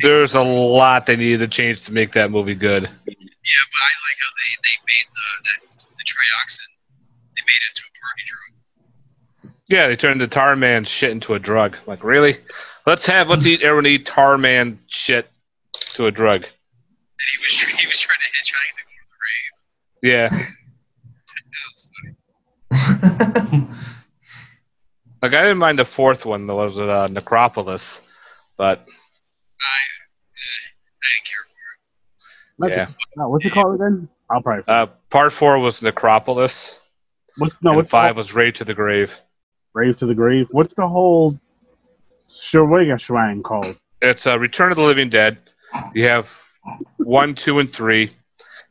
There's 0.00 0.34
a 0.34 0.42
lot 0.42 1.06
they 1.06 1.14
needed 1.14 1.38
to 1.38 1.46
change 1.48 1.84
to 1.84 1.92
make 1.92 2.10
that 2.14 2.32
movie 2.32 2.56
good. 2.56 2.82
Yeah, 2.82 2.88
but 3.06 3.14
I 3.14 3.92
like 4.02 4.18
how 4.18 4.30
they, 4.34 4.50
they 4.64 4.76
made 4.88 5.06
the, 5.14 5.28
the 5.44 5.52
the 5.96 6.02
trioxin. 6.02 6.68
They 7.36 7.42
made 7.46 7.52
it 7.52 7.70
into 7.70 7.84
a 7.86 7.92
party 8.02 8.22
drug. 8.26 8.50
Yeah, 9.68 9.86
they 9.86 9.94
turned 9.96 10.20
the 10.20 10.26
Tar 10.26 10.56
Man 10.56 10.84
shit 10.84 11.10
into 11.12 11.34
a 11.34 11.38
drug. 11.38 11.76
Like, 11.86 12.02
really? 12.02 12.38
Let's 12.86 13.06
have 13.06 13.28
let's 13.28 13.44
eat 13.46 13.62
everyone 13.62 13.86
eat 13.86 14.06
Tar 14.06 14.36
Man 14.38 14.78
shit 14.88 15.28
to 15.94 16.06
a 16.06 16.10
drug. 16.10 16.42
And 16.42 16.50
he 17.32 17.38
was 17.42 17.60
he 17.80 17.86
was 17.86 18.00
trying 18.00 18.18
to 18.20 18.26
hitchhike 18.26 18.74
to 18.76 18.82
go 18.84 18.90
to 19.00 19.06
the 20.30 20.30
rave. 20.30 20.42
Yeah. 20.42 20.54
That 21.56 21.70
was 21.70 21.90
funny. 23.50 23.66
Like 25.22 25.32
I 25.32 25.42
didn't 25.42 25.58
mind 25.58 25.78
the 25.78 25.84
fourth 25.86 26.26
one, 26.26 26.46
that 26.48 26.54
was 26.54 26.76
uh, 26.78 27.06
Necropolis, 27.10 28.00
but 28.58 28.84
I 29.60 29.62
I 29.62 29.80
didn't 31.08 31.24
care 31.24 31.44
for 31.46 32.66
it. 32.66 32.70
yeah. 32.76 32.88
No, 33.16 33.28
what's 33.30 33.46
it 33.46 33.52
called 33.54 33.76
again? 33.76 34.06
I'll 34.30 34.42
probably. 34.42 34.64
Uh, 34.68 34.86
part 35.08 35.32
four 35.32 35.58
was 35.60 35.80
Necropolis. 35.80 36.74
what's 37.38 37.62
no? 37.62 37.70
and 37.70 37.76
What's 37.78 37.88
five 37.88 38.10
five? 38.10 38.16
was 38.18 38.34
Rave 38.34 38.52
to 38.56 38.64
the 38.66 38.74
Grave. 38.74 39.10
Grave 39.74 39.96
to 39.96 40.04
the 40.06 40.14
grave. 40.14 40.46
What's 40.50 40.74
the 40.74 40.86
whole 40.86 41.40
Shawega 42.34 43.00
Shrine 43.00 43.42
called? 43.42 43.76
It's 44.02 44.26
uh, 44.26 44.38
Return 44.38 44.72
of 44.72 44.76
the 44.76 44.84
Living 44.84 45.08
Dead. 45.08 45.38
You 45.94 46.08
have 46.08 46.26
one, 46.98 47.34
two, 47.34 47.58
and 47.60 47.72
three, 47.72 48.14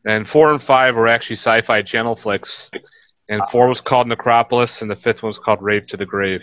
and 0.05 0.27
four 0.27 0.51
and 0.51 0.61
five 0.61 0.95
were 0.95 1.07
actually 1.07 1.37
sci-fi 1.37 1.81
channel 1.81 2.15
flicks. 2.15 2.69
And 3.29 3.41
four 3.51 3.69
was 3.69 3.79
called 3.79 4.07
Necropolis, 4.07 4.81
and 4.81 4.91
the 4.91 4.95
fifth 4.97 5.23
one 5.23 5.29
was 5.29 5.39
called 5.39 5.61
Rave 5.61 5.87
to 5.87 5.97
the 5.97 6.05
Grave. 6.05 6.41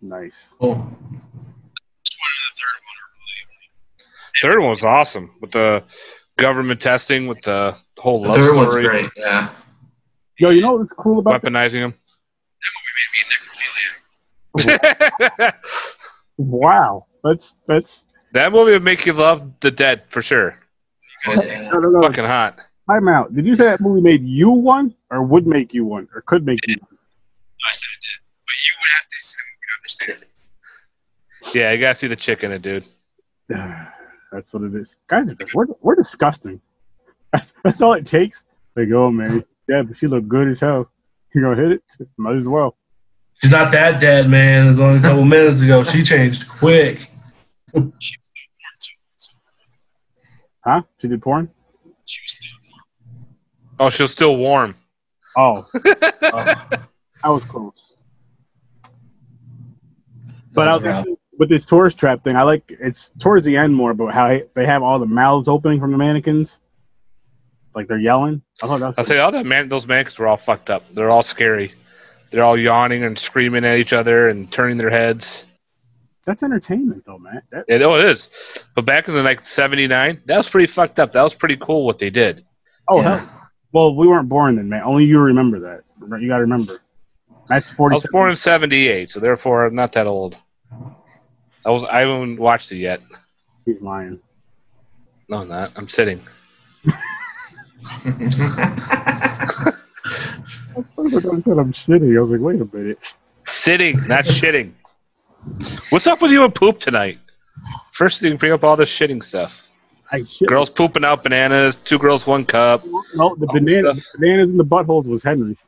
Nice. 0.00 0.54
Oh, 0.60 0.72
This 0.72 0.78
one 0.78 2.30
and 2.32 2.42
the 2.42 2.54
third 2.56 2.80
one 2.82 2.96
are 3.02 3.10
really 3.12 4.54
Third 4.54 4.60
one 4.60 4.70
was 4.70 4.84
awesome 4.84 5.32
with 5.40 5.52
the 5.52 5.84
government 6.38 6.80
testing, 6.80 7.26
with 7.26 7.40
the 7.42 7.76
whole 7.98 8.22
the 8.22 8.28
love 8.28 8.36
third 8.36 8.56
one's 8.56 8.72
great. 8.74 9.10
Yeah. 9.16 9.50
Yo, 10.38 10.50
you 10.50 10.60
know 10.62 10.76
what's 10.76 10.92
cool 10.92 11.18
about 11.18 11.42
that? 11.42 11.50
weaponizing 11.52 11.92
them. 14.64 15.52
That 16.38 16.52
movie 16.52 16.68
made 16.68 16.76
me 16.76 16.76
a 16.76 16.76
necrophiliac. 16.76 16.96
Wow, 16.98 17.06
that's 17.24 17.58
that's 17.66 18.06
that 18.32 18.52
movie 18.52 18.72
would 18.72 18.84
make 18.84 19.06
you 19.06 19.12
love 19.12 19.50
the 19.60 19.70
dead 19.70 20.02
for 20.10 20.22
sure. 20.22 20.58
Oh, 21.26 21.34
yeah. 21.48 21.68
no, 21.74 21.80
no, 21.80 21.90
no. 21.90 22.02
Fucking 22.02 22.24
hot. 22.24 22.58
Time 22.88 23.08
out. 23.08 23.34
Did 23.34 23.46
you 23.46 23.56
say 23.56 23.64
that 23.64 23.80
movie 23.80 24.00
made 24.00 24.22
you 24.22 24.50
one, 24.50 24.94
or 25.10 25.22
would 25.22 25.46
make 25.46 25.74
you 25.74 25.84
one, 25.84 26.08
or 26.14 26.20
could 26.22 26.46
make 26.46 26.66
you? 26.68 26.74
I 26.74 27.72
said 27.72 27.88
it 27.92 28.00
did, 28.00 28.20
but 28.46 28.54
you 28.62 28.72
would 28.80 28.90
have 28.96 29.06
to 29.06 29.16
see 29.20 29.36
the 29.38 29.46
movie 29.50 29.66
to 29.66 29.78
understand. 29.78 30.24
Yeah, 31.54 31.72
you 31.72 31.80
gotta 31.80 31.96
see 31.96 32.08
the 32.08 32.16
chick 32.16 32.44
in 32.44 32.52
it, 32.52 32.62
dude. 32.62 32.84
That's 34.32 34.52
what 34.52 34.62
it 34.64 34.74
is. 34.74 34.96
Guys, 35.08 35.30
are 35.30 35.36
we're 35.54 35.66
we're 35.80 35.94
disgusting. 35.94 36.60
That's, 37.32 37.52
that's 37.64 37.82
all 37.82 37.94
it 37.94 38.06
takes. 38.06 38.44
They 38.76 38.82
oh, 38.82 38.86
go, 38.86 39.10
man. 39.10 39.44
Yeah, 39.68 39.82
but 39.82 39.96
she 39.96 40.06
looked 40.06 40.28
good 40.28 40.48
as 40.48 40.60
hell. 40.60 40.90
You 41.34 41.42
gonna 41.42 41.56
hit 41.56 41.72
it? 41.72 41.82
Might 42.16 42.36
as 42.36 42.48
well. 42.48 42.76
She's 43.42 43.50
not 43.50 43.72
that 43.72 44.00
dead, 44.00 44.28
man. 44.28 44.66
It 44.66 44.68
was 44.68 44.80
only 44.80 44.98
a 44.98 45.02
couple 45.02 45.24
minutes 45.36 45.60
ago. 45.60 45.84
She 45.84 46.02
changed 46.02 46.48
quick. 46.48 47.10
Huh? 50.64 50.82
She 50.98 51.08
did 51.08 51.22
porn? 51.22 51.50
Oh, 51.86 51.90
she 52.06 52.22
was 52.22 52.32
still 52.32 52.50
Oh, 53.78 53.90
she's 53.90 54.10
still 54.10 54.36
warm. 54.36 54.74
Oh, 55.36 55.66
Oh, 55.74 55.80
that 55.92 56.88
was 57.24 57.44
close. 57.44 57.92
But 60.52 60.68
I 60.68 60.76
was 60.76 61.06
with 61.38 61.50
this 61.50 61.66
tourist 61.66 61.98
trap 61.98 62.24
thing, 62.24 62.34
I 62.34 62.42
like 62.42 62.62
it's 62.80 63.10
towards 63.18 63.44
the 63.44 63.56
end 63.58 63.74
more 63.74 63.90
about 63.90 64.14
how 64.14 64.38
they 64.54 64.64
have 64.64 64.82
all 64.82 64.98
the 64.98 65.06
mouths 65.06 65.48
opening 65.48 65.80
from 65.80 65.92
the 65.92 65.98
mannequins, 65.98 66.62
like 67.74 67.88
they're 67.88 67.98
yelling. 67.98 68.40
I 68.62 68.66
thought 68.66 68.80
that 68.80 68.86
was 68.86 68.94
I'll 68.96 69.04
say 69.04 69.18
all 69.18 69.30
that 69.32 69.44
man, 69.44 69.68
those 69.68 69.86
mannequins 69.86 70.18
were 70.18 70.26
all 70.26 70.38
fucked 70.38 70.70
up. 70.70 70.84
They're 70.94 71.10
all 71.10 71.22
scary. 71.22 71.74
They're 72.36 72.44
all 72.44 72.58
yawning 72.58 73.02
and 73.02 73.18
screaming 73.18 73.64
at 73.64 73.78
each 73.78 73.94
other 73.94 74.28
and 74.28 74.52
turning 74.52 74.76
their 74.76 74.90
heads. 74.90 75.46
that's 76.26 76.42
entertainment, 76.42 77.02
though, 77.06 77.16
man. 77.16 77.40
That, 77.50 77.64
It, 77.66 77.80
oh, 77.80 77.94
it 77.94 78.04
is. 78.04 78.28
But 78.74 78.84
back 78.84 79.08
in 79.08 79.14
the 79.14 79.22
like 79.22 79.48
'79, 79.48 80.20
that 80.26 80.36
was 80.36 80.46
pretty 80.46 80.70
fucked 80.70 80.98
up. 80.98 81.14
That 81.14 81.22
was 81.22 81.32
pretty 81.32 81.56
cool 81.56 81.86
what 81.86 81.98
they 81.98 82.10
did. 82.10 82.44
oh, 82.90 83.00
Yeah. 83.00 83.20
hell, 83.20 83.48
well, 83.72 83.96
we 83.96 84.06
weren't 84.06 84.28
born 84.28 84.56
then, 84.56 84.68
man. 84.68 84.82
Only 84.82 85.06
you 85.06 85.18
remember 85.18 85.60
that. 85.60 85.84
You 85.98 86.28
got 86.28 86.36
to 86.36 86.42
remember. 86.42 86.74
That's 87.48 87.72
I 87.80 87.84
was 87.84 88.06
born 88.12 88.32
in 88.32 88.36
'78, 88.36 89.12
so 89.12 89.18
therefore 89.18 89.64
I'm 89.64 89.74
not 89.74 89.94
that 89.94 90.06
old. 90.06 90.36
I 91.64 91.70
was. 91.70 91.84
I 91.84 92.00
haven't 92.00 92.38
watched 92.38 92.70
it 92.70 92.76
yet. 92.76 93.00
He's 93.64 93.80
lying. 93.80 94.20
No, 95.30 95.38
I'm 95.38 95.48
not. 95.48 95.72
I'm 95.74 95.88
sitting. 95.88 96.20
I 101.24 101.40
said 101.40 101.58
I'm 101.58 101.72
shitty. 101.72 102.16
I 102.16 102.20
was 102.20 102.30
like, 102.30 102.40
wait 102.40 102.60
a 102.60 102.76
minute. 102.76 103.14
Sitting, 103.46 104.06
not 104.06 104.24
shitting. 104.24 104.72
What's 105.90 106.06
up 106.06 106.20
with 106.20 106.32
you 106.32 106.44
and 106.44 106.54
poop 106.54 106.80
tonight? 106.80 107.18
First 107.96 108.20
thing, 108.20 108.36
bring 108.36 108.52
up 108.52 108.64
all 108.64 108.76
this 108.76 108.90
shitting 108.90 109.24
stuff. 109.24 109.52
I 110.12 110.22
shit. 110.22 110.48
Girls 110.48 110.70
pooping 110.70 111.04
out 111.04 111.22
bananas. 111.22 111.76
Two 111.76 111.98
girls, 111.98 112.26
one 112.26 112.44
cup. 112.44 112.84
No, 113.14 113.34
the 113.36 113.46
banana, 113.46 113.94
stuff. 113.94 114.06
bananas 114.18 114.50
in 114.50 114.56
the 114.56 114.64
buttholes 114.64 115.06
was 115.06 115.22
Henry. 115.22 115.56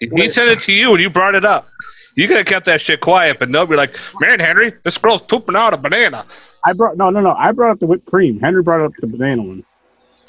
He 0.00 0.30
sent 0.30 0.48
it 0.48 0.62
to 0.62 0.72
you, 0.72 0.92
and 0.92 1.00
you 1.00 1.10
brought 1.10 1.34
it 1.34 1.44
up. 1.44 1.68
You 2.14 2.26
could 2.26 2.38
have 2.38 2.46
kept 2.46 2.64
that 2.66 2.80
shit 2.80 3.00
quiet, 3.00 3.38
but 3.38 3.50
no, 3.50 3.66
you're 3.66 3.76
like, 3.76 3.94
man, 4.18 4.40
Henry, 4.40 4.72
this 4.82 4.96
girl's 4.96 5.20
pooping 5.20 5.56
out 5.56 5.74
a 5.74 5.76
banana. 5.76 6.24
I 6.64 6.72
brought 6.72 6.96
no, 6.96 7.10
no, 7.10 7.20
no. 7.20 7.32
I 7.32 7.52
brought 7.52 7.72
up 7.72 7.80
the 7.80 7.86
whipped 7.86 8.06
cream. 8.06 8.40
Henry 8.40 8.62
brought 8.62 8.80
up 8.80 8.92
the 8.98 9.06
banana 9.06 9.42
one. 9.42 9.64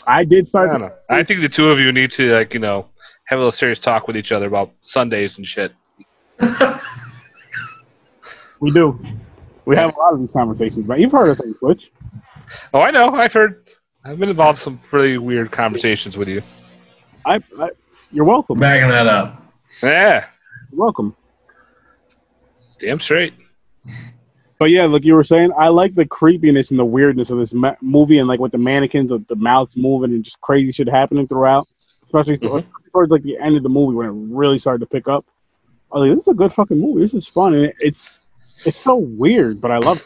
I 0.06 0.26
did 0.26 0.46
I 0.46 0.48
start. 0.48 0.72
don't 0.72 0.82
know. 0.82 0.94
I 1.10 1.24
think 1.24 1.40
the 1.42 1.50
two 1.50 1.70
of 1.70 1.80
you 1.80 1.92
need 1.92 2.12
to, 2.14 2.34
like, 2.34 2.54
you 2.54 2.60
know, 2.60 2.88
have 3.32 3.40
a 3.40 3.44
little 3.44 3.52
serious 3.54 3.80
talk 3.80 4.08
with 4.08 4.18
each 4.18 4.34
other 4.34 4.46
about 4.48 4.72
Sundays 4.82 5.38
and 5.38 5.48
shit. 5.48 5.72
We 8.60 8.72
do. 8.72 9.00
We 9.66 9.76
have 9.78 9.96
a 9.96 10.00
lot 10.00 10.14
of 10.14 10.20
these 10.20 10.32
conversations, 10.32 10.86
but 10.86 11.00
you've 11.00 11.14
heard 11.14 11.30
of 11.30 11.40
on 11.40 11.54
Twitch. 11.56 11.92
Oh, 12.74 12.82
I 12.82 12.92
know. 12.92 13.16
I've 13.16 13.32
heard. 13.32 13.70
I've 14.04 14.20
been 14.20 14.30
involved 14.30 14.60
in 14.60 14.64
some 14.64 14.78
pretty 14.90 15.18
weird 15.18 15.52
conversations 15.52 16.18
with 16.18 16.28
you. 16.28 16.42
I, 17.26 17.40
I 17.60 17.70
you're 18.12 18.26
welcome. 18.26 18.60
Backing 18.60 18.90
that 18.90 19.08
up. 19.08 19.42
Yeah, 19.82 20.26
You're 20.72 20.82
welcome. 20.82 21.16
damn 22.80 23.00
straight. 23.00 23.34
But 24.60 24.72
yeah, 24.72 24.84
like 24.86 25.06
you 25.06 25.16
were 25.16 25.24
saying, 25.24 25.52
I 25.58 25.70
like 25.70 25.94
the 25.94 26.06
creepiness 26.06 26.70
and 26.70 26.80
the 26.80 26.86
weirdness 26.86 27.30
of 27.32 27.38
this 27.40 27.54
ma- 27.54 27.76
movie, 27.82 28.18
and 28.20 28.28
like 28.28 28.40
with 28.42 28.52
the 28.52 28.58
mannequins, 28.58 29.10
the, 29.10 29.24
the 29.30 29.36
mouths 29.36 29.78
moving, 29.78 30.12
and 30.12 30.24
just 30.24 30.42
crazy 30.42 30.72
shit 30.74 30.90
happening 30.90 31.28
throughout. 31.28 31.68
Especially 32.14 32.38
Mhm. 32.38 32.66
towards 32.92 33.10
like 33.10 33.22
the 33.24 33.38
end 33.38 33.56
of 33.56 33.64
the 33.64 33.70
movie 33.70 33.96
when 33.96 34.06
it 34.06 34.12
really 34.36 34.60
started 34.60 34.80
to 34.82 34.86
pick 34.86 35.08
up. 35.08 35.26
I 35.94 35.98
was 35.98 36.10
like, 36.10 36.18
this 36.18 36.28
is 36.28 36.32
a 36.32 36.34
good 36.34 36.52
fucking 36.52 36.80
movie. 36.80 37.00
This 37.02 37.14
is 37.14 37.26
fun, 37.28 37.54
and 37.54 37.72
it's 37.80 38.20
it's 38.66 38.84
so 38.84 38.96
weird, 38.98 39.62
but 39.62 39.72
I 39.72 39.78
love. 39.78 39.98
it. 39.98 40.04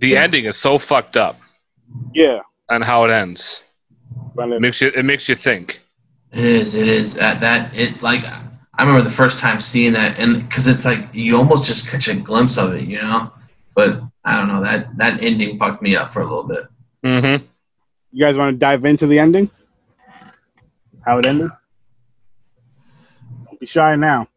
The 0.00 0.16
ending 0.18 0.44
is 0.44 0.56
so 0.56 0.78
fucked 0.78 1.16
up 1.16 1.38
Yeah, 2.14 2.40
And 2.68 2.84
how 2.84 3.04
it 3.04 3.10
ends. 3.10 3.62
but 4.34 4.48
It 4.50 4.56
it- 4.56 4.60
makes 4.60 4.80
you. 4.82 4.88
It 4.94 5.04
makes 5.04 5.28
you 5.30 5.34
think. 5.34 5.80
It 6.32 6.44
is. 6.44 6.74
It 6.74 6.88
is 6.88 7.14
that 7.14 7.40
that 7.40 7.74
it 7.74 8.02
like 8.02 8.22
I 8.78 8.82
remember 8.84 9.02
the 9.02 9.10
first 9.22 9.38
time 9.38 9.58
seeing 9.60 9.94
that, 9.94 10.18
and 10.18 10.46
because 10.46 10.68
it's 10.68 10.84
like 10.84 11.08
you 11.14 11.36
almost 11.38 11.64
just 11.64 11.88
catch 11.90 12.06
a 12.08 12.14
glimpse 12.14 12.58
of 12.58 12.74
it, 12.74 12.86
you 12.86 12.98
know. 12.98 13.32
But 13.74 14.02
I 14.26 14.36
don't 14.36 14.48
know 14.48 14.62
that 14.62 14.94
that 14.98 15.22
ending 15.22 15.58
fucked 15.58 15.80
me 15.82 15.96
up 15.96 16.12
for 16.12 16.20
a 16.20 16.24
little 16.24 16.46
bit. 16.46 16.64
Mm-hmm. 17.04 17.44
you 18.12 18.24
guys 18.24 18.36
want 18.36 18.52
to 18.54 18.58
dive 18.58 18.84
into 18.84 19.06
the 19.06 19.18
ending? 19.18 19.48
How 21.04 21.18
it 21.18 21.26
ended? 21.26 21.50
Don't 23.46 23.60
be 23.60 23.66
shy 23.66 23.96
now. 23.96 24.28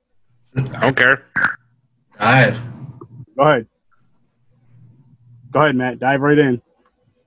I 0.56 0.62
don't 0.62 0.96
care. 0.96 1.26
Dive. 2.20 2.60
Go 3.36 3.44
ahead. 3.44 3.68
Go 5.52 5.60
ahead, 5.60 5.76
Matt. 5.76 6.00
Dive 6.00 6.22
right 6.22 6.38
in. 6.38 6.62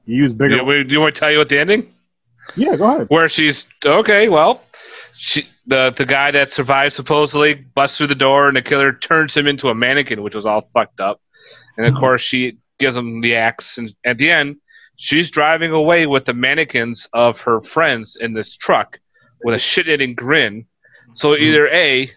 You 0.05 0.17
use 0.17 0.33
bigger. 0.33 0.57
Do 0.57 0.73
you, 0.73 0.85
do 0.85 0.93
you 0.93 1.01
want 1.01 1.15
to 1.15 1.21
tell 1.21 1.31
you 1.31 1.39
what 1.39 1.49
the 1.49 1.59
ending? 1.59 1.93
Yeah, 2.57 2.77
go 2.77 2.85
ahead. 2.85 3.07
Where 3.09 3.29
she's 3.29 3.67
okay. 3.85 4.29
Well, 4.29 4.63
she 5.17 5.49
the 5.67 5.93
the 5.97 6.07
guy 6.07 6.31
that 6.31 6.53
survived 6.53 6.95
supposedly 6.95 7.55
busts 7.55 7.99
through 7.99 8.07
the 8.07 8.15
door 8.15 8.49
and 8.49 8.57
the 8.57 8.63
killer 8.63 8.93
turns 8.93 9.37
him 9.37 9.47
into 9.47 9.69
a 9.69 9.75
mannequin, 9.75 10.23
which 10.23 10.35
was 10.35 10.47
all 10.47 10.69
fucked 10.73 11.01
up. 11.01 11.21
And 11.77 11.87
of 11.87 11.95
course, 12.01 12.23
she 12.23 12.59
gives 12.79 12.97
him 12.97 13.21
the 13.21 13.35
axe, 13.35 13.79
and 13.79 13.93
at 14.05 14.17
the 14.19 14.31
end, 14.31 14.57
she's 14.97 15.31
driving 15.31 15.73
away 15.73 16.07
with 16.07 16.25
the 16.25 16.35
mannequins 16.35 17.07
of 17.13 17.41
her 17.41 17.61
friends 17.61 18.17
in 18.21 18.33
this 18.33 18.57
truck 18.57 18.99
with 19.47 19.55
a 19.55 19.61
shit-eating 19.61 20.17
grin. 20.17 20.67
So 21.15 21.29
mm-hmm. 21.29 21.45
either 21.45 21.69
a, 21.69 22.11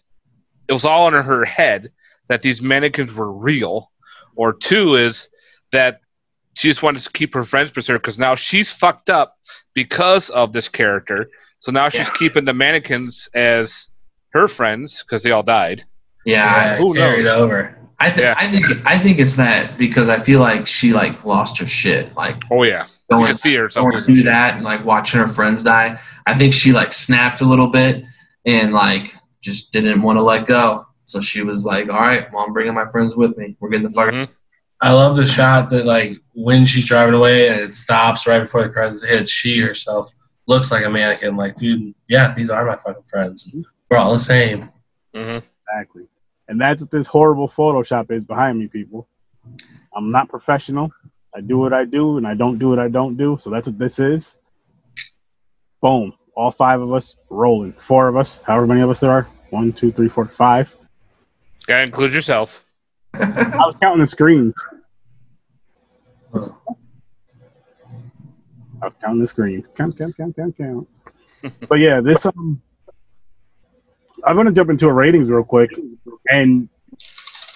it 0.67 0.73
was 0.73 0.83
all 0.83 1.07
in 1.07 1.13
her 1.13 1.45
head 1.45 1.91
that 2.27 2.41
these 2.41 2.59
mannequins 2.59 3.13
were 3.13 3.31
real, 3.31 3.91
or 4.35 4.51
two 4.51 4.95
is 4.95 5.29
that 5.71 6.01
she 6.55 6.69
just 6.69 6.81
wanted 6.81 7.03
to 7.03 7.11
keep 7.11 7.35
her 7.35 7.45
friends 7.45 7.69
preserved 7.69 8.01
because 8.01 8.17
now 8.17 8.33
she's 8.33 8.71
fucked 8.71 9.11
up 9.11 9.37
because 9.75 10.31
of 10.31 10.53
this 10.53 10.67
character. 10.67 11.29
So 11.59 11.71
now 11.71 11.89
she's 11.89 12.07
Yeah. 12.07 12.13
keeping 12.17 12.45
the 12.45 12.53
mannequins 12.55 13.29
as 13.35 13.89
her 14.33 14.47
friends 14.47 15.03
because 15.03 15.21
they 15.21 15.29
all 15.29 15.43
died. 15.43 15.85
Yeah, 16.25 16.77
who 16.77 16.95
carried 16.95 17.27
over. 17.27 17.77
I 17.99 18.09
think 18.09 18.21
Yeah. 18.21 18.33
I 18.37 18.49
think 18.51 18.65
I 18.87 18.97
think 18.99 19.19
it's 19.19 19.35
that 19.35 19.77
because 19.77 20.07
I 20.09 20.19
feel 20.19 20.39
like 20.39 20.67
she 20.67 20.93
like 20.93 21.25
lost 21.25 21.59
her 21.59 21.67
shit, 21.67 22.15
like 22.15 22.41
Oh 22.51 22.63
yeah, 22.63 22.83
you 22.85 22.89
going, 23.09 23.27
can 23.27 23.37
see 23.37 23.55
her. 23.55 23.67
going 23.69 23.91
Something. 23.99 24.01
through 24.01 24.23
that 24.23 24.55
and 24.55 24.63
like 24.63 24.85
watching 24.85 25.19
her 25.19 25.27
friends 25.27 25.63
die. 25.63 25.99
I 26.25 26.33
think 26.33 26.53
she 26.53 26.71
like 26.71 26.93
snapped 26.93 27.41
a 27.41 27.45
little 27.45 27.67
bit 27.67 28.03
and 28.45 28.73
like 28.73 29.15
just 29.41 29.73
didn't 29.73 30.01
want 30.01 30.17
to 30.17 30.23
let 30.23 30.47
go. 30.47 30.85
So 31.05 31.19
she 31.19 31.41
was 31.43 31.65
like, 31.65 31.89
"All 31.89 31.99
right, 31.99 32.31
well, 32.31 32.43
I'm 32.45 32.53
bringing 32.53 32.73
my 32.73 32.85
friends 32.91 33.15
with 33.15 33.35
me. 33.37 33.55
We're 33.59 33.69
getting 33.69 33.87
the 33.87 33.93
fuck." 33.93 34.11
Mhm. 34.13 34.27
I 34.81 34.93
love 34.93 35.15
the 35.17 35.25
shot 35.25 35.69
that 35.71 35.85
like 35.85 36.17
when 36.33 36.65
she's 36.65 36.85
driving 36.87 37.15
away 37.15 37.49
and 37.49 37.59
it 37.59 37.75
stops 37.75 38.25
right 38.27 38.39
before 38.41 38.63
the 38.63 38.69
credits 38.69 39.03
hits. 39.03 39.29
She 39.31 39.59
herself 39.59 40.09
looks 40.47 40.71
like 40.71 40.85
a 40.85 40.89
mannequin. 40.89 41.35
Like, 41.35 41.57
dude, 41.57 41.93
yeah, 42.07 42.33
these 42.33 42.49
are 42.49 42.63
my 42.63 42.75
fucking 42.77 43.03
friends. 43.09 43.49
We're 43.89 43.97
all 43.97 44.11
the 44.13 44.19
same. 44.19 44.69
Mhm. 45.15 45.41
Exactly. 45.67 46.03
And 46.49 46.59
that's 46.59 46.81
what 46.81 46.89
this 46.89 47.05
horrible 47.05 47.47
Photoshop 47.47 48.11
is 48.11 48.25
behind 48.25 48.57
me, 48.57 48.67
people. 48.67 49.07
I'm 49.95 50.09
not 50.11 50.29
professional. 50.29 50.91
I 51.33 51.41
do 51.41 51.59
what 51.59 51.73
I 51.73 51.85
do, 51.85 52.17
and 52.17 52.25
I 52.27 52.33
don't 52.33 52.57
do 52.57 52.69
what 52.69 52.79
I 52.79 52.87
don't 52.87 53.15
do. 53.15 53.37
So 53.39 53.51
that's 53.51 53.67
what 53.67 53.77
this 53.77 53.99
is. 53.99 54.35
Boom. 55.79 56.11
All 56.35 56.51
five 56.51 56.81
of 56.81 56.91
us 56.91 57.17
rolling. 57.29 57.73
Four 57.73 58.07
of 58.07 58.17
us, 58.17 58.41
however 58.41 58.65
many 58.65 58.81
of 58.81 58.89
us 58.89 58.99
there 58.99 59.11
are. 59.11 59.27
One, 59.51 59.71
two, 59.71 59.91
three, 59.91 60.09
four, 60.09 60.25
five. 60.25 60.75
Gotta 61.67 61.83
include 61.83 62.13
yourself. 62.13 62.49
I 63.13 63.65
was 63.65 63.75
counting 63.79 64.01
the 64.01 64.07
screens. 64.07 64.55
I 66.33 66.39
was 68.81 68.93
counting 69.01 69.21
the 69.21 69.27
screens. 69.27 69.69
Count, 69.75 69.99
count, 69.99 70.17
count, 70.17 70.35
count, 70.35 70.57
count. 70.57 70.87
but 71.69 71.79
yeah, 71.79 72.01
this 72.01 72.25
um, 72.25 72.59
I'm 74.25 74.35
gonna 74.35 74.51
jump 74.51 74.69
into 74.69 74.87
a 74.87 74.93
ratings 74.93 75.29
real 75.29 75.43
quick, 75.43 75.71
and 76.29 76.69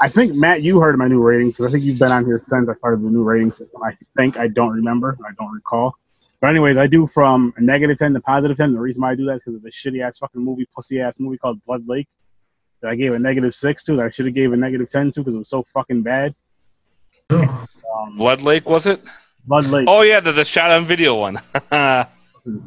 I 0.01 0.09
think 0.09 0.34
Matt, 0.34 0.64
you 0.64 0.80
heard 0.80 0.97
my 0.97 1.07
new 1.07 1.22
ratings. 1.22 1.61
I 1.61 1.70
think 1.70 1.84
you've 1.84 1.99
been 1.99 2.11
on 2.11 2.26
here 2.26 2.41
since 2.45 2.68
I 2.70 2.74
started 2.74 3.01
the 3.01 3.09
new 3.09 3.24
rating 3.24 3.51
system. 3.51 3.82
I 3.84 3.95
think 4.18 4.38
I 4.38 4.47
don't 4.47 4.72
remember. 4.72 5.18
I 5.26 5.32
don't 5.39 5.53
recall. 5.53 5.95
But 6.41 6.49
anyways, 6.49 6.78
I 6.78 6.88
do 6.88 7.07
from 7.07 7.53
a 7.55 7.61
negative 7.61 7.97
ten 7.97 8.14
to 8.14 8.20
positive 8.20 8.57
ten. 8.57 8.74
The 8.74 8.80
reason 8.80 9.01
why 9.01 9.11
I 9.11 9.16
do 9.16 9.26
that 9.26 9.36
is 9.36 9.43
because 9.43 9.55
of 9.55 9.61
the 9.64 9.70
shitty 9.70 10.05
ass 10.05 10.18
fucking 10.18 10.41
movie, 10.43 10.68
pussy 10.76 10.99
ass 10.99 11.20
movie 11.20 11.38
called 11.38 11.64
Blood 11.66 11.88
Lake 11.88 12.07
that 12.82 12.91
I 12.91 12.95
gave 12.95 13.14
a 13.14 13.20
negative 13.20 13.55
six 13.55 13.84
to. 13.86 13.95
That 13.95 14.05
I 14.05 14.09
should 14.09 14.26
have 14.26 14.36
gave 14.36 14.51
a 14.51 14.57
negative 14.57 14.89
ten 14.89 15.11
to 15.11 15.22
because 15.22 15.36
it 15.36 15.39
was 15.39 15.49
so 15.49 15.64
fucking 15.64 16.03
bad. 16.03 16.36
Um, 17.30 18.18
Blood 18.18 18.41
Lake 18.41 18.68
was 18.68 18.86
it? 18.86 19.01
Blood 19.45 19.66
Lake. 19.68 19.86
Oh 19.88 20.01
yeah, 20.01 20.20
the, 20.20 20.32
the 20.32 20.43
shot 20.43 20.72
on 20.72 20.86
video 20.88 21.16
one. 21.16 21.39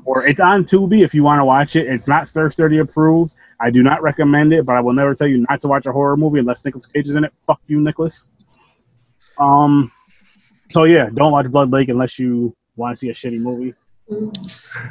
or 0.05 0.27
it's 0.27 0.41
on 0.41 0.65
Tubi 0.65 1.05
if 1.05 1.15
you 1.15 1.23
want 1.23 1.41
to 1.41 1.45
watch 1.45 1.77
it. 1.77 1.87
It's 1.87 2.09
not 2.09 2.29
Stir 2.29 2.49
Sturdy 2.49 2.79
approved. 2.79 3.37
I 3.61 3.71
do 3.71 3.83
not 3.83 4.03
recommend 4.03 4.53
it, 4.53 4.65
but 4.65 4.77
I 4.77 4.81
will 4.81 4.93
never 4.93 5.15
tell 5.15 5.27
you 5.27 5.45
not 5.49 5.61
to 5.63 5.69
watch 5.69 5.87
a 5.87 5.93
horror 5.93 6.17
movie 6.17 6.39
unless 6.39 6.65
Nicolas 6.65 6.87
Cage 6.87 7.09
is 7.09 7.17
in 7.17 7.25
it. 7.25 7.33
Fuck 7.47 7.61
you, 7.67 7.81
Nicolas. 7.81 8.27
Um. 9.39 9.93
So 10.71 10.85
yeah, 10.85 11.09
don't 11.13 11.33
watch 11.33 11.47
Blood 11.51 11.71
Lake 11.71 11.89
unless 11.89 12.19
you 12.19 12.57
want 12.77 12.97
to 12.97 12.99
see 12.99 13.11
a 13.11 13.15
shitty 13.15 13.39
movie. 13.39 13.75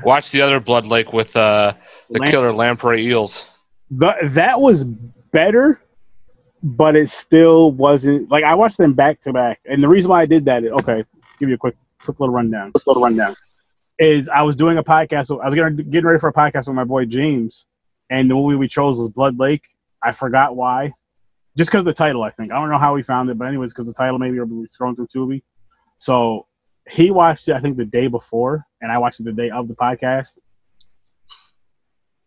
Watch 0.04 0.32
the 0.32 0.42
other 0.42 0.60
Blood 0.60 0.86
Lake 0.86 1.14
with 1.14 1.36
uh, 1.36 1.74
the 2.10 2.20
Lamp- 2.20 2.32
killer 2.32 2.54
lamprey 2.54 3.08
eels. 3.08 3.46
The, 3.92 4.14
that 4.24 4.60
was 4.62 4.84
better, 4.84 5.82
but 6.64 6.96
it 6.96 7.10
still 7.10 7.72
wasn't 7.72 8.30
like 8.30 8.44
I 8.44 8.54
watched 8.56 8.78
them 8.78 8.94
back 8.94 9.22
to 9.22 9.34
back. 9.34 9.60
And 9.66 9.84
the 9.84 9.88
reason 9.88 10.10
why 10.10 10.22
I 10.22 10.26
did 10.26 10.46
that, 10.46 10.64
is, 10.64 10.72
okay, 10.72 11.04
give 11.40 11.50
you 11.50 11.56
a 11.56 11.58
quick, 11.58 11.76
quick 12.02 12.20
little 12.20 12.34
rundown. 12.34 12.72
Quick 12.72 12.88
little 12.88 13.04
rundown 13.04 13.36
is 14.00 14.30
I 14.30 14.42
was 14.44 14.56
doing 14.56 14.78
a 14.78 14.84
podcast. 14.84 15.32
I 15.42 15.46
was 15.46 15.56
getting 15.56 16.06
ready 16.06 16.20
for 16.20 16.30
a 16.30 16.34
podcast 16.34 16.68
with 16.68 16.76
my 16.76 16.84
boy 16.84 17.06
James, 17.06 17.68
and 18.10 18.30
the 18.30 18.36
movie 18.36 18.56
we 18.56 18.68
chose 18.68 18.98
was 18.98 19.10
Blood 19.10 19.40
Lake. 19.40 19.64
I 20.04 20.12
forgot 20.12 20.56
why, 20.56 20.94
just 21.58 21.72
because 21.72 21.86
the 21.86 21.94
title. 21.94 22.24
I 22.24 22.32
think 22.32 22.52
I 22.52 22.56
don't 22.56 22.70
know 22.70 22.78
how 22.78 22.94
we 22.94 23.04
found 23.04 23.30
it, 23.30 23.38
but 23.38 23.48
anyways, 23.48 23.74
because 23.74 23.88
the 23.88 23.94
title 23.94 24.20
maybe 24.20 24.40
we 24.40 24.40
were 24.40 24.68
scrolling 24.68 24.96
through 24.96 25.08
Tubi. 25.08 25.42
So 25.98 26.48
he 26.90 27.10
watched 27.10 27.48
it, 27.48 27.54
I 27.54 27.60
think, 27.60 27.78
the 27.78 27.86
day 27.86 28.08
before, 28.08 28.66
and 28.82 28.92
I 28.92 28.98
watched 28.98 29.20
it 29.20 29.24
the 29.24 29.34
day 29.34 29.50
of 29.50 29.68
the 29.68 29.76
podcast. 29.76 30.38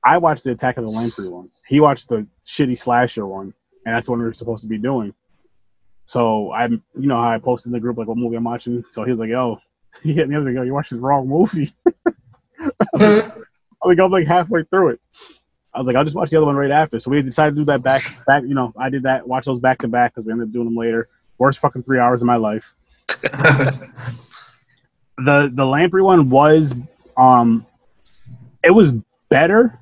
I 0.05 0.19
watched 0.19 0.45
the 0.45 0.53
Attack 0.53 0.79
of 0.79 0.85
the 0.85 0.91
Lamprey 0.91 1.29
one. 1.29 1.51
He 1.67 1.81
watched 1.81 2.09
the 2.09 2.27
shitty 2.47 2.79
slasher 2.79 3.27
one, 3.27 3.53
and 3.85 3.95
that's 3.95 4.09
what 4.09 4.19
we 4.19 4.25
were 4.25 4.33
supposed 4.33 4.63
to 4.63 4.69
be 4.69 4.79
doing. 4.79 5.13
So 6.07 6.51
I'm, 6.53 6.83
you 6.99 7.07
know, 7.07 7.21
how 7.21 7.31
I 7.31 7.39
posted 7.39 7.69
in 7.69 7.73
the 7.75 7.81
group 7.81 7.99
like 7.99 8.09
what 8.09 8.17
movie 8.17 8.37
I'm 8.37 8.45
watching. 8.45 8.83
So 8.91 9.05
he 9.05 9.11
was 9.11 9.21
like, 9.21 9.29
"Yo," 9.29 9.59
he 10.03 10.13
hit 10.13 10.29
me. 10.29 10.35
I 10.35 10.39
was 10.39 10.47
like, 10.47 10.55
"Yo, 10.55 10.63
you 10.63 10.75
watched 10.75 10.91
the 10.91 11.01
wrong 11.01 11.29
movie." 11.29 11.73
I 12.97 13.31
think 13.87 14.01
I'm 14.01 14.11
like 14.11 14.27
halfway 14.27 14.65
through 14.65 14.91
it. 14.91 15.01
I 15.75 15.79
was 15.79 15.87
like, 15.87 15.95
I'll 15.97 16.05
just 16.05 16.17
watch 16.17 16.31
the 16.31 16.37
other 16.39 16.47
one 16.47 16.57
right 16.57 16.71
after. 16.71 16.99
So 16.99 17.11
we 17.11 17.23
decided 17.23 17.55
to 17.55 17.61
do 17.61 17.65
that 17.67 17.83
back, 17.83 18.03
back. 18.27 18.43
You 18.43 18.55
know, 18.55 18.73
I 18.77 18.89
did 18.91 19.05
that. 19.05 19.29
Watch 19.29 19.47
those 19.47 19.61
back 19.61 19.79
to 19.79 19.89
back 19.89 20.15
because 20.15 20.27
we 20.27 20.33
ended 20.33 20.49
up 20.49 20.53
doing 20.53 20.65
them 20.65 20.77
later. 20.77 21.09
Worst 21.37 21.61
fucking 21.61 21.85
three 21.85 22.01
hours 22.01 22.23
of 22.23 22.27
my 22.27 22.37
life. 22.37 22.75
the 25.19 25.51
the 25.53 25.65
Lamprey 25.65 26.03
one 26.03 26.31
was 26.31 26.75
um 27.17 27.67
it 28.65 28.71
was 28.71 28.93
better 29.29 29.79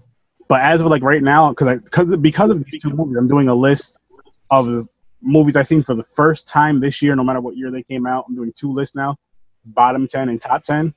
but 0.49 0.61
as 0.63 0.81
of 0.81 0.87
like 0.87 1.03
right 1.03 1.23
now 1.23 1.51
because 1.51 1.69
i 1.69 1.77
because 1.77 2.17
because 2.17 2.51
of 2.51 2.65
these 2.65 2.83
two 2.83 2.91
movies 2.91 3.17
i'm 3.17 3.29
doing 3.29 3.49
a 3.49 3.55
list 3.55 3.99
of 4.51 4.67
the 4.67 4.89
movies 5.21 5.57
i've 5.57 5.67
seen 5.67 5.83
for 5.83 5.95
the 5.95 6.05
first 6.05 6.49
time 6.49 6.81
this 6.81 7.03
year 7.03 7.15
no 7.15 7.23
matter 7.23 7.41
what 7.41 7.57
year 7.57 7.71
they 7.71 7.83
came 7.83 8.07
out 8.07 8.25
i'm 8.29 8.35
doing 8.35 8.53
two 8.57 8.73
lists 8.73 8.95
now 8.95 9.17
bottom 9.67 10.07
10 10.07 10.29
and 10.29 10.41
top 10.41 10.64
10 10.64 10.95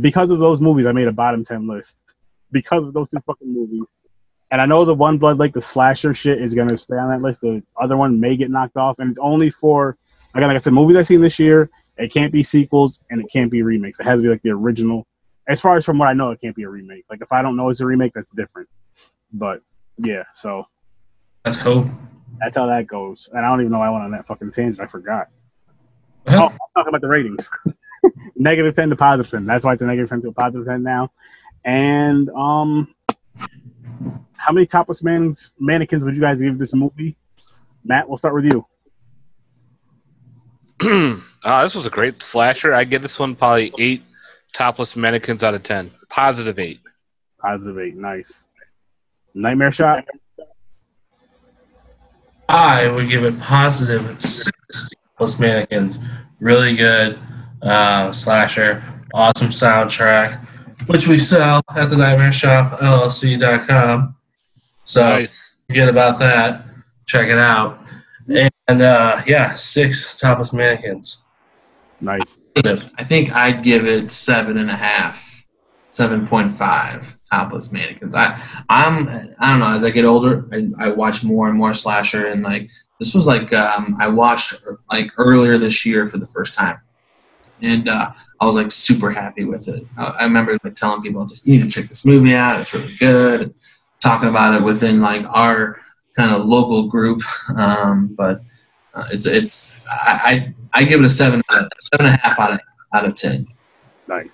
because 0.00 0.30
of 0.30 0.38
those 0.38 0.60
movies 0.60 0.86
i 0.86 0.92
made 0.92 1.08
a 1.08 1.12
bottom 1.12 1.44
10 1.44 1.66
list 1.66 2.04
because 2.50 2.84
of 2.84 2.92
those 2.94 3.08
two 3.08 3.20
fucking 3.26 3.52
movies 3.52 3.86
and 4.50 4.60
i 4.60 4.66
know 4.66 4.84
the 4.84 4.94
one 4.94 5.18
blood 5.18 5.38
lake 5.38 5.52
the 5.52 5.60
slasher 5.60 6.14
shit 6.14 6.40
is 6.40 6.54
going 6.54 6.68
to 6.68 6.78
stay 6.78 6.96
on 6.96 7.10
that 7.10 7.20
list 7.20 7.42
the 7.42 7.62
other 7.80 7.96
one 7.96 8.18
may 8.18 8.36
get 8.36 8.50
knocked 8.50 8.76
off 8.76 8.98
and 8.98 9.10
it's 9.10 9.18
only 9.20 9.50
for 9.50 9.96
again 10.34 10.48
like 10.48 10.56
i 10.56 10.60
said 10.60 10.72
movies 10.72 10.96
i've 10.96 11.06
seen 11.06 11.20
this 11.20 11.38
year 11.38 11.70
it 11.98 12.12
can't 12.12 12.32
be 12.32 12.42
sequels 12.42 13.02
and 13.10 13.20
it 13.20 13.26
can't 13.32 13.50
be 13.50 13.62
remakes. 13.62 14.00
It 14.00 14.04
has 14.06 14.20
to 14.20 14.24
be 14.24 14.28
like 14.30 14.42
the 14.42 14.50
original. 14.50 15.06
As 15.48 15.60
far 15.60 15.76
as 15.76 15.84
from 15.84 15.98
what 15.98 16.08
I 16.08 16.14
know, 16.14 16.30
it 16.30 16.40
can't 16.40 16.56
be 16.56 16.62
a 16.62 16.68
remake. 16.68 17.04
Like 17.10 17.20
if 17.20 17.32
I 17.32 17.42
don't 17.42 17.56
know 17.56 17.68
it's 17.68 17.80
a 17.80 17.86
remake, 17.86 18.12
that's 18.14 18.30
different. 18.32 18.68
But 19.32 19.60
yeah, 19.98 20.22
so 20.34 20.64
That's 21.44 21.58
cool. 21.58 21.90
that's 22.40 22.56
how 22.56 22.66
that 22.66 22.86
goes. 22.86 23.28
And 23.32 23.44
I 23.44 23.48
don't 23.48 23.60
even 23.60 23.72
know 23.72 23.78
why 23.80 23.88
I 23.88 23.90
went 23.90 24.04
on 24.04 24.10
that 24.12 24.26
fucking 24.26 24.52
tangent. 24.52 24.80
I 24.80 24.86
forgot. 24.86 25.28
Huh? 26.26 26.44
Oh, 26.44 26.46
I'm 26.46 26.58
talking 26.74 26.88
about 26.88 27.00
the 27.02 27.08
ratings. 27.08 27.48
negative 28.36 28.74
ten 28.74 28.90
to 28.90 28.96
positive 28.96 29.30
ten. 29.30 29.44
That's 29.44 29.64
why 29.64 29.74
it's 29.74 29.82
a 29.82 29.86
negative 29.86 30.08
ten 30.08 30.22
to 30.22 30.28
a 30.28 30.32
positive 30.32 30.66
ten 30.66 30.82
now. 30.82 31.10
And 31.64 32.28
um, 32.30 32.94
how 34.36 34.52
many 34.52 34.66
topless 34.66 35.02
man- 35.02 35.36
mannequins 35.58 36.04
would 36.04 36.14
you 36.14 36.20
guys 36.20 36.40
give 36.40 36.58
this 36.58 36.74
movie? 36.74 37.16
Matt, 37.84 38.08
we'll 38.08 38.18
start 38.18 38.34
with 38.34 38.44
you. 38.44 38.66
uh, 41.44 41.62
this 41.64 41.74
was 41.74 41.86
a 41.86 41.90
great 41.90 42.22
slasher. 42.22 42.74
I 42.74 42.84
give 42.84 43.02
this 43.02 43.18
one 43.18 43.36
probably 43.36 43.72
eight 43.78 44.02
topless 44.54 44.96
mannequins 44.96 45.42
out 45.42 45.54
of 45.54 45.62
ten. 45.62 45.90
Positive 46.08 46.58
eight. 46.58 46.80
Positive 47.40 47.78
eight. 47.78 47.96
Nice. 47.96 48.44
Nightmare 49.34 49.72
shop. 49.72 50.04
I 52.48 52.88
would 52.88 53.08
give 53.08 53.24
it 53.24 53.38
positive 53.40 54.20
six 54.20 54.52
plus 55.16 55.38
mannequins. 55.38 55.98
Really 56.40 56.76
good 56.76 57.18
uh, 57.62 58.12
slasher. 58.12 58.82
Awesome 59.14 59.48
soundtrack, 59.48 60.46
which 60.86 61.06
we 61.06 61.18
sell 61.18 61.60
at 61.76 61.90
the 61.90 61.96
Nightmare 61.96 62.32
Shop 62.32 62.78
LLC.com. 62.80 64.16
So 64.84 65.02
Nice. 65.18 65.54
forget 65.68 65.88
about 65.88 66.18
that. 66.20 66.64
Check 67.06 67.28
it 67.28 67.38
out. 67.38 67.78
And 68.68 68.80
uh, 68.80 69.22
yeah, 69.26 69.54
six 69.54 70.18
topless 70.18 70.52
mannequins. 70.52 71.24
Nice. 72.00 72.38
I 72.64 73.04
think 73.04 73.34
I'd 73.34 73.62
give 73.62 73.86
it 73.86 74.10
seven 74.12 74.56
and 74.58 74.70
a 74.70 74.76
half, 74.76 75.46
seven 75.90 76.26
point 76.26 76.52
five 76.52 77.16
topless 77.30 77.72
mannequins. 77.72 78.14
I 78.14 78.40
I'm 78.68 79.08
I 79.40 79.50
don't 79.50 79.60
know. 79.60 79.74
As 79.74 79.84
I 79.84 79.90
get 79.90 80.04
older, 80.04 80.48
I, 80.52 80.86
I 80.86 80.90
watch 80.90 81.22
more 81.24 81.48
and 81.48 81.58
more 81.58 81.74
slasher, 81.74 82.26
and 82.26 82.42
like 82.42 82.70
this 83.00 83.14
was 83.14 83.26
like 83.26 83.52
um, 83.52 83.96
I 84.00 84.08
watched 84.08 84.54
like 84.90 85.10
earlier 85.18 85.58
this 85.58 85.84
year 85.84 86.06
for 86.06 86.18
the 86.18 86.26
first 86.26 86.54
time, 86.54 86.78
and 87.62 87.88
uh, 87.88 88.12
I 88.40 88.44
was 88.44 88.56
like 88.56 88.70
super 88.70 89.10
happy 89.10 89.44
with 89.44 89.68
it. 89.68 89.86
I, 89.96 90.04
I 90.20 90.24
remember 90.24 90.58
like 90.62 90.74
telling 90.74 91.00
people, 91.00 91.20
I 91.20 91.22
was 91.22 91.32
like, 91.32 91.46
"You 91.46 91.58
need 91.58 91.70
to 91.70 91.80
check 91.80 91.88
this 91.88 92.04
movie 92.04 92.34
out. 92.34 92.60
It's 92.60 92.74
really 92.74 92.94
good." 92.98 93.42
And 93.42 93.54
talking 94.00 94.28
about 94.28 94.60
it 94.60 94.64
within 94.64 95.00
like 95.00 95.24
our 95.28 95.80
kind 96.16 96.32
of 96.32 96.44
local 96.44 96.88
group, 96.88 97.22
um, 97.56 98.14
but 98.16 98.42
uh, 98.94 99.04
it's 99.10 99.26
it's 99.26 99.86
I, 99.88 100.54
I 100.72 100.80
I 100.80 100.84
give 100.84 101.00
it 101.00 101.06
a 101.06 101.10
seven 101.10 101.40
seven 101.80 102.06
and 102.06 102.16
a 102.16 102.18
half 102.18 102.38
out 102.38 102.52
of 102.52 102.60
out 102.94 103.04
of 103.06 103.14
ten. 103.14 103.46
Nice. 104.08 104.28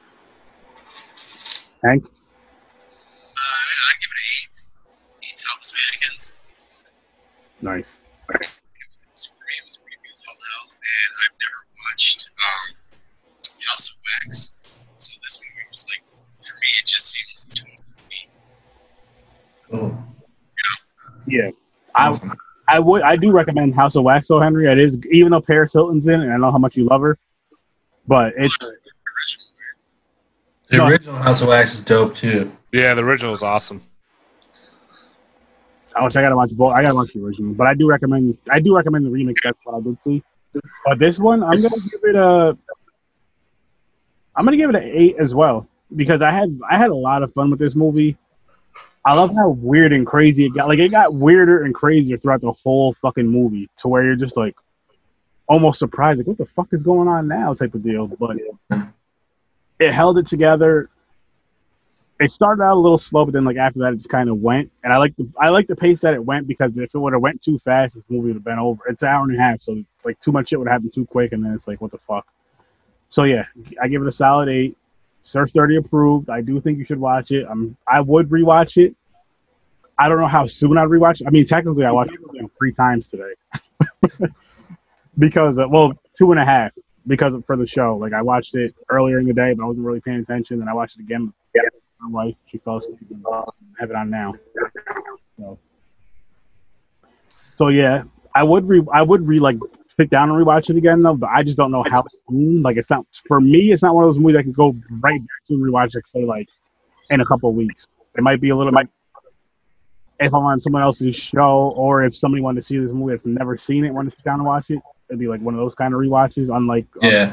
Hank. 1.84 2.04
Uh, 2.04 2.08
I'd 2.08 4.00
give 4.00 4.10
it 4.10 4.24
eight. 4.34 4.48
Eight 5.22 5.36
topless 5.36 5.74
mannequins. 5.74 6.32
Nice. 7.60 7.98
It 8.30 8.60
was 9.12 9.26
free. 9.26 9.54
It 9.60 9.64
was 9.64 9.76
creepy 9.76 10.08
as 10.12 10.22
all 10.26 10.34
hell. 10.34 10.70
And 10.72 11.10
I've 11.22 11.36
never 11.38 11.60
watched 11.86 12.30
um, 12.34 12.66
House 12.68 12.74
of 12.74 12.77
Wax. 14.08 14.54
So 14.98 15.12
this 15.22 15.42
movie 15.42 15.66
was 15.70 15.86
like, 15.88 16.02
for 16.42 16.54
me, 16.54 16.68
it 16.80 16.86
just 16.86 17.10
seems 17.10 17.48
totally 17.54 17.76
me. 18.10 18.28
Oh, 19.72 20.04
Yeah. 21.26 21.50
I, 21.94 22.08
awesome. 22.08 22.32
I 22.68 22.78
would 22.78 23.02
I 23.02 23.16
do 23.16 23.32
recommend 23.32 23.74
House 23.74 23.96
of 23.96 24.04
Wax, 24.04 24.28
though, 24.28 24.40
Henry. 24.40 24.70
It 24.70 24.78
is 24.78 24.98
even 25.10 25.32
though 25.32 25.40
Paris 25.40 25.72
Hilton's 25.72 26.06
in, 26.06 26.20
it, 26.20 26.24
and 26.24 26.32
I 26.32 26.36
know 26.36 26.50
how 26.50 26.58
much 26.58 26.76
you 26.76 26.84
love 26.84 27.00
her, 27.00 27.18
but 28.06 28.34
it's 28.36 28.56
The 30.70 30.84
original 30.84 31.16
House 31.16 31.40
of 31.40 31.48
Wax 31.48 31.74
is 31.74 31.84
dope 31.84 32.14
too. 32.14 32.52
Yeah, 32.72 32.94
the 32.94 33.02
original 33.02 33.34
is 33.34 33.42
awesome. 33.42 33.82
I 35.96 36.04
wish 36.04 36.14
I 36.16 36.20
gotta 36.22 36.36
watch 36.36 36.50
both. 36.52 36.74
I 36.74 36.82
gotta 36.82 36.94
watch 36.94 37.12
the 37.14 37.24
original, 37.24 37.54
but 37.54 37.66
I 37.66 37.74
do 37.74 37.88
recommend 37.88 38.36
I 38.50 38.60
do 38.60 38.76
recommend 38.76 39.06
the 39.06 39.10
remake. 39.10 39.38
That's 39.42 39.58
what 39.64 39.76
I 39.76 39.80
did 39.80 40.00
see. 40.02 40.22
But 40.84 40.98
this 40.98 41.18
one, 41.18 41.42
I'm 41.42 41.62
gonna 41.62 41.80
give 41.90 42.00
it 42.04 42.16
a. 42.16 42.56
I'm 44.38 44.44
gonna 44.44 44.56
give 44.56 44.70
it 44.70 44.76
an 44.76 44.84
eight 44.84 45.16
as 45.18 45.34
well 45.34 45.66
because 45.96 46.22
I 46.22 46.30
had 46.30 46.58
I 46.70 46.78
had 46.78 46.90
a 46.90 46.94
lot 46.94 47.22
of 47.22 47.32
fun 47.34 47.50
with 47.50 47.58
this 47.58 47.74
movie. 47.74 48.16
I 49.04 49.14
love 49.14 49.34
how 49.34 49.50
weird 49.50 49.92
and 49.92 50.06
crazy 50.06 50.46
it 50.46 50.54
got. 50.54 50.68
Like 50.68 50.78
it 50.78 50.90
got 50.90 51.12
weirder 51.12 51.64
and 51.64 51.74
crazier 51.74 52.18
throughout 52.18 52.40
the 52.40 52.52
whole 52.52 52.94
fucking 52.94 53.26
movie, 53.26 53.68
to 53.78 53.88
where 53.88 54.04
you're 54.04 54.16
just 54.16 54.36
like 54.36 54.54
almost 55.48 55.78
surprised, 55.78 56.18
like 56.18 56.26
what 56.26 56.38
the 56.38 56.46
fuck 56.46 56.68
is 56.72 56.82
going 56.82 57.08
on 57.08 57.26
now, 57.26 57.52
type 57.52 57.74
of 57.74 57.82
deal. 57.82 58.06
But 58.06 58.36
it 59.80 59.92
held 59.92 60.18
it 60.18 60.26
together 60.26 60.88
it 62.20 62.30
started 62.30 62.62
out 62.62 62.74
a 62.74 62.80
little 62.80 62.98
slow, 62.98 63.24
but 63.24 63.32
then 63.32 63.44
like 63.44 63.56
after 63.56 63.80
that, 63.80 63.92
it 63.92 63.96
just 63.96 64.08
kind 64.08 64.28
of 64.28 64.38
went. 64.38 64.70
And 64.82 64.92
I 64.92 64.96
like 64.96 65.16
the 65.16 65.28
I 65.40 65.50
like 65.50 65.68
the 65.68 65.76
pace 65.76 66.00
that 66.00 66.14
it 66.14 66.24
went 66.24 66.48
because 66.48 66.76
if 66.76 66.94
it 66.94 66.98
would 66.98 67.12
have 67.12 67.22
went 67.22 67.42
too 67.42 67.58
fast, 67.58 67.94
this 67.94 68.04
movie 68.08 68.28
would 68.28 68.36
have 68.36 68.44
been 68.44 68.58
over. 68.58 68.82
It's 68.88 69.02
an 69.02 69.08
hour 69.08 69.24
and 69.24 69.36
a 69.36 69.40
half, 69.40 69.62
so 69.62 69.72
it's 69.96 70.04
like 70.04 70.18
too 70.20 70.32
much 70.32 70.48
shit 70.48 70.58
would 70.58 70.68
happen 70.68 70.90
too 70.90 71.06
quick, 71.06 71.32
and 71.32 71.44
then 71.44 71.54
it's 71.54 71.68
like 71.68 71.80
what 71.80 71.92
the 71.92 71.98
fuck. 71.98 72.26
So 73.10 73.24
yeah, 73.24 73.44
I 73.80 73.88
give 73.88 74.02
it 74.02 74.08
a 74.08 74.12
solid 74.12 74.48
eight. 74.48 74.76
Sir 75.22 75.46
Sturdy 75.46 75.76
approved. 75.76 76.30
I 76.30 76.40
do 76.40 76.60
think 76.60 76.78
you 76.78 76.84
should 76.84 77.00
watch 77.00 77.30
it. 77.30 77.46
I'm 77.48 77.76
I 77.86 78.00
would 78.00 78.28
rewatch 78.28 78.82
it. 78.82 78.94
I 79.98 80.08
don't 80.08 80.20
know 80.20 80.26
how 80.26 80.46
soon 80.46 80.78
I'd 80.78 80.88
rewatch 80.88 81.20
it. 81.20 81.26
I 81.26 81.30
mean, 81.30 81.44
technically, 81.44 81.84
I 81.84 81.90
watched 81.90 82.12
it 82.12 82.50
three 82.58 82.72
times 82.72 83.08
today 83.08 83.34
because 85.18 85.58
uh, 85.58 85.68
well, 85.68 85.92
two 86.16 86.30
and 86.30 86.40
a 86.40 86.44
half 86.44 86.72
because 87.06 87.34
of, 87.34 87.44
for 87.46 87.56
the 87.56 87.66
show. 87.66 87.96
Like 87.96 88.12
I 88.12 88.22
watched 88.22 88.54
it 88.54 88.74
earlier 88.88 89.18
in 89.18 89.26
the 89.26 89.34
day, 89.34 89.54
but 89.54 89.64
I 89.64 89.66
wasn't 89.66 89.84
really 89.86 90.00
paying 90.00 90.20
attention. 90.20 90.58
Then 90.58 90.68
I 90.68 90.74
watched 90.74 90.98
it 90.98 91.02
again. 91.02 91.32
Yeah. 91.54 91.62
My 92.00 92.24
wife, 92.24 92.36
she 92.46 92.58
fell 92.58 92.76
asleep. 92.76 92.98
And, 93.10 93.24
I 93.28 93.42
have 93.80 93.90
it 93.90 93.96
on 93.96 94.08
now. 94.08 94.34
So, 95.36 95.58
so 97.56 97.68
yeah, 97.68 98.04
I 98.34 98.44
would 98.44 98.68
re 98.68 98.82
I 98.92 99.02
would 99.02 99.26
re 99.26 99.40
like 99.40 99.58
sit 99.98 100.10
down 100.10 100.30
and 100.30 100.38
rewatch 100.46 100.70
it 100.70 100.76
again 100.76 101.02
though, 101.02 101.14
but 101.14 101.30
I 101.30 101.42
just 101.42 101.56
don't 101.56 101.70
know 101.70 101.84
how 101.90 102.04
soon. 102.28 102.62
Like 102.62 102.76
it's 102.76 102.90
not 102.90 103.04
for 103.26 103.40
me. 103.40 103.72
It's 103.72 103.82
not 103.82 103.94
one 103.94 104.04
of 104.04 104.08
those 104.08 104.18
movies 104.20 104.36
I 104.36 104.42
can 104.42 104.52
go 104.52 104.74
right 105.00 105.20
back 105.20 105.46
to 105.48 105.54
and 105.54 105.62
rewatch 105.64 105.96
it. 105.96 106.06
Say 106.06 106.24
like 106.24 106.48
in 107.10 107.20
a 107.20 107.26
couple 107.26 107.48
of 107.50 107.56
weeks. 107.56 107.86
It 108.16 108.22
might 108.22 108.40
be 108.40 108.50
a 108.50 108.56
little 108.56 108.72
bit. 108.72 108.88
If 110.20 110.34
I'm 110.34 110.42
on 110.42 110.58
someone 110.58 110.82
else's 110.82 111.14
show, 111.14 111.72
or 111.76 112.02
if 112.04 112.16
somebody 112.16 112.42
wanted 112.42 112.56
to 112.60 112.66
see 112.66 112.76
this 112.78 112.92
movie 112.92 113.12
that's 113.12 113.24
never 113.24 113.56
seen 113.56 113.84
it, 113.84 113.94
want 113.94 114.10
to 114.10 114.16
sit 114.16 114.24
down 114.24 114.40
and 114.40 114.46
watch 114.46 114.68
it, 114.70 114.80
it'd 115.08 115.20
be 115.20 115.28
like 115.28 115.40
one 115.40 115.54
of 115.54 115.60
those 115.60 115.76
kind 115.76 115.94
of 115.94 116.00
rewatches. 116.00 116.54
Unlike 116.54 116.86
uh, 117.02 117.06
Yeah. 117.08 117.32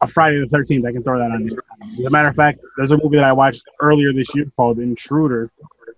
a 0.00 0.06
Friday 0.08 0.40
the 0.40 0.46
Thirteenth, 0.46 0.86
I 0.86 0.92
can 0.92 1.02
throw 1.02 1.18
that 1.18 1.30
on. 1.30 1.46
there. 1.46 1.58
As 1.98 2.06
a 2.06 2.10
matter 2.10 2.28
of 2.28 2.36
fact, 2.36 2.60
there's 2.78 2.92
a 2.92 2.98
movie 3.02 3.16
that 3.16 3.24
I 3.24 3.32
watched 3.34 3.64
earlier 3.80 4.12
this 4.14 4.34
year 4.34 4.46
called 4.56 4.78
Intruder, 4.78 5.50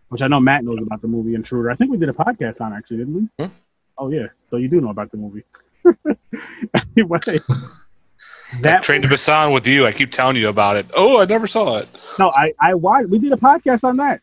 which 0.09 0.23
I 0.23 0.27
know 0.27 0.41
Matt 0.41 0.65
knows 0.65 0.83
about 0.83 1.01
the 1.03 1.09
movie 1.09 1.35
Intruder. 1.37 1.71
I 1.71 1.77
think 1.77 1.93
we 1.93 1.99
did 1.99 2.09
a 2.09 2.13
podcast 2.13 2.61
on 2.61 2.73
actually, 2.73 2.99
didn't 2.99 3.15
we? 3.15 3.45
Hmm. 3.45 3.53
Oh 3.99 4.11
yeah, 4.11 4.27
so 4.51 4.57
you 4.57 4.69
do 4.69 4.81
know 4.81 4.91
about 4.91 5.11
the 5.11 5.17
movie. 5.19 5.45
anyway, 6.97 7.21
that 8.61 8.83
Train 8.83 9.03
to 9.03 9.09
Busan 9.09 9.53
with 9.53 9.67
you. 9.67 9.87
I 9.87 9.93
keep 9.93 10.13
telling 10.13 10.37
you 10.37 10.49
about 10.49 10.77
it. 10.77 10.87
Oh, 10.95 11.21
I 11.21 11.25
never 11.25 11.47
saw 11.47 11.79
it. 11.79 11.89
no, 12.19 12.31
I 12.31 12.53
I 12.61 12.75
watched. 12.75 13.09
We 13.09 13.19
did 13.19 13.33
a 13.33 13.37
podcast 13.37 13.85
on 13.85 13.97
that 13.99 14.21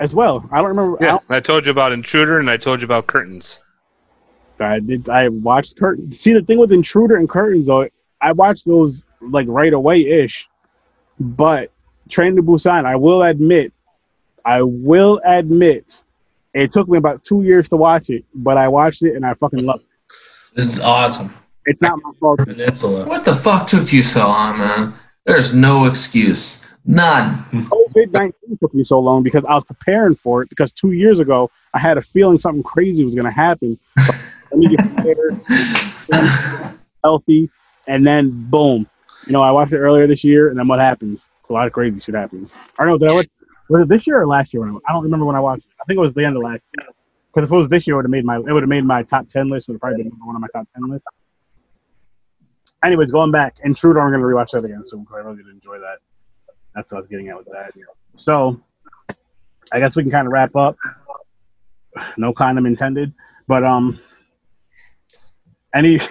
as 0.00 0.14
well. 0.14 0.44
I 0.52 0.58
don't 0.58 0.68
remember. 0.68 0.96
I 1.02 1.04
Yeah, 1.06 1.10
don't- 1.12 1.24
I 1.30 1.40
told 1.40 1.64
you 1.66 1.70
about 1.70 1.92
Intruder 1.92 2.38
and 2.38 2.50
I 2.50 2.56
told 2.56 2.80
you 2.80 2.84
about 2.84 3.06
Curtains. 3.06 3.58
I 4.60 4.78
did. 4.78 5.08
I 5.08 5.28
watched 5.28 5.76
Curtain. 5.78 6.12
See, 6.12 6.32
the 6.32 6.42
thing 6.42 6.58
with 6.58 6.72
Intruder 6.72 7.16
and 7.16 7.28
Curtains, 7.28 7.66
though, 7.66 7.88
I 8.20 8.32
watched 8.32 8.64
those 8.66 9.02
like 9.20 9.46
right 9.48 9.72
away 9.72 10.02
ish. 10.06 10.48
But 11.18 11.70
Train 12.08 12.36
to 12.36 12.42
Busan, 12.42 12.84
I 12.84 12.94
will 12.96 13.22
admit, 13.22 13.72
I 14.44 14.62
will 14.62 15.20
admit, 15.24 16.02
it 16.54 16.72
took 16.72 16.88
me 16.88 16.98
about 16.98 17.24
two 17.24 17.42
years 17.42 17.68
to 17.70 17.76
watch 17.76 18.10
it, 18.10 18.24
but 18.34 18.56
I 18.56 18.68
watched 18.68 19.02
it 19.02 19.16
and 19.16 19.24
I 19.24 19.34
fucking 19.34 19.64
loved 19.64 19.84
it. 19.84 20.62
It's 20.62 20.78
awesome. 20.80 21.34
It's 21.64 21.80
not 21.80 21.98
my 22.02 22.10
fault. 22.18 22.40
Peninsula. 22.40 23.06
What 23.06 23.24
the 23.24 23.36
fuck 23.36 23.66
took 23.66 23.92
you 23.92 24.02
so 24.02 24.26
long, 24.26 24.58
man? 24.58 24.94
There's 25.24 25.54
no 25.54 25.86
excuse. 25.86 26.66
None. 26.84 27.44
COVID 27.52 28.10
nineteen 28.10 28.58
took 28.58 28.74
me 28.74 28.82
so 28.82 28.98
long 28.98 29.22
because 29.22 29.44
I 29.44 29.54
was 29.54 29.62
preparing 29.64 30.16
for 30.16 30.42
it. 30.42 30.48
Because 30.48 30.72
two 30.72 30.90
years 30.90 31.20
ago, 31.20 31.50
I 31.72 31.78
had 31.78 31.96
a 31.96 32.02
feeling 32.02 32.38
something 32.38 32.64
crazy 32.64 33.04
was 33.04 33.14
going 33.14 33.26
to 33.26 33.30
happen. 33.30 33.78
So 34.00 34.12
let 34.50 34.58
me 34.58 34.76
get 34.76 34.80
prepared, 34.94 35.40
healthy, 37.04 37.48
and 37.86 38.04
then 38.04 38.30
boom. 38.50 38.88
You 39.26 39.32
know, 39.32 39.42
I 39.42 39.52
watched 39.52 39.72
it 39.72 39.78
earlier 39.78 40.08
this 40.08 40.24
year, 40.24 40.50
and 40.50 40.58
then 40.58 40.66
what 40.66 40.80
happens? 40.80 41.28
A 41.48 41.52
lot 41.52 41.68
of 41.68 41.72
crazy 41.72 42.00
shit 42.00 42.16
happens. 42.16 42.56
I 42.78 42.84
don't 42.84 42.92
know. 42.92 42.98
Did 42.98 43.10
I 43.10 43.14
watch? 43.14 43.28
Was 43.72 43.80
it 43.80 43.88
this 43.88 44.06
year 44.06 44.20
or 44.20 44.26
last 44.26 44.52
year? 44.52 44.60
When 44.60 44.74
I, 44.74 44.90
I 44.90 44.92
don't 44.92 45.02
remember 45.02 45.24
when 45.24 45.34
I 45.34 45.40
watched 45.40 45.64
it. 45.64 45.70
I 45.80 45.84
think 45.84 45.96
it 45.96 46.00
was 46.02 46.12
the 46.12 46.22
end 46.22 46.36
of 46.36 46.42
last 46.42 46.60
year. 46.76 46.86
Because 47.32 47.48
if 47.48 47.52
it 47.52 47.56
was 47.56 47.70
this 47.70 47.86
year, 47.86 47.94
it 47.94 47.96
would 47.96 48.04
have 48.04 48.10
made 48.10 48.26
my 48.26 48.36
it 48.36 48.52
would 48.52 48.62
have 48.62 48.68
made 48.68 48.84
my 48.84 49.02
top 49.02 49.30
ten 49.30 49.48
list. 49.48 49.70
It 49.70 49.72
would 49.72 49.80
probably 49.80 50.02
been 50.02 50.12
one 50.22 50.36
of 50.36 50.42
my 50.42 50.48
top 50.54 50.68
ten 50.74 50.90
lists. 50.90 51.06
Anyways, 52.84 53.12
going 53.12 53.30
back, 53.30 53.56
Intruder, 53.64 54.02
I'm 54.02 54.10
going 54.10 54.20
to 54.20 54.26
rewatch 54.26 54.50
that 54.50 54.62
again. 54.66 54.84
So 54.84 55.02
I 55.14 55.20
really 55.20 55.38
did 55.38 55.46
enjoy 55.46 55.78
that. 55.78 56.00
That's 56.74 56.90
what 56.90 56.98
I 56.98 57.00
was 57.00 57.08
getting 57.08 57.30
at 57.30 57.38
with 57.38 57.46
that. 57.46 57.72
So 58.16 58.60
I 59.72 59.80
guess 59.80 59.96
we 59.96 60.02
can 60.02 60.12
kind 60.12 60.26
of 60.26 60.34
wrap 60.34 60.54
up. 60.54 60.76
No 62.18 62.34
condom 62.34 62.66
intended, 62.66 63.14
but 63.48 63.64
um, 63.64 63.98
any. 65.74 65.98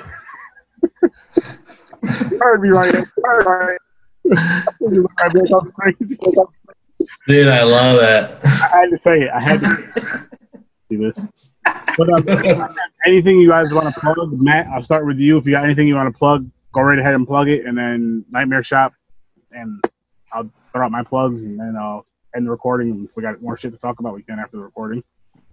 Heard 2.39 2.61
me 2.63 2.69
right. 2.69 2.95
Heard 3.23 3.45
right. 3.45 3.77
Crazy. 5.75 6.17
Dude, 7.27 7.47
I 7.47 7.63
love 7.63 7.99
that. 7.99 8.39
I 8.43 8.79
had 8.79 8.89
to 8.91 8.99
say 8.99 9.21
it. 9.21 9.29
I 9.33 9.39
had 9.41 9.59
to 9.61 10.27
do 10.89 10.97
this. 10.97 11.27
But 11.97 12.09
um, 12.09 12.75
anything 13.05 13.39
you 13.39 13.49
guys 13.49 13.73
want 13.73 13.93
to 13.93 13.99
plug, 13.99 14.31
Matt? 14.33 14.67
I'll 14.67 14.83
start 14.83 15.05
with 15.05 15.19
you. 15.19 15.37
If 15.37 15.45
you 15.45 15.51
got 15.51 15.63
anything 15.63 15.87
you 15.87 15.95
want 15.95 16.13
to 16.13 16.17
plug, 16.17 16.49
go 16.71 16.81
right 16.81 16.99
ahead 16.99 17.13
and 17.13 17.27
plug 17.27 17.49
it, 17.49 17.65
and 17.65 17.77
then 17.77 18.25
Nightmare 18.31 18.63
Shop, 18.63 18.93
and 19.51 19.83
I'll 20.31 20.49
throw 20.71 20.85
out 20.85 20.91
my 20.91 21.03
plugs, 21.03 21.43
and 21.43 21.59
then 21.59 21.75
I'll 21.79 22.05
end 22.35 22.45
the 22.45 22.51
recording. 22.51 22.91
And 22.91 23.09
if 23.09 23.15
we 23.15 23.23
got 23.23 23.41
more 23.41 23.57
shit 23.57 23.73
to 23.73 23.79
talk 23.79 23.99
about, 23.99 24.13
we 24.13 24.23
can 24.23 24.39
after 24.39 24.57
the 24.57 24.63
recording. 24.63 25.03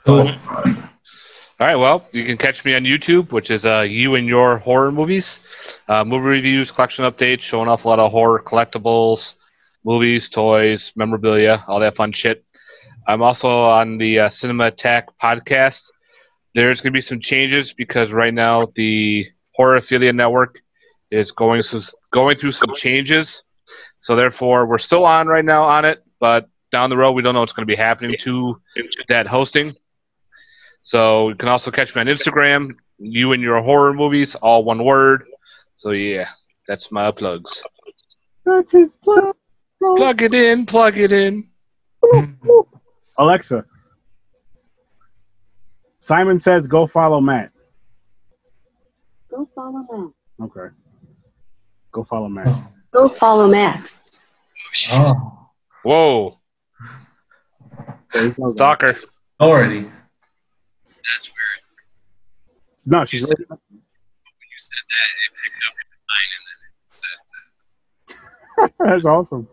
Cool. 0.04 0.34
All 1.60 1.66
right, 1.66 1.74
well, 1.74 2.06
you 2.12 2.24
can 2.24 2.36
catch 2.36 2.64
me 2.64 2.76
on 2.76 2.84
YouTube, 2.84 3.32
which 3.32 3.50
is 3.50 3.66
uh, 3.66 3.80
you 3.80 4.14
and 4.14 4.28
your 4.28 4.58
horror 4.58 4.92
movies, 4.92 5.40
uh, 5.88 6.04
movie 6.04 6.26
reviews, 6.26 6.70
collection 6.70 7.04
updates, 7.04 7.40
showing 7.40 7.68
off 7.68 7.84
a 7.84 7.88
lot 7.88 7.98
of 7.98 8.12
horror 8.12 8.40
collectibles, 8.40 9.34
movies, 9.84 10.28
toys, 10.28 10.92
memorabilia, 10.96 11.64
all 11.66 11.80
that 11.80 11.96
fun 11.96 12.12
shit. 12.12 12.44
I'm 13.06 13.22
also 13.22 13.48
on 13.48 13.98
the 13.98 14.20
uh, 14.20 14.28
Cinema 14.30 14.66
Attack 14.66 15.08
podcast. 15.22 15.84
There's 16.54 16.80
going 16.80 16.92
to 16.92 16.96
be 16.96 17.00
some 17.00 17.20
changes 17.20 17.72
because 17.72 18.12
right 18.12 18.34
now 18.34 18.68
the 18.74 19.26
Horror 19.54 19.76
Affiliate 19.76 20.14
Network 20.14 20.58
is 21.10 21.30
going 21.30 21.62
through, 21.62 21.82
going 22.12 22.36
through 22.36 22.52
some 22.52 22.74
changes. 22.74 23.42
So 24.00 24.14
therefore, 24.14 24.66
we're 24.66 24.78
still 24.78 25.04
on 25.04 25.26
right 25.26 25.44
now 25.44 25.64
on 25.64 25.84
it, 25.84 26.04
but 26.20 26.48
down 26.70 26.90
the 26.90 26.96
road, 26.96 27.12
we 27.12 27.22
don't 27.22 27.34
know 27.34 27.40
what's 27.40 27.52
going 27.52 27.66
to 27.66 27.70
be 27.70 27.76
happening 27.76 28.14
to 28.20 28.60
that 29.08 29.26
hosting. 29.26 29.74
So 30.82 31.30
you 31.30 31.34
can 31.34 31.48
also 31.48 31.70
catch 31.70 31.94
me 31.94 32.00
on 32.00 32.06
Instagram, 32.06 32.76
you 32.98 33.32
and 33.32 33.42
your 33.42 33.62
horror 33.62 33.92
movies, 33.92 34.34
all 34.34 34.64
one 34.64 34.84
word. 34.84 35.24
So 35.76 35.90
yeah, 35.90 36.28
that's 36.66 36.92
my 36.92 37.10
plugs. 37.10 37.62
That's 38.44 38.72
his 38.72 38.96
plug. 38.96 39.34
Plug 39.80 40.22
it 40.22 40.34
in, 40.34 40.66
plug 40.66 40.96
it 40.98 41.12
in. 41.12 41.48
Alexa. 43.18 43.64
Simon 46.00 46.40
says, 46.40 46.66
"Go 46.68 46.86
follow 46.86 47.20
Matt." 47.20 47.50
Go 49.30 49.48
follow 49.54 49.84
Matt. 49.90 50.10
Okay. 50.46 50.74
Go 51.92 52.04
follow 52.04 52.28
Matt. 52.28 52.48
Go 52.92 53.08
follow 53.08 53.48
Matt. 53.48 53.94
Oh, 54.92 55.48
Whoa, 55.82 56.38
There 58.12 58.24
you 58.26 58.30
go. 58.32 58.48
stalker. 58.48 58.96
already. 59.40 59.82
That's 59.82 61.28
weird. 61.28 61.60
No, 62.86 63.04
she's. 63.04 63.28
When 63.28 63.36
you 63.38 63.46
said 64.56 64.84
that, 64.88 65.10
it 65.24 65.32
picked 65.42 65.62
up 65.66 65.74
mine 65.74 66.30
and 66.36 66.44
then 66.48 66.58
it 66.66 66.90
said, 66.90 67.18
That's 68.78 69.04
awesome. 69.04 69.48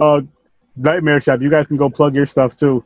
Uh, 0.00 0.22
Nightmare 0.76 1.20
Shop. 1.20 1.40
You 1.40 1.50
guys 1.50 1.66
can 1.66 1.76
go 1.76 1.90
plug 1.90 2.14
your 2.14 2.26
stuff 2.26 2.56
too. 2.56 2.84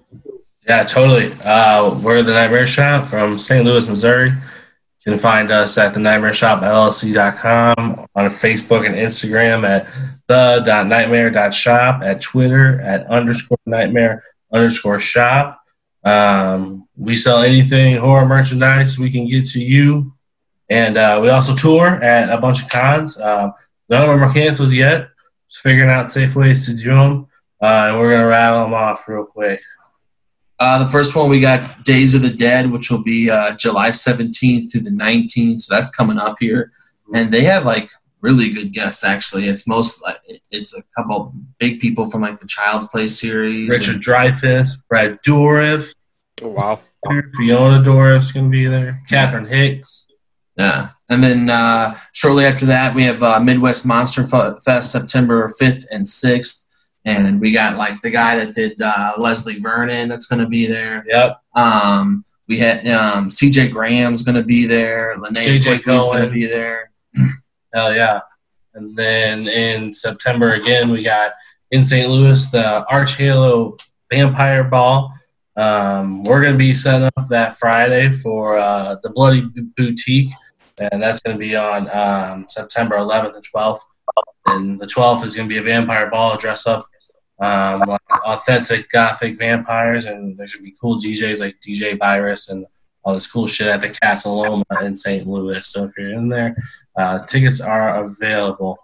Yeah, 0.66 0.82
totally. 0.84 1.32
Uh, 1.44 1.98
we're 2.02 2.22
the 2.22 2.32
Nightmare 2.32 2.66
Shop 2.66 3.06
from 3.06 3.38
St. 3.38 3.64
Louis, 3.64 3.86
Missouri. 3.86 4.30
You 4.30 5.12
can 5.12 5.18
find 5.18 5.52
us 5.52 5.78
at 5.78 5.94
the 5.94 6.00
Nightmare 6.00 6.34
Shop 6.34 6.62
LLC.com 6.62 8.06
on 8.14 8.30
Facebook 8.30 8.84
and 8.84 8.96
Instagram 8.96 9.62
at 9.64 9.86
the.nightmare.shop, 10.26 12.02
at 12.02 12.20
Twitter 12.20 12.80
at 12.80 13.06
underscore 13.06 13.58
nightmare 13.66 14.24
underscore 14.52 14.98
shop. 14.98 15.60
Um, 16.02 16.88
we 16.96 17.14
sell 17.14 17.42
anything 17.42 17.96
horror 17.98 18.26
merchandise 18.26 18.98
we 18.98 19.10
can 19.10 19.28
get 19.28 19.46
to 19.46 19.62
you. 19.62 20.12
And 20.68 20.96
uh, 20.96 21.20
we 21.22 21.28
also 21.28 21.54
tour 21.54 22.02
at 22.02 22.28
a 22.28 22.40
bunch 22.40 22.64
of 22.64 22.68
cons. 22.68 23.16
Uh, 23.16 23.50
none 23.88 24.02
of 24.02 24.08
them 24.08 24.24
are 24.24 24.32
canceled 24.32 24.72
yet. 24.72 25.08
Just 25.56 25.62
figuring 25.62 25.88
out 25.88 26.12
safe 26.12 26.36
ways 26.36 26.66
to 26.66 26.76
do 26.76 26.90
them. 26.90 27.26
Uh, 27.62 27.88
and 27.88 27.98
we're 27.98 28.10
going 28.10 28.20
to 28.20 28.26
rattle 28.26 28.64
them 28.64 28.74
off 28.74 29.08
real 29.08 29.24
quick. 29.24 29.62
Uh, 30.58 30.84
the 30.84 30.90
first 30.90 31.14
one 31.14 31.30
we 31.30 31.40
got 31.40 31.82
Days 31.82 32.14
of 32.14 32.20
the 32.20 32.30
Dead, 32.30 32.70
which 32.70 32.90
will 32.90 33.02
be 33.02 33.30
uh, 33.30 33.56
July 33.56 33.88
17th 33.88 34.70
through 34.70 34.82
the 34.82 34.90
19th. 34.90 35.62
So 35.62 35.74
that's 35.74 35.90
coming 35.90 36.18
up 36.18 36.36
here, 36.40 36.72
and 37.14 37.32
they 37.32 37.44
have 37.44 37.64
like 37.64 37.90
really 38.20 38.50
good 38.52 38.72
guests. 38.72 39.02
Actually, 39.04 39.48
it's 39.48 39.66
most 39.66 40.02
like 40.02 40.18
it's 40.50 40.74
a 40.74 40.82
couple 40.96 41.32
big 41.58 41.80
people 41.80 42.10
from 42.10 42.22
like 42.22 42.38
the 42.38 42.46
Child's 42.46 42.86
Play 42.88 43.08
series. 43.08 43.68
Richard 43.70 44.02
Dreyfuss, 44.02 44.76
Brad 44.88 45.18
Dourif, 45.26 45.94
Oh, 46.42 46.48
wow. 46.48 46.80
Fiona 47.34 47.82
Dourif's 47.82 48.32
going 48.32 48.46
to 48.46 48.50
be 48.50 48.66
there. 48.66 49.02
Catherine 49.08 49.46
Hicks. 49.46 50.06
Yeah. 50.56 50.90
And 51.08 51.22
then 51.22 51.50
uh, 51.50 51.96
shortly 52.12 52.44
after 52.44 52.66
that, 52.66 52.94
we 52.94 53.04
have 53.04 53.22
uh, 53.22 53.38
Midwest 53.40 53.86
Monster 53.86 54.26
Fest 54.26 54.90
September 54.90 55.48
5th 55.60 55.84
and 55.90 56.04
6th. 56.04 56.66
And 57.04 57.40
we 57.40 57.52
got 57.52 57.76
like 57.76 58.00
the 58.00 58.10
guy 58.10 58.36
that 58.36 58.54
did 58.54 58.82
uh, 58.82 59.12
Leslie 59.16 59.60
Vernon 59.60 60.08
that's 60.08 60.26
going 60.26 60.40
to 60.40 60.48
be 60.48 60.66
there. 60.66 61.04
Yep. 61.06 61.40
Um, 61.54 62.24
we 62.48 62.58
had 62.58 62.86
um, 62.88 63.28
CJ 63.28 63.70
Graham's 63.70 64.22
going 64.22 64.34
to 64.34 64.42
be 64.42 64.66
there. 64.66 65.16
JJ 65.16 65.82
Quigley's 65.82 66.06
going 66.06 66.24
to 66.24 66.30
be 66.30 66.46
there. 66.46 66.90
Hell 67.72 67.94
yeah. 67.94 68.20
And 68.74 68.96
then 68.96 69.48
in 69.48 69.94
September 69.94 70.52
again, 70.52 70.90
we 70.90 71.02
got 71.02 71.32
in 71.70 71.82
St. 71.82 72.08
Louis 72.10 72.50
the 72.50 72.84
Arch 72.90 73.16
Halo 73.16 73.76
Vampire 74.10 74.64
Ball. 74.64 75.12
Um, 75.56 76.22
we're 76.24 76.42
going 76.42 76.52
to 76.52 76.58
be 76.58 76.74
setting 76.74 77.08
up 77.16 77.28
that 77.28 77.56
Friday 77.56 78.10
for 78.10 78.58
uh, 78.58 78.96
the 79.02 79.10
Bloody 79.10 79.48
Boutique, 79.76 80.30
and 80.80 81.02
that's 81.02 81.20
going 81.20 81.36
to 81.36 81.38
be 81.38 81.56
on 81.56 81.88
um, 81.90 82.46
September 82.48 82.96
11th 82.96 83.34
and 83.34 83.44
12th. 83.54 83.80
And 84.46 84.80
the 84.80 84.86
12th 84.86 85.24
is 85.24 85.34
going 85.34 85.48
to 85.48 85.54
be 85.54 85.58
a 85.58 85.62
vampire 85.62 86.08
ball 86.08 86.36
dress 86.36 86.66
up 86.66 86.86
um, 87.38 87.80
like 87.80 88.00
authentic 88.24 88.90
gothic 88.90 89.36
vampires, 89.36 90.06
and 90.06 90.36
there's 90.38 90.54
going 90.54 90.64
to 90.64 90.70
be 90.70 90.76
cool 90.80 90.98
DJs 90.98 91.40
like 91.40 91.56
DJ 91.66 91.98
Virus 91.98 92.48
and 92.48 92.66
all 93.04 93.14
this 93.14 93.30
cool 93.30 93.46
shit 93.46 93.68
at 93.68 93.80
the 93.80 93.96
Casa 94.02 94.28
Loma 94.28 94.64
in 94.82 94.96
St. 94.96 95.26
Louis. 95.26 95.64
So 95.66 95.84
if 95.84 95.92
you're 95.96 96.12
in 96.12 96.28
there, 96.28 96.56
uh, 96.96 97.24
tickets 97.26 97.60
are 97.60 98.04
available. 98.04 98.78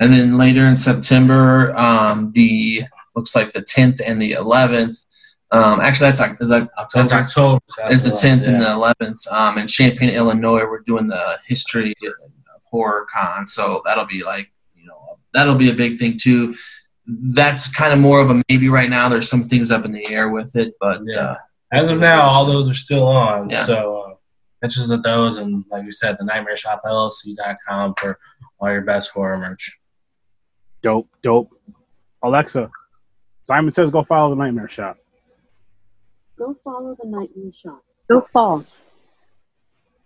And 0.00 0.12
then 0.12 0.36
later 0.36 0.62
in 0.62 0.76
September, 0.76 1.74
um, 1.78 2.32
the 2.32 2.82
looks 3.14 3.36
like 3.36 3.52
the 3.52 3.62
10th 3.62 4.00
and 4.04 4.20
the 4.20 4.32
11th. 4.32 5.06
Um, 5.54 5.80
actually, 5.80 6.08
that's 6.10 6.20
Oc- 6.20 6.40
is 6.40 6.48
that 6.48 6.68
October? 6.78 7.08
That's 7.08 7.12
October. 7.12 7.60
is 7.90 8.02
the 8.02 8.10
10th 8.10 8.46
and 8.48 8.60
the 8.60 8.66
11th. 8.66 9.30
Um, 9.32 9.58
in 9.58 9.66
Champaign, 9.66 10.10
Illinois, 10.10 10.64
we're 10.64 10.80
doing 10.80 11.06
the 11.06 11.38
history 11.46 11.94
of 12.04 12.12
horror 12.64 13.06
con. 13.12 13.46
So 13.46 13.80
that'll 13.84 14.06
be 14.06 14.24
like, 14.24 14.50
you 14.74 14.86
know, 14.86 15.18
that'll 15.32 15.54
be 15.54 15.70
a 15.70 15.74
big 15.74 15.96
thing 15.98 16.18
too. 16.18 16.54
That's 17.06 17.70
kind 17.74 17.92
of 17.92 17.98
more 17.98 18.20
of 18.20 18.30
a 18.30 18.42
maybe 18.48 18.68
right 18.68 18.88
now. 18.90 19.08
There's 19.08 19.28
some 19.28 19.42
things 19.42 19.70
up 19.70 19.84
in 19.84 19.92
the 19.92 20.04
air 20.10 20.28
with 20.30 20.56
it, 20.56 20.74
but 20.80 21.02
Yeah. 21.04 21.16
uh, 21.20 21.36
As 21.72 21.90
of 21.90 21.98
now, 22.00 22.22
all 22.22 22.46
those 22.46 22.68
are 22.70 22.74
still 22.74 23.06
on. 23.06 23.50
Yeah. 23.50 23.64
So 23.64 24.00
uh, 24.00 24.14
pictures 24.62 24.88
of 24.90 25.02
those, 25.02 25.36
and 25.36 25.64
like 25.70 25.84
you 25.84 25.92
said, 25.92 26.16
the 26.18 26.24
Nightmare 26.24 26.56
Shop 26.56 26.80
LLC.com 26.86 27.94
for 28.00 28.18
all 28.58 28.72
your 28.72 28.80
best 28.82 29.10
horror 29.10 29.36
merch. 29.38 29.78
Dope, 30.82 31.08
dope. 31.22 31.50
Alexa, 32.22 32.70
Simon 33.44 33.70
says 33.70 33.90
go 33.90 34.02
follow 34.02 34.30
the 34.34 34.42
Nightmare 34.42 34.68
Shop. 34.68 34.96
Go 36.38 36.56
follow 36.64 36.96
the 37.00 37.08
Nightmare 37.08 37.52
Shop. 37.52 37.82
Go 38.10 38.20
false. 38.20 38.84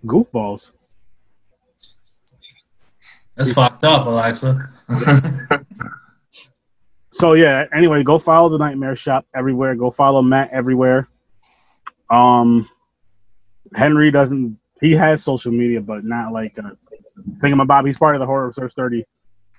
Goofballs. 0.07 0.73
That's 3.35 3.53
fucked 3.53 3.85
up, 3.85 4.07
Alexa. 4.07 4.71
So 7.19 7.33
yeah. 7.33 7.65
Anyway, 7.75 8.05
go 8.05 8.21
follow 8.21 8.49
the 8.49 8.59
Nightmare 8.59 8.95
Shop 8.95 9.27
everywhere. 9.35 9.75
Go 9.75 9.91
follow 9.91 10.23
Matt 10.23 10.51
everywhere. 10.53 11.09
Um, 12.09 12.69
Henry 13.75 14.13
doesn't. 14.13 14.57
He 14.81 14.93
has 14.93 15.25
social 15.25 15.51
media, 15.51 15.81
but 15.81 16.05
not 16.05 16.33
like 16.33 16.57
uh, 16.61 16.71
Thingamabob. 17.43 17.89
He's 17.89 17.99
part 17.99 18.15
of 18.15 18.21
the 18.21 18.27
Horror 18.27 18.47
with 18.47 18.55
Sir 18.55 18.69
Sturdy 18.69 19.05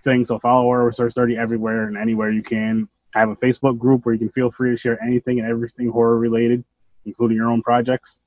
thing. 0.05 0.24
So 0.24 0.39
follow 0.39 0.61
Horror 0.61 0.86
with 0.86 0.95
Sir 0.95 1.09
Sturdy 1.09 1.36
everywhere 1.36 1.84
and 1.89 1.97
anywhere 1.97 2.32
you 2.32 2.43
can. 2.43 2.88
I 3.16 3.20
have 3.20 3.30
a 3.30 3.36
Facebook 3.36 3.78
group 3.78 4.05
where 4.05 4.14
you 4.14 4.20
can 4.20 4.30
feel 4.30 4.51
free 4.51 4.72
to 4.72 4.78
share 4.78 5.01
anything 5.03 5.39
and 5.39 5.47
everything 5.47 5.89
horror 5.89 6.18
related, 6.18 6.64
including 7.05 7.38
your 7.38 7.49
own 7.49 7.62
projects. 7.62 8.22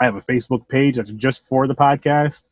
I 0.00 0.04
have 0.04 0.16
a 0.16 0.22
Facebook 0.22 0.66
page 0.68 0.96
that's 0.96 1.10
just 1.10 1.46
for 1.46 1.66
the 1.66 1.74
podcast. 1.74 2.44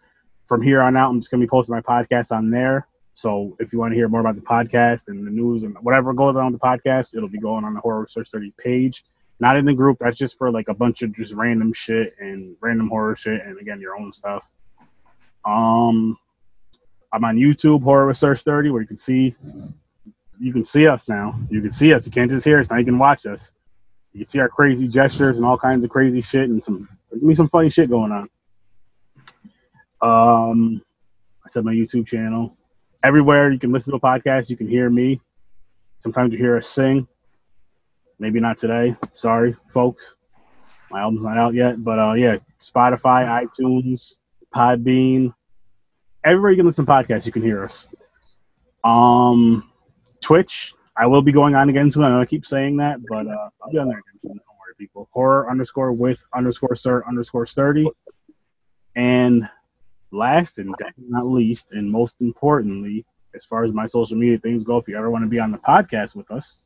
From 0.47 0.63
here 0.63 0.83
on 0.83 0.97
out, 0.97 1.11
I'm 1.11 1.21
just 1.21 1.31
gonna 1.31 1.43
be 1.43 1.49
posting 1.49 1.75
my 1.75 1.81
podcast 1.81 2.31
on 2.31 2.51
there. 2.51 2.87
So 3.15 3.57
if 3.59 3.73
you 3.73 3.79
want 3.79 3.93
to 3.93 3.97
hear 3.97 4.09
more 4.09 4.21
about 4.21 4.35
the 4.35 4.43
podcast 4.43 5.09
and 5.09 5.27
the 5.27 5.31
news 5.31 5.63
and 5.63 5.75
whatever 5.81 6.13
goes 6.13 6.37
on 6.37 6.53
the 6.53 6.59
podcast, 6.59 7.17
it'll 7.17 7.29
be 7.29 7.39
going 7.39 7.65
on 7.65 7.73
the 7.73 7.81
Horror 7.81 8.01
with 8.01 8.11
Sir 8.11 8.25
Sturdy 8.25 8.53
page. 8.59 9.05
Not 9.41 9.57
in 9.57 9.65
the 9.65 9.73
group. 9.73 9.99
That's 10.01 10.19
just 10.19 10.37
for 10.37 10.51
like 10.51 10.69
a 10.69 10.75
bunch 10.75 11.03
of 11.03 11.15
just 11.15 11.33
random 11.33 11.73
shit 11.73 12.15
and 12.19 12.57
random 12.61 12.89
horror 12.89 13.17
shit 13.17 13.41
and 13.43 13.59
again 13.59 13.81
your 13.81 13.97
own 13.97 14.13
stuff. 14.13 14.53
Um 15.45 16.19
I'm 17.13 17.25
on 17.25 17.37
YouTube, 17.37 17.83
Horror 17.83 18.09
with 18.09 18.19
Sir 18.19 18.35
Sturdy, 18.35 18.69
where 18.69 18.83
you 18.83 18.89
can 18.89 18.99
see 18.99 19.35
you 20.41 20.53
can 20.53 20.65
see 20.65 20.87
us 20.87 21.09
now. 21.09 21.39
You 21.51 21.61
can 21.61 21.73
see 21.73 21.93
us. 21.93 22.07
You 22.07 22.13
can't 22.13 22.31
just 22.31 22.45
hear 22.45 22.61
us 22.61 22.71
now. 22.71 22.77
You 22.77 22.85
can 22.85 22.99
watch 22.99 23.27
us. 23.27 23.55
You 24.13 24.21
can 24.21 24.27
see 24.27 24.39
our 24.39 24.49
crazy 24.49 24.89
gestures 24.89 25.37
and 25.37 25.47
all 25.47 25.59
kinds 25.59 25.85
of 25.85 25.91
crazy 25.91 26.21
shit 26.21 26.49
and 26.49 26.65
some 26.65 26.89
me 27.13 27.35
some 27.35 27.49
funny 27.49 27.71
shit 27.71 27.91
going 27.91 28.13
on. 28.13 28.29
Um 30.03 30.83
I 31.45 31.49
said 31.49 31.65
my 31.65 31.73
YouTube 31.73 32.07
channel 32.07 32.57
everywhere 33.03 33.53
you 33.53 33.59
can 33.59 33.73
listen 33.73 33.93
to 33.93 33.97
a 33.97 34.01
podcast, 34.01 34.51
you 34.51 34.57
can 34.57 34.69
hear 34.69 34.91
me. 34.91 35.21
Sometimes 36.01 36.33
you 36.33 36.39
hear 36.39 36.57
us 36.57 36.69
sing. 36.69 37.07
Maybe 38.19 38.41
not 38.41 38.57
today. 38.57 38.97
Sorry, 39.15 39.55
folks. 39.69 40.17
My 40.91 41.01
album's 41.01 41.25
not 41.25 41.37
out 41.39 41.55
yet, 41.55 41.83
but 41.83 41.99
uh, 41.99 42.13
yeah, 42.15 42.39
Spotify, 42.61 43.47
iTunes, 43.47 44.17
Podbean, 44.55 45.35
everywhere 46.25 46.51
you 46.51 46.57
can 46.57 46.67
listen 46.67 46.87
to 46.87 46.91
podcasts, 46.91 47.27
you 47.27 47.33
can 47.33 47.43
hear 47.43 47.65
us. 47.65 47.89
Um, 48.83 49.71
Twitch, 50.21 50.73
I 50.97 51.07
will 51.07 51.23
be 51.23 51.33
going 51.33 51.55
on 51.55 51.69
again 51.69 51.93
soon. 51.93 52.05
I 52.05 52.09
know 52.09 52.21
I 52.21 52.27
keep 52.27 52.47
saying 52.47 52.77
that, 52.79 52.99
but 53.09 53.27
uh, 53.27 53.49
I'll 53.63 53.71
be 53.71 53.79
on 53.79 53.89
there 53.89 53.99
again. 53.99 54.21
Don't 54.23 54.35
worry, 54.35 54.75
people. 54.79 55.09
Horror 55.13 55.51
underscore 55.51 55.93
with 55.93 56.25
underscore 56.35 56.75
sir 56.75 57.05
underscore 57.07 57.47
sturdy, 57.47 57.89
and 58.95 59.49
last 60.11 60.59
and 60.59 60.75
not 60.99 61.27
least, 61.27 61.73
and 61.73 61.91
most 61.91 62.21
importantly, 62.21 63.05
as 63.35 63.45
far 63.45 63.65
as 63.65 63.73
my 63.73 63.87
social 63.87 64.17
media 64.17 64.39
things 64.39 64.65
go, 64.65 64.79
if 64.79 64.89
you 64.89 64.97
ever 64.97 65.11
want 65.11 65.25
to 65.25 65.29
be 65.29 65.39
on 65.39 65.53
the 65.53 65.59
podcast 65.59 66.17
with 66.17 66.31
us, 66.31 66.65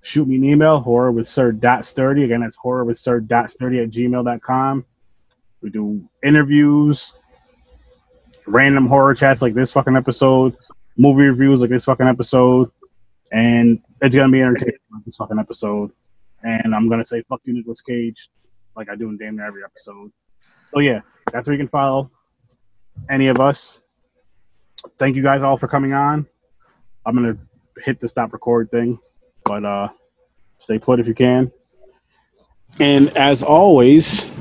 shoot 0.00 0.26
me 0.26 0.36
an 0.36 0.44
email, 0.44 0.80
horror 0.80 1.12
with 1.12 1.28
sir 1.28 1.52
dot 1.52 1.84
sturdy. 1.84 2.24
Again, 2.24 2.40
that's 2.40 2.56
horror 2.56 2.84
with 2.84 2.98
sir 2.98 3.20
dot 3.20 3.50
sturdy 3.50 3.80
at 3.80 3.90
gmail.com. 3.90 4.84
We 5.60 5.70
do 5.70 6.08
interviews, 6.24 7.14
random 8.46 8.86
horror 8.86 9.14
chats 9.14 9.42
like 9.42 9.54
this 9.54 9.72
fucking 9.72 9.96
episode, 9.96 10.56
movie 10.98 11.22
reviews 11.22 11.60
like 11.60 11.70
this 11.70 11.84
fucking 11.84 12.06
episode, 12.06 12.70
and 13.32 13.80
it's 14.02 14.14
gonna 14.14 14.30
be 14.30 14.42
entertaining 14.42 14.78
like 14.92 15.04
this 15.04 15.16
fucking 15.16 15.38
episode. 15.38 15.92
And 16.42 16.74
I'm 16.74 16.88
gonna 16.88 17.04
say 17.04 17.22
fuck 17.28 17.40
you, 17.44 17.54
Nicolas 17.54 17.80
Cage, 17.80 18.28
like 18.76 18.90
I 18.90 18.96
do 18.96 19.08
in 19.08 19.16
damn 19.16 19.36
near 19.36 19.46
every 19.46 19.64
episode. 19.64 20.12
So 20.74 20.80
yeah, 20.80 21.00
that's 21.32 21.46
where 21.48 21.54
you 21.54 21.58
can 21.58 21.68
follow 21.68 22.10
any 23.08 23.28
of 23.28 23.40
us. 23.40 23.80
Thank 24.98 25.16
you 25.16 25.22
guys 25.22 25.42
all 25.42 25.56
for 25.56 25.68
coming 25.68 25.92
on. 25.92 26.26
I'm 27.06 27.14
gonna 27.14 27.38
hit 27.84 28.00
the 28.00 28.08
stop 28.08 28.32
record 28.32 28.70
thing, 28.70 28.98
but 29.44 29.64
uh 29.64 29.88
stay 30.58 30.78
put 30.78 31.00
if 31.00 31.08
you 31.08 31.14
can. 31.14 31.50
And 32.80 33.16
as 33.16 33.42
always, 33.42 34.32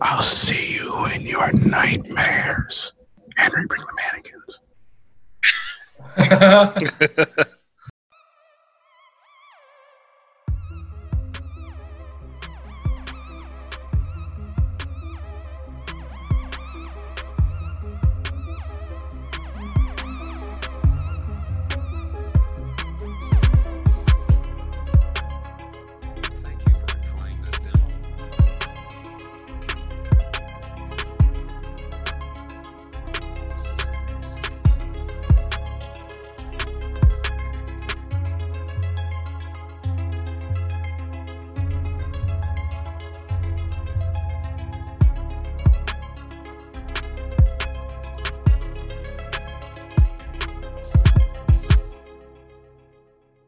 I'll 0.00 0.22
see 0.22 0.76
you 0.76 1.06
in 1.14 1.22
your 1.22 1.52
nightmares. 1.52 2.92
Henry, 3.36 3.66
bring 3.66 3.80
the 3.80 3.98
mannequins. 4.12 4.60
All 6.16 6.74